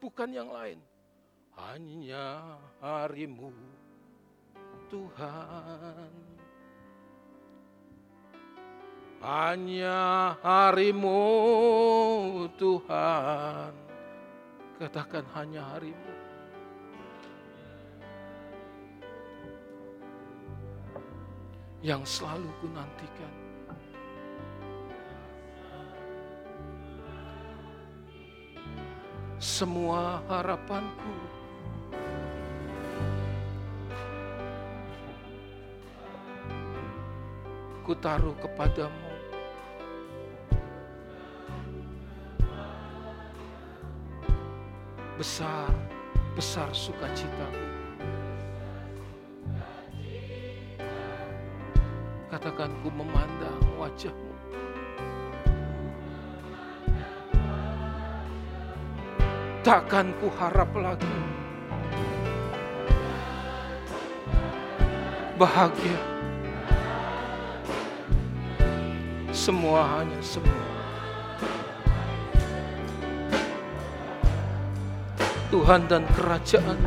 Bukan 0.00 0.30
yang 0.32 0.48
lain. 0.48 0.80
Hanya 1.60 2.56
harimu 2.80 3.52
Tuhan. 4.88 6.29
Hanya 9.20 10.34
harimu 10.40 11.20
Tuhan. 12.56 13.72
Katakan 14.80 15.24
hanya 15.36 15.60
harimu. 15.76 16.10
yang 21.80 22.04
selalu 22.04 22.48
ku 22.60 22.66
nantikan. 22.68 23.34
Semua 29.40 30.20
harapanku 30.28 31.16
ku 37.80 37.96
taruh 37.96 38.36
kepadamu. 38.36 39.09
Besar, 45.20 45.68
besar 46.32 46.72
sukacitaku. 46.72 47.64
Katakan 52.32 52.72
ku 52.80 52.88
memandang 52.88 53.60
wajahmu. 53.76 54.32
Takkan 59.60 60.16
ku 60.24 60.32
harap 60.40 60.72
lagi 60.72 61.20
bahagia. 65.36 66.00
Semua 69.36 70.00
hanya 70.00 70.16
semua. 70.24 70.69
Tuhan 75.50 75.90
dan 75.90 76.06
kerajaan. 76.14 76.78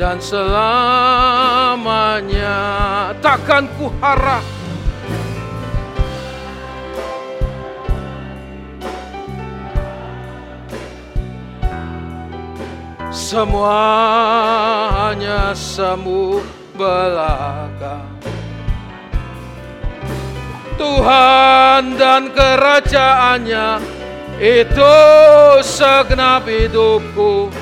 Dan 0.00 0.18
selamanya 0.18 0.64
takkan 3.22 3.70
ku 3.78 3.86
harap 4.02 4.42
semua 13.12 13.78
hanya 14.90 15.54
semu 15.54 16.42
belaka 16.74 17.61
Tuhan 20.82 21.94
dan 21.94 22.34
kerajaannya 22.34 23.78
itu 24.42 24.98
segenap 25.62 26.42
hidupku 26.42 27.54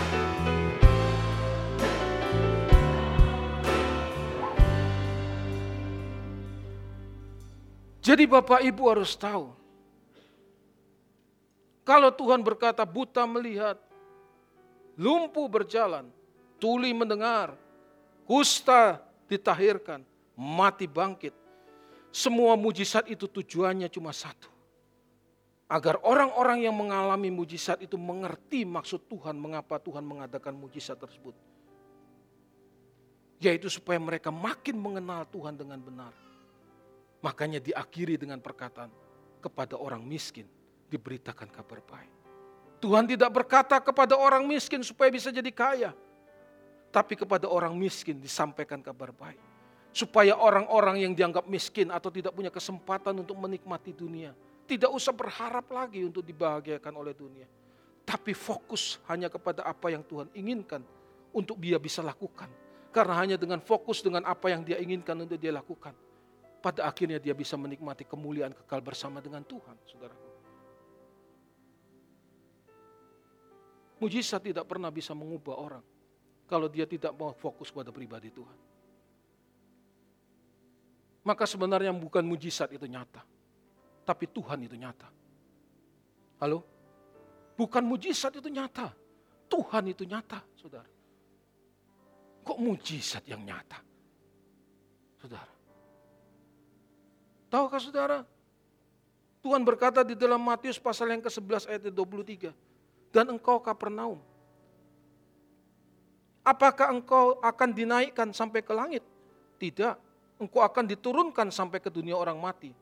Jadi 8.01 8.25
Bapak 8.25 8.64
Ibu 8.64 8.83
harus 8.89 9.12
tahu, 9.12 9.53
kalau 11.85 12.09
Tuhan 12.11 12.41
berkata 12.41 12.83
buta 12.83 13.29
melihat, 13.29 13.77
lumpuh 14.97 15.47
berjalan, 15.47 16.09
tuli 16.57 16.97
mendengar, 16.97 17.55
kusta 18.25 19.05
ditahirkan, 19.29 20.01
mati 20.33 20.89
bangkit. 20.89 21.39
Semua 22.11 22.59
mujizat 22.59 23.07
itu 23.07 23.31
tujuannya 23.31 23.87
cuma 23.91 24.11
satu. 24.11 24.51
Agar 25.71 26.03
orang-orang 26.03 26.67
yang 26.67 26.75
mengalami 26.75 27.31
mujizat 27.31 27.79
itu 27.79 27.95
mengerti 27.95 28.67
maksud 28.67 29.07
Tuhan, 29.07 29.39
mengapa 29.39 29.79
Tuhan 29.79 30.03
mengadakan 30.03 30.59
mujizat 30.59 30.99
tersebut. 30.99 31.33
Yaitu 33.39 33.71
supaya 33.71 33.97
mereka 34.03 34.35
makin 34.35 34.75
mengenal 34.75 35.25
Tuhan 35.31 35.55
dengan 35.55 35.79
benar 35.79 36.13
Makanya 37.21 37.61
diakhiri 37.61 38.17
dengan 38.17 38.41
perkataan 38.41 38.89
kepada 39.45 39.77
orang 39.77 40.01
miskin 40.01 40.49
diberitakan 40.89 41.53
kabar 41.53 41.85
baik. 41.85 42.13
Tuhan 42.81 43.05
tidak 43.05 43.29
berkata 43.29 43.77
kepada 43.77 44.17
orang 44.17 44.49
miskin 44.49 44.81
supaya 44.81 45.13
bisa 45.13 45.29
jadi 45.29 45.53
kaya. 45.53 45.93
Tapi 46.89 47.15
kepada 47.15 47.45
orang 47.45 47.77
miskin 47.77 48.17
disampaikan 48.17 48.81
kabar 48.81 49.13
baik. 49.13 49.50
Supaya 49.91 50.38
orang-orang 50.38 51.03
yang 51.03 51.12
dianggap 51.18 51.51
miskin 51.51 51.91
atau 51.91 52.09
tidak 52.14 52.30
punya 52.30 52.49
kesempatan 52.49 53.14
untuk 53.20 53.34
menikmati 53.36 53.91
dunia. 53.91 54.30
Tidak 54.66 54.86
usah 54.86 55.11
berharap 55.11 55.66
lagi 55.74 56.07
untuk 56.07 56.22
dibahagiakan 56.22 56.95
oleh 56.95 57.11
dunia. 57.11 57.47
Tapi 58.07 58.30
fokus 58.34 59.03
hanya 59.11 59.26
kepada 59.26 59.66
apa 59.66 59.91
yang 59.91 60.07
Tuhan 60.07 60.30
inginkan 60.34 60.82
untuk 61.34 61.59
dia 61.59 61.78
bisa 61.82 62.03
lakukan. 62.07 62.47
Karena 62.91 63.14
hanya 63.18 63.36
dengan 63.38 63.59
fokus 63.62 64.03
dengan 64.03 64.26
apa 64.26 64.51
yang 64.51 64.62
dia 64.62 64.78
inginkan 64.78 65.14
untuk 65.14 65.38
dia 65.38 65.55
lakukan 65.55 65.95
pada 66.61 66.86
akhirnya 66.86 67.16
dia 67.16 67.32
bisa 67.32 67.57
menikmati 67.57 68.05
kemuliaan 68.05 68.53
kekal 68.53 68.84
bersama 68.84 69.18
dengan 69.24 69.41
Tuhan, 69.43 69.76
saudara. 69.88 70.14
Mujizat 74.01 74.41
tidak 74.41 74.64
pernah 74.64 74.88
bisa 74.88 75.12
mengubah 75.12 75.57
orang 75.61 75.84
kalau 76.49 76.68
dia 76.72 76.88
tidak 76.88 77.12
mau 77.16 77.32
fokus 77.36 77.68
pada 77.68 77.93
pribadi 77.93 78.32
Tuhan. 78.32 78.70
Maka 81.31 81.47
sebenarnya 81.47 81.95
bukan 81.95 82.26
mujizat 82.26 82.74
itu 82.74 82.91
nyata, 82.91 83.22
tapi 84.03 84.26
Tuhan 84.26 84.66
itu 84.66 84.74
nyata. 84.74 85.07
Halo? 86.43 86.66
Bukan 87.55 87.87
mujizat 87.87 88.35
itu 88.35 88.51
nyata, 88.51 88.91
Tuhan 89.47 89.95
itu 89.95 90.03
nyata, 90.03 90.43
saudara. 90.59 90.91
Kok 92.43 92.59
mujizat 92.59 93.22
yang 93.31 93.47
nyata? 93.47 93.78
Saudara. 95.22 95.55
Tahukah 97.47 97.78
saudara? 97.78 98.18
Tuhan 99.39 99.62
berkata 99.62 100.03
di 100.03 100.18
dalam 100.18 100.43
Matius 100.43 100.83
pasal 100.83 101.14
yang 101.14 101.22
ke-11 101.22 101.70
ayat 101.70 101.95
23. 101.95 102.51
Dan 103.14 103.39
engkau 103.39 103.62
Kapernaum. 103.62 104.18
Apakah 106.43 106.91
engkau 106.91 107.39
akan 107.39 107.70
dinaikkan 107.70 108.35
sampai 108.35 108.66
ke 108.66 108.74
langit? 108.74 109.07
Tidak. 109.62 110.10
Engkau 110.41 110.64
akan 110.64 110.88
diturunkan 110.88 111.53
sampai 111.53 111.84
ke 111.84 111.93
dunia 111.93 112.16
orang 112.16 112.41
mati. 112.41 112.72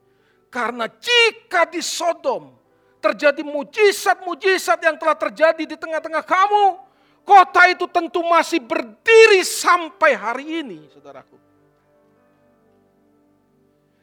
Karena 0.49 0.87
jika 0.87 1.67
di 1.67 1.83
Sodom 1.83 2.55
terjadi 3.03 3.43
mujizat-mujizat 3.43 4.79
yang 4.79 4.95
telah 4.95 5.19
terjadi 5.19 5.67
di 5.67 5.75
tengah-tengah 5.75 6.23
kamu, 6.23 6.65
kota 7.27 7.67
itu 7.67 7.91
tentu 7.91 8.23
masih 8.23 8.63
berdiri 8.63 9.43
sampai 9.43 10.15
hari 10.15 10.65
ini, 10.65 10.87
saudaraku. 10.95 11.37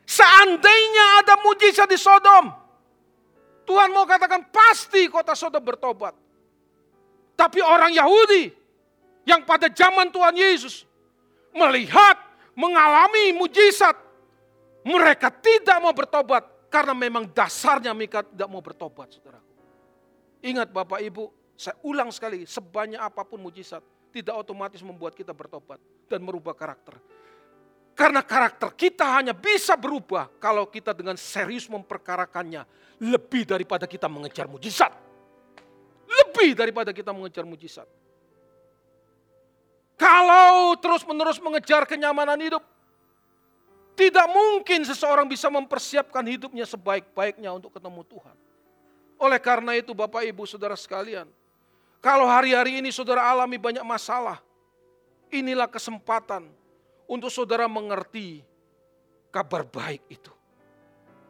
Seandainya 0.05 1.25
ada 1.25 1.35
mujizat 1.41 1.89
di 1.89 1.97
Sodom, 1.97 2.53
Tuhan 3.65 3.89
mau 3.89 4.05
katakan 4.05 4.45
pasti 4.53 5.09
kota 5.09 5.33
Sodom 5.33 5.63
bertobat. 5.65 6.13
Tapi 7.35 7.59
orang 7.59 7.91
Yahudi 7.91 8.53
yang 9.25 9.43
pada 9.43 9.67
zaman 9.67 10.13
Tuhan 10.13 10.37
Yesus 10.37 10.85
melihat, 11.51 12.15
mengalami 12.55 13.35
mujizat, 13.35 13.95
mereka 14.87 15.29
tidak 15.29 15.77
mau 15.83 15.91
bertobat 15.91 16.43
karena 16.71 16.95
memang 16.95 17.29
dasarnya 17.29 17.91
mereka 17.91 18.23
tidak 18.23 18.47
mau 18.49 18.63
bertobat, 18.63 19.11
saudara. 19.15 19.39
Ingat 20.43 20.71
Bapak 20.71 20.99
Ibu, 21.03 21.55
saya 21.55 21.75
ulang 21.87 22.11
sekali, 22.11 22.43
sebanyak 22.43 22.99
apa 22.99 23.23
pun 23.23 23.39
mujizat 23.39 23.83
tidak 24.15 24.35
otomatis 24.39 24.79
membuat 24.79 25.11
kita 25.11 25.35
bertobat 25.35 25.75
dan 26.07 26.23
merubah 26.23 26.55
karakter. 26.55 26.95
Karena 27.95 28.23
karakter 28.23 28.75
kita 28.75 29.07
hanya 29.07 29.31
bisa 29.31 29.79
berubah 29.79 30.27
kalau 30.39 30.67
kita 30.67 30.91
dengan 30.91 31.15
serius 31.15 31.67
memperkarakannya 31.71 32.67
lebih 32.99 33.47
daripada 33.47 33.87
kita 33.87 34.07
mengejar 34.11 34.47
mujizat. 34.51 34.91
Lebih 36.05 36.55
daripada 36.55 36.91
kita 36.91 37.15
mengejar 37.15 37.47
mujizat. 37.47 37.87
Kalau 39.95 40.75
terus-menerus 40.75 41.39
mengejar 41.39 41.87
kenyamanan 41.87 42.35
hidup, 42.39 42.63
tidak 43.95 44.27
mungkin 44.27 44.83
seseorang 44.83 45.23
bisa 45.23 45.47
mempersiapkan 45.47 46.23
hidupnya 46.27 46.67
sebaik-baiknya 46.67 47.47
untuk 47.55 47.71
ketemu 47.71 48.03
Tuhan. 48.03 48.35
Oleh 49.15 49.39
karena 49.39 49.79
itu 49.79 49.95
Bapak 49.95 50.27
Ibu 50.27 50.43
Saudara 50.43 50.75
sekalian, 50.75 51.31
kalau 52.03 52.27
hari-hari 52.27 52.83
ini 52.83 52.91
saudara 52.91 53.23
alami 53.23 53.55
banyak 53.55 53.81
masalah, 53.87 54.43
inilah 55.31 55.65
kesempatan 55.65 56.51
untuk 57.07 57.31
saudara 57.31 57.65
mengerti 57.71 58.43
kabar 59.31 59.63
baik 59.63 60.03
itu. 60.11 60.29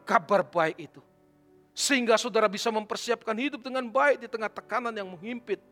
Kabar 0.02 0.42
baik 0.42 0.90
itu. 0.90 1.02
Sehingga 1.70 2.18
saudara 2.18 2.50
bisa 2.50 2.68
mempersiapkan 2.74 3.32
hidup 3.38 3.62
dengan 3.62 3.86
baik 3.86 4.26
di 4.26 4.28
tengah 4.28 4.50
tekanan 4.50 4.92
yang 4.92 5.06
menghimpit. 5.06 5.62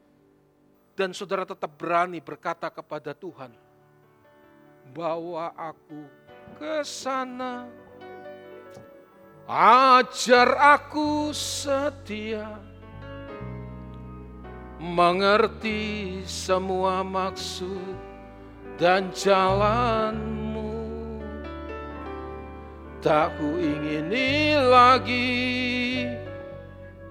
Dan 0.94 1.10
saudara 1.10 1.42
tetap 1.42 1.74
berani 1.74 2.22
berkata 2.22 2.70
kepada 2.70 3.10
Tuhan, 3.18 3.50
bawa 4.94 5.50
aku 5.58 6.06
ke 6.54 6.86
sana. 6.86 7.66
Ajar 9.44 10.54
aku 10.56 11.34
setia 11.34 12.46
mengerti 14.78 16.22
semua 16.24 17.02
maksud 17.02 17.98
dan 18.78 19.10
jalanmu. 19.10 20.72
Tak 23.04 23.36
ku 23.36 23.60
ingini 23.60 24.56
lagi 24.56 26.08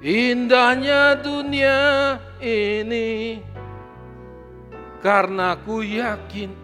indahnya 0.02 1.16
dunia 1.22 2.18
ini 2.42 3.53
karena 5.04 5.60
ku 5.60 5.84
yakin 5.84 6.56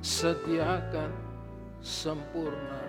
sediakan 0.00 1.12
sempurna. 1.84 2.80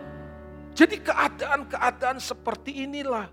Jadi 0.71 1.03
keadaan-keadaan 1.03 2.23
seperti 2.23 2.87
inilah 2.87 3.27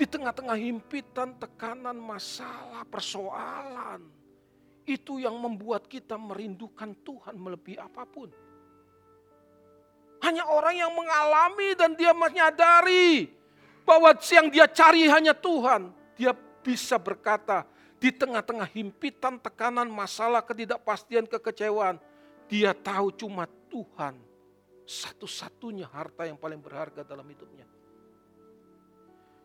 di 0.00 0.08
tengah-tengah 0.08 0.56
himpitan, 0.56 1.36
tekanan, 1.36 2.00
masalah, 2.00 2.88
persoalan. 2.88 4.00
Itu 4.88 5.20
yang 5.20 5.36
membuat 5.36 5.86
kita 5.86 6.16
merindukan 6.16 6.96
Tuhan 7.04 7.36
melebihi 7.36 7.76
apa 7.76 8.08
pun. 8.08 8.32
Hanya 10.24 10.48
orang 10.48 10.74
yang 10.74 10.92
mengalami 10.96 11.76
dan 11.76 11.92
dia 11.92 12.16
menyadari 12.16 13.28
bahwa 13.84 14.16
yang 14.16 14.48
dia 14.48 14.64
cari 14.72 15.04
hanya 15.04 15.36
Tuhan. 15.36 15.92
Dia 16.16 16.32
bisa 16.64 16.96
berkata 16.96 17.68
di 18.02 18.10
tengah-tengah 18.10 18.66
himpitan, 18.74 19.38
tekanan, 19.38 19.86
masalah, 19.86 20.42
ketidakpastian, 20.42 21.22
kekecewaan. 21.30 22.02
Dia 22.50 22.74
tahu 22.74 23.14
cuma 23.14 23.46
Tuhan 23.70 24.18
satu-satunya 24.82 25.86
harta 25.86 26.26
yang 26.26 26.34
paling 26.34 26.58
berharga 26.58 27.06
dalam 27.06 27.22
hidupnya. 27.30 27.62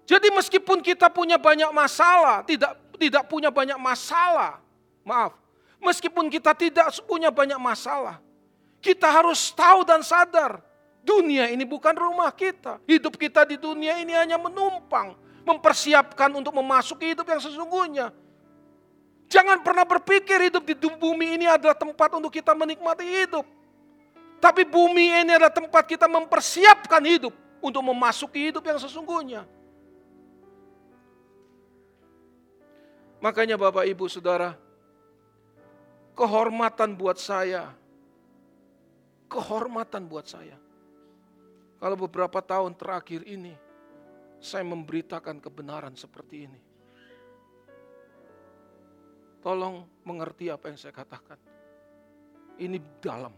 Jadi 0.10 0.34
meskipun 0.34 0.82
kita 0.82 1.14
punya 1.14 1.38
banyak 1.38 1.70
masalah, 1.70 2.42
tidak 2.42 2.74
tidak 2.98 3.30
punya 3.30 3.54
banyak 3.54 3.78
masalah, 3.78 4.58
maaf, 5.06 5.38
meskipun 5.78 6.26
kita 6.26 6.58
tidak 6.58 6.90
punya 7.06 7.30
banyak 7.30 7.62
masalah, 7.62 8.18
kita 8.82 9.06
harus 9.06 9.54
tahu 9.54 9.86
dan 9.86 10.02
sadar 10.02 10.66
dunia 11.06 11.54
ini 11.54 11.62
bukan 11.62 11.94
rumah 11.94 12.34
kita. 12.34 12.82
Hidup 12.90 13.22
kita 13.22 13.46
di 13.46 13.62
dunia 13.62 14.02
ini 14.02 14.18
hanya 14.18 14.42
menumpang, 14.42 15.14
mempersiapkan 15.46 16.34
untuk 16.34 16.58
memasuki 16.58 17.14
hidup 17.14 17.28
yang 17.30 17.44
sesungguhnya. 17.44 18.10
Jangan 19.28 19.60
pernah 19.60 19.84
berpikir 19.84 20.48
hidup 20.48 20.64
di 20.64 20.76
bumi 20.76 21.36
ini 21.36 21.46
adalah 21.52 21.76
tempat 21.76 22.16
untuk 22.16 22.32
kita 22.32 22.56
menikmati 22.56 23.04
hidup. 23.04 23.44
Tapi 24.40 24.64
bumi 24.64 25.28
ini 25.28 25.32
adalah 25.36 25.52
tempat 25.52 25.84
kita 25.84 26.08
mempersiapkan 26.08 27.04
hidup 27.04 27.36
untuk 27.60 27.84
memasuki 27.84 28.48
hidup 28.52 28.64
yang 28.64 28.80
sesungguhnya. 28.80 29.44
Makanya 33.20 33.58
Bapak 33.58 33.84
Ibu 33.90 34.06
Saudara, 34.08 34.56
kehormatan 36.16 36.96
buat 36.96 37.18
saya, 37.18 37.74
kehormatan 39.28 40.06
buat 40.08 40.30
saya. 40.30 40.56
Kalau 41.82 41.98
beberapa 41.98 42.40
tahun 42.40 42.78
terakhir 42.78 43.26
ini, 43.26 43.58
saya 44.38 44.64
memberitakan 44.64 45.42
kebenaran 45.42 45.98
seperti 45.98 46.46
ini. 46.46 46.67
Tolong 49.40 49.86
mengerti 50.04 50.50
apa 50.52 50.70
yang 50.72 50.78
saya 50.78 50.94
katakan. 50.94 51.40
Ini 52.58 52.78
dalam. 53.00 53.34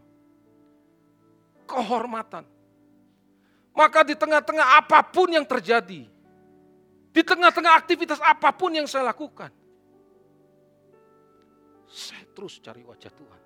Kehormatan. 1.68 2.44
Maka 3.70 4.02
di 4.02 4.18
tengah-tengah 4.18 4.82
apa 4.82 5.00
pun 5.06 5.30
yang 5.30 5.46
terjadi, 5.46 6.02
di 7.10 7.22
tengah-tengah 7.22 7.72
aktivitas 7.78 8.18
apa 8.18 8.50
pun 8.50 8.74
yang 8.74 8.84
saya 8.90 9.06
lakukan, 9.08 9.54
saya 11.86 12.26
terus 12.34 12.58
cari 12.58 12.82
wajah 12.82 13.12
Tuhan. 13.14 13.40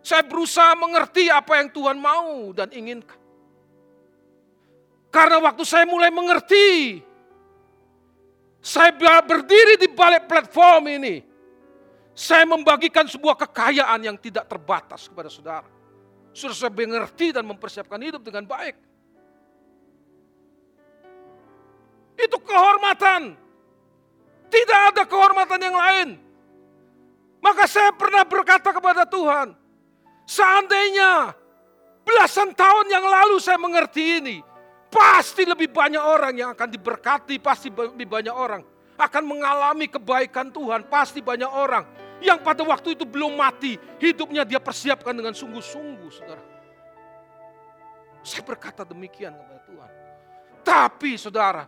Saya 0.00 0.24
berusaha 0.24 0.72
mengerti 0.80 1.28
apa 1.28 1.60
yang 1.60 1.68
Tuhan 1.68 2.00
mau 2.00 2.56
dan 2.56 2.72
inginkan. 2.72 3.20
Karena 5.12 5.36
waktu 5.44 5.64
saya 5.68 5.84
mulai 5.84 6.08
mengerti, 6.08 7.00
saya 8.64 8.92
berdiri 9.20 9.76
di 9.76 9.88
balik 9.92 10.24
platform 10.24 10.88
ini. 11.00 11.29
Saya 12.14 12.44
membagikan 12.44 13.06
sebuah 13.06 13.38
kekayaan 13.46 14.00
yang 14.02 14.16
tidak 14.18 14.50
terbatas 14.50 15.06
kepada 15.06 15.30
saudara. 15.30 15.68
Sudah 16.30 16.54
saya 16.54 16.72
mengerti 16.74 17.34
dan 17.34 17.46
mempersiapkan 17.46 17.98
hidup 17.98 18.22
dengan 18.22 18.46
baik. 18.46 18.76
Itu 22.18 22.36
kehormatan. 22.42 23.34
Tidak 24.50 24.80
ada 24.94 25.02
kehormatan 25.06 25.60
yang 25.62 25.76
lain. 25.78 26.08
Maka 27.40 27.64
saya 27.64 27.94
pernah 27.96 28.26
berkata 28.26 28.68
kepada 28.74 29.08
Tuhan, 29.08 29.56
seandainya 30.28 31.32
belasan 32.04 32.52
tahun 32.52 32.86
yang 32.92 33.06
lalu 33.06 33.40
saya 33.40 33.56
mengerti 33.56 34.20
ini, 34.20 34.36
pasti 34.92 35.48
lebih 35.48 35.72
banyak 35.72 36.02
orang 36.02 36.34
yang 36.36 36.52
akan 36.52 36.68
diberkati, 36.68 37.40
pasti 37.40 37.72
lebih 37.72 38.04
banyak 38.04 38.34
orang 38.34 38.60
akan 39.00 39.24
mengalami 39.24 39.88
kebaikan 39.88 40.52
Tuhan, 40.52 40.84
pasti 40.92 41.24
banyak 41.24 41.48
orang 41.48 41.99
yang 42.20 42.40
pada 42.40 42.60
waktu 42.64 42.94
itu 42.94 43.04
belum 43.08 43.36
mati, 43.36 43.80
hidupnya 44.00 44.44
dia 44.44 44.60
persiapkan 44.60 45.12
dengan 45.16 45.32
sungguh-sungguh, 45.32 46.10
saudara. 46.12 46.44
Saya 48.20 48.44
berkata 48.44 48.84
demikian 48.84 49.32
kepada 49.32 49.60
Tuhan. 49.64 49.90
Tapi 50.60 51.10
saudara, 51.16 51.64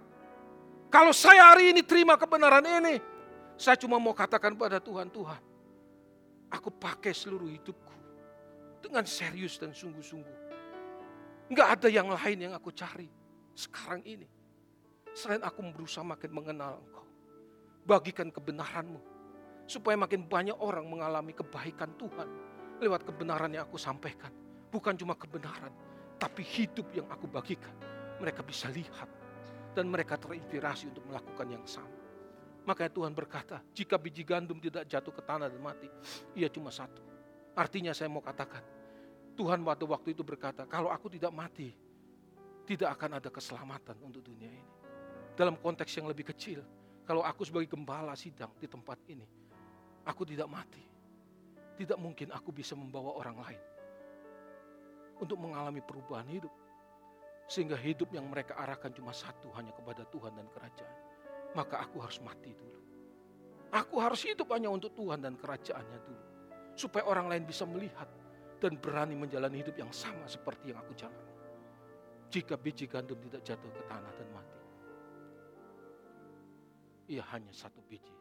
kalau 0.92 1.16
saya 1.16 1.48
hari 1.48 1.72
ini 1.72 1.80
terima 1.80 2.20
kebenaran 2.20 2.64
ini, 2.64 3.00
saya 3.56 3.80
cuma 3.80 3.96
mau 3.96 4.12
katakan 4.12 4.52
pada 4.52 4.76
Tuhan, 4.76 5.08
Tuhan, 5.08 5.40
Aku 6.52 6.68
pakai 6.68 7.16
seluruh 7.16 7.48
hidupku 7.48 7.96
dengan 8.84 9.08
serius 9.08 9.56
dan 9.56 9.72
sungguh-sungguh. 9.72 10.38
Enggak 11.48 11.68
ada 11.80 11.88
yang 11.88 12.12
lain 12.12 12.38
yang 12.48 12.52
aku 12.52 12.68
cari 12.76 13.08
sekarang 13.56 14.04
ini. 14.04 14.28
Selain 15.16 15.40
aku 15.40 15.64
berusaha 15.72 16.04
makin 16.04 16.28
mengenal 16.32 16.80
engkau. 16.80 17.04
Bagikan 17.88 18.28
kebenaranmu. 18.28 19.00
Supaya 19.66 19.96
makin 19.96 20.26
banyak 20.26 20.58
orang 20.58 20.84
mengalami 20.86 21.32
kebaikan 21.32 21.94
Tuhan. 21.96 22.28
Lewat 22.82 23.06
kebenaran 23.06 23.50
yang 23.54 23.64
aku 23.66 23.78
sampaikan. 23.78 24.30
Bukan 24.68 24.98
cuma 24.98 25.14
kebenaran. 25.14 25.70
Tapi 26.18 26.42
hidup 26.42 26.90
yang 26.92 27.08
aku 27.08 27.30
bagikan. 27.30 27.72
Mereka 28.18 28.42
bisa 28.42 28.70
lihat. 28.70 29.08
Dan 29.72 29.88
mereka 29.88 30.20
terinspirasi 30.20 30.92
untuk 30.92 31.06
melakukan 31.08 31.48
yang 31.48 31.64
sama. 31.64 32.02
Makanya 32.62 32.92
Tuhan 32.94 33.12
berkata, 33.14 33.58
jika 33.74 33.98
biji 33.98 34.22
gandum 34.22 34.62
tidak 34.62 34.86
jatuh 34.86 35.10
ke 35.10 35.22
tanah 35.26 35.50
dan 35.50 35.58
mati, 35.58 35.90
ia 36.38 36.46
cuma 36.46 36.70
satu. 36.70 37.02
Artinya 37.58 37.90
saya 37.90 38.06
mau 38.06 38.22
katakan, 38.22 38.62
Tuhan 39.34 39.66
waktu 39.66 39.84
waktu 39.88 40.08
itu 40.14 40.22
berkata, 40.22 40.62
kalau 40.70 40.92
aku 40.94 41.10
tidak 41.10 41.34
mati, 41.34 41.74
tidak 42.62 42.94
akan 42.94 43.18
ada 43.18 43.28
keselamatan 43.34 43.98
untuk 44.06 44.22
dunia 44.22 44.46
ini. 44.46 44.72
Dalam 45.34 45.58
konteks 45.58 45.90
yang 45.98 46.06
lebih 46.06 46.30
kecil, 46.30 46.62
kalau 47.02 47.26
aku 47.26 47.42
sebagai 47.42 47.74
gembala 47.74 48.14
sidang 48.14 48.54
di 48.62 48.70
tempat 48.70 49.02
ini, 49.10 49.26
aku 50.06 50.22
tidak 50.26 50.48
mati. 50.50 50.84
Tidak 51.72 51.96
mungkin 51.96 52.30
aku 52.30 52.52
bisa 52.52 52.76
membawa 52.76 53.16
orang 53.16 53.36
lain 53.42 53.62
untuk 55.18 55.38
mengalami 55.40 55.80
perubahan 55.80 56.28
hidup. 56.28 56.52
Sehingga 57.48 57.74
hidup 57.74 58.12
yang 58.14 58.28
mereka 58.28 58.54
arahkan 58.56 58.92
cuma 58.94 59.10
satu, 59.10 59.50
hanya 59.56 59.74
kepada 59.74 60.06
Tuhan 60.08 60.36
dan 60.36 60.46
kerajaan 60.52 61.12
maka 61.52 61.84
aku 61.84 62.00
harus 62.00 62.18
mati 62.20 62.52
dulu. 62.52 62.80
Aku 63.72 63.96
harus 64.00 64.20
hidup 64.24 64.52
hanya 64.52 64.68
untuk 64.68 64.92
Tuhan 64.92 65.24
dan 65.24 65.36
kerajaannya 65.36 65.98
dulu. 66.04 66.24
Supaya 66.76 67.04
orang 67.08 67.28
lain 67.28 67.44
bisa 67.48 67.64
melihat 67.64 68.08
dan 68.60 68.76
berani 68.76 69.16
menjalani 69.16 69.60
hidup 69.64 69.76
yang 69.76 69.92
sama 69.92 70.24
seperti 70.28 70.72
yang 70.72 70.80
aku 70.80 70.92
jalani. 70.92 71.32
Jika 72.32 72.56
biji 72.56 72.88
gandum 72.88 73.20
tidak 73.28 73.44
jatuh 73.44 73.70
ke 73.72 73.82
tanah 73.88 74.12
dan 74.16 74.28
mati. 74.32 74.60
Ia 77.12 77.24
hanya 77.32 77.52
satu 77.52 77.80
biji. 77.84 78.12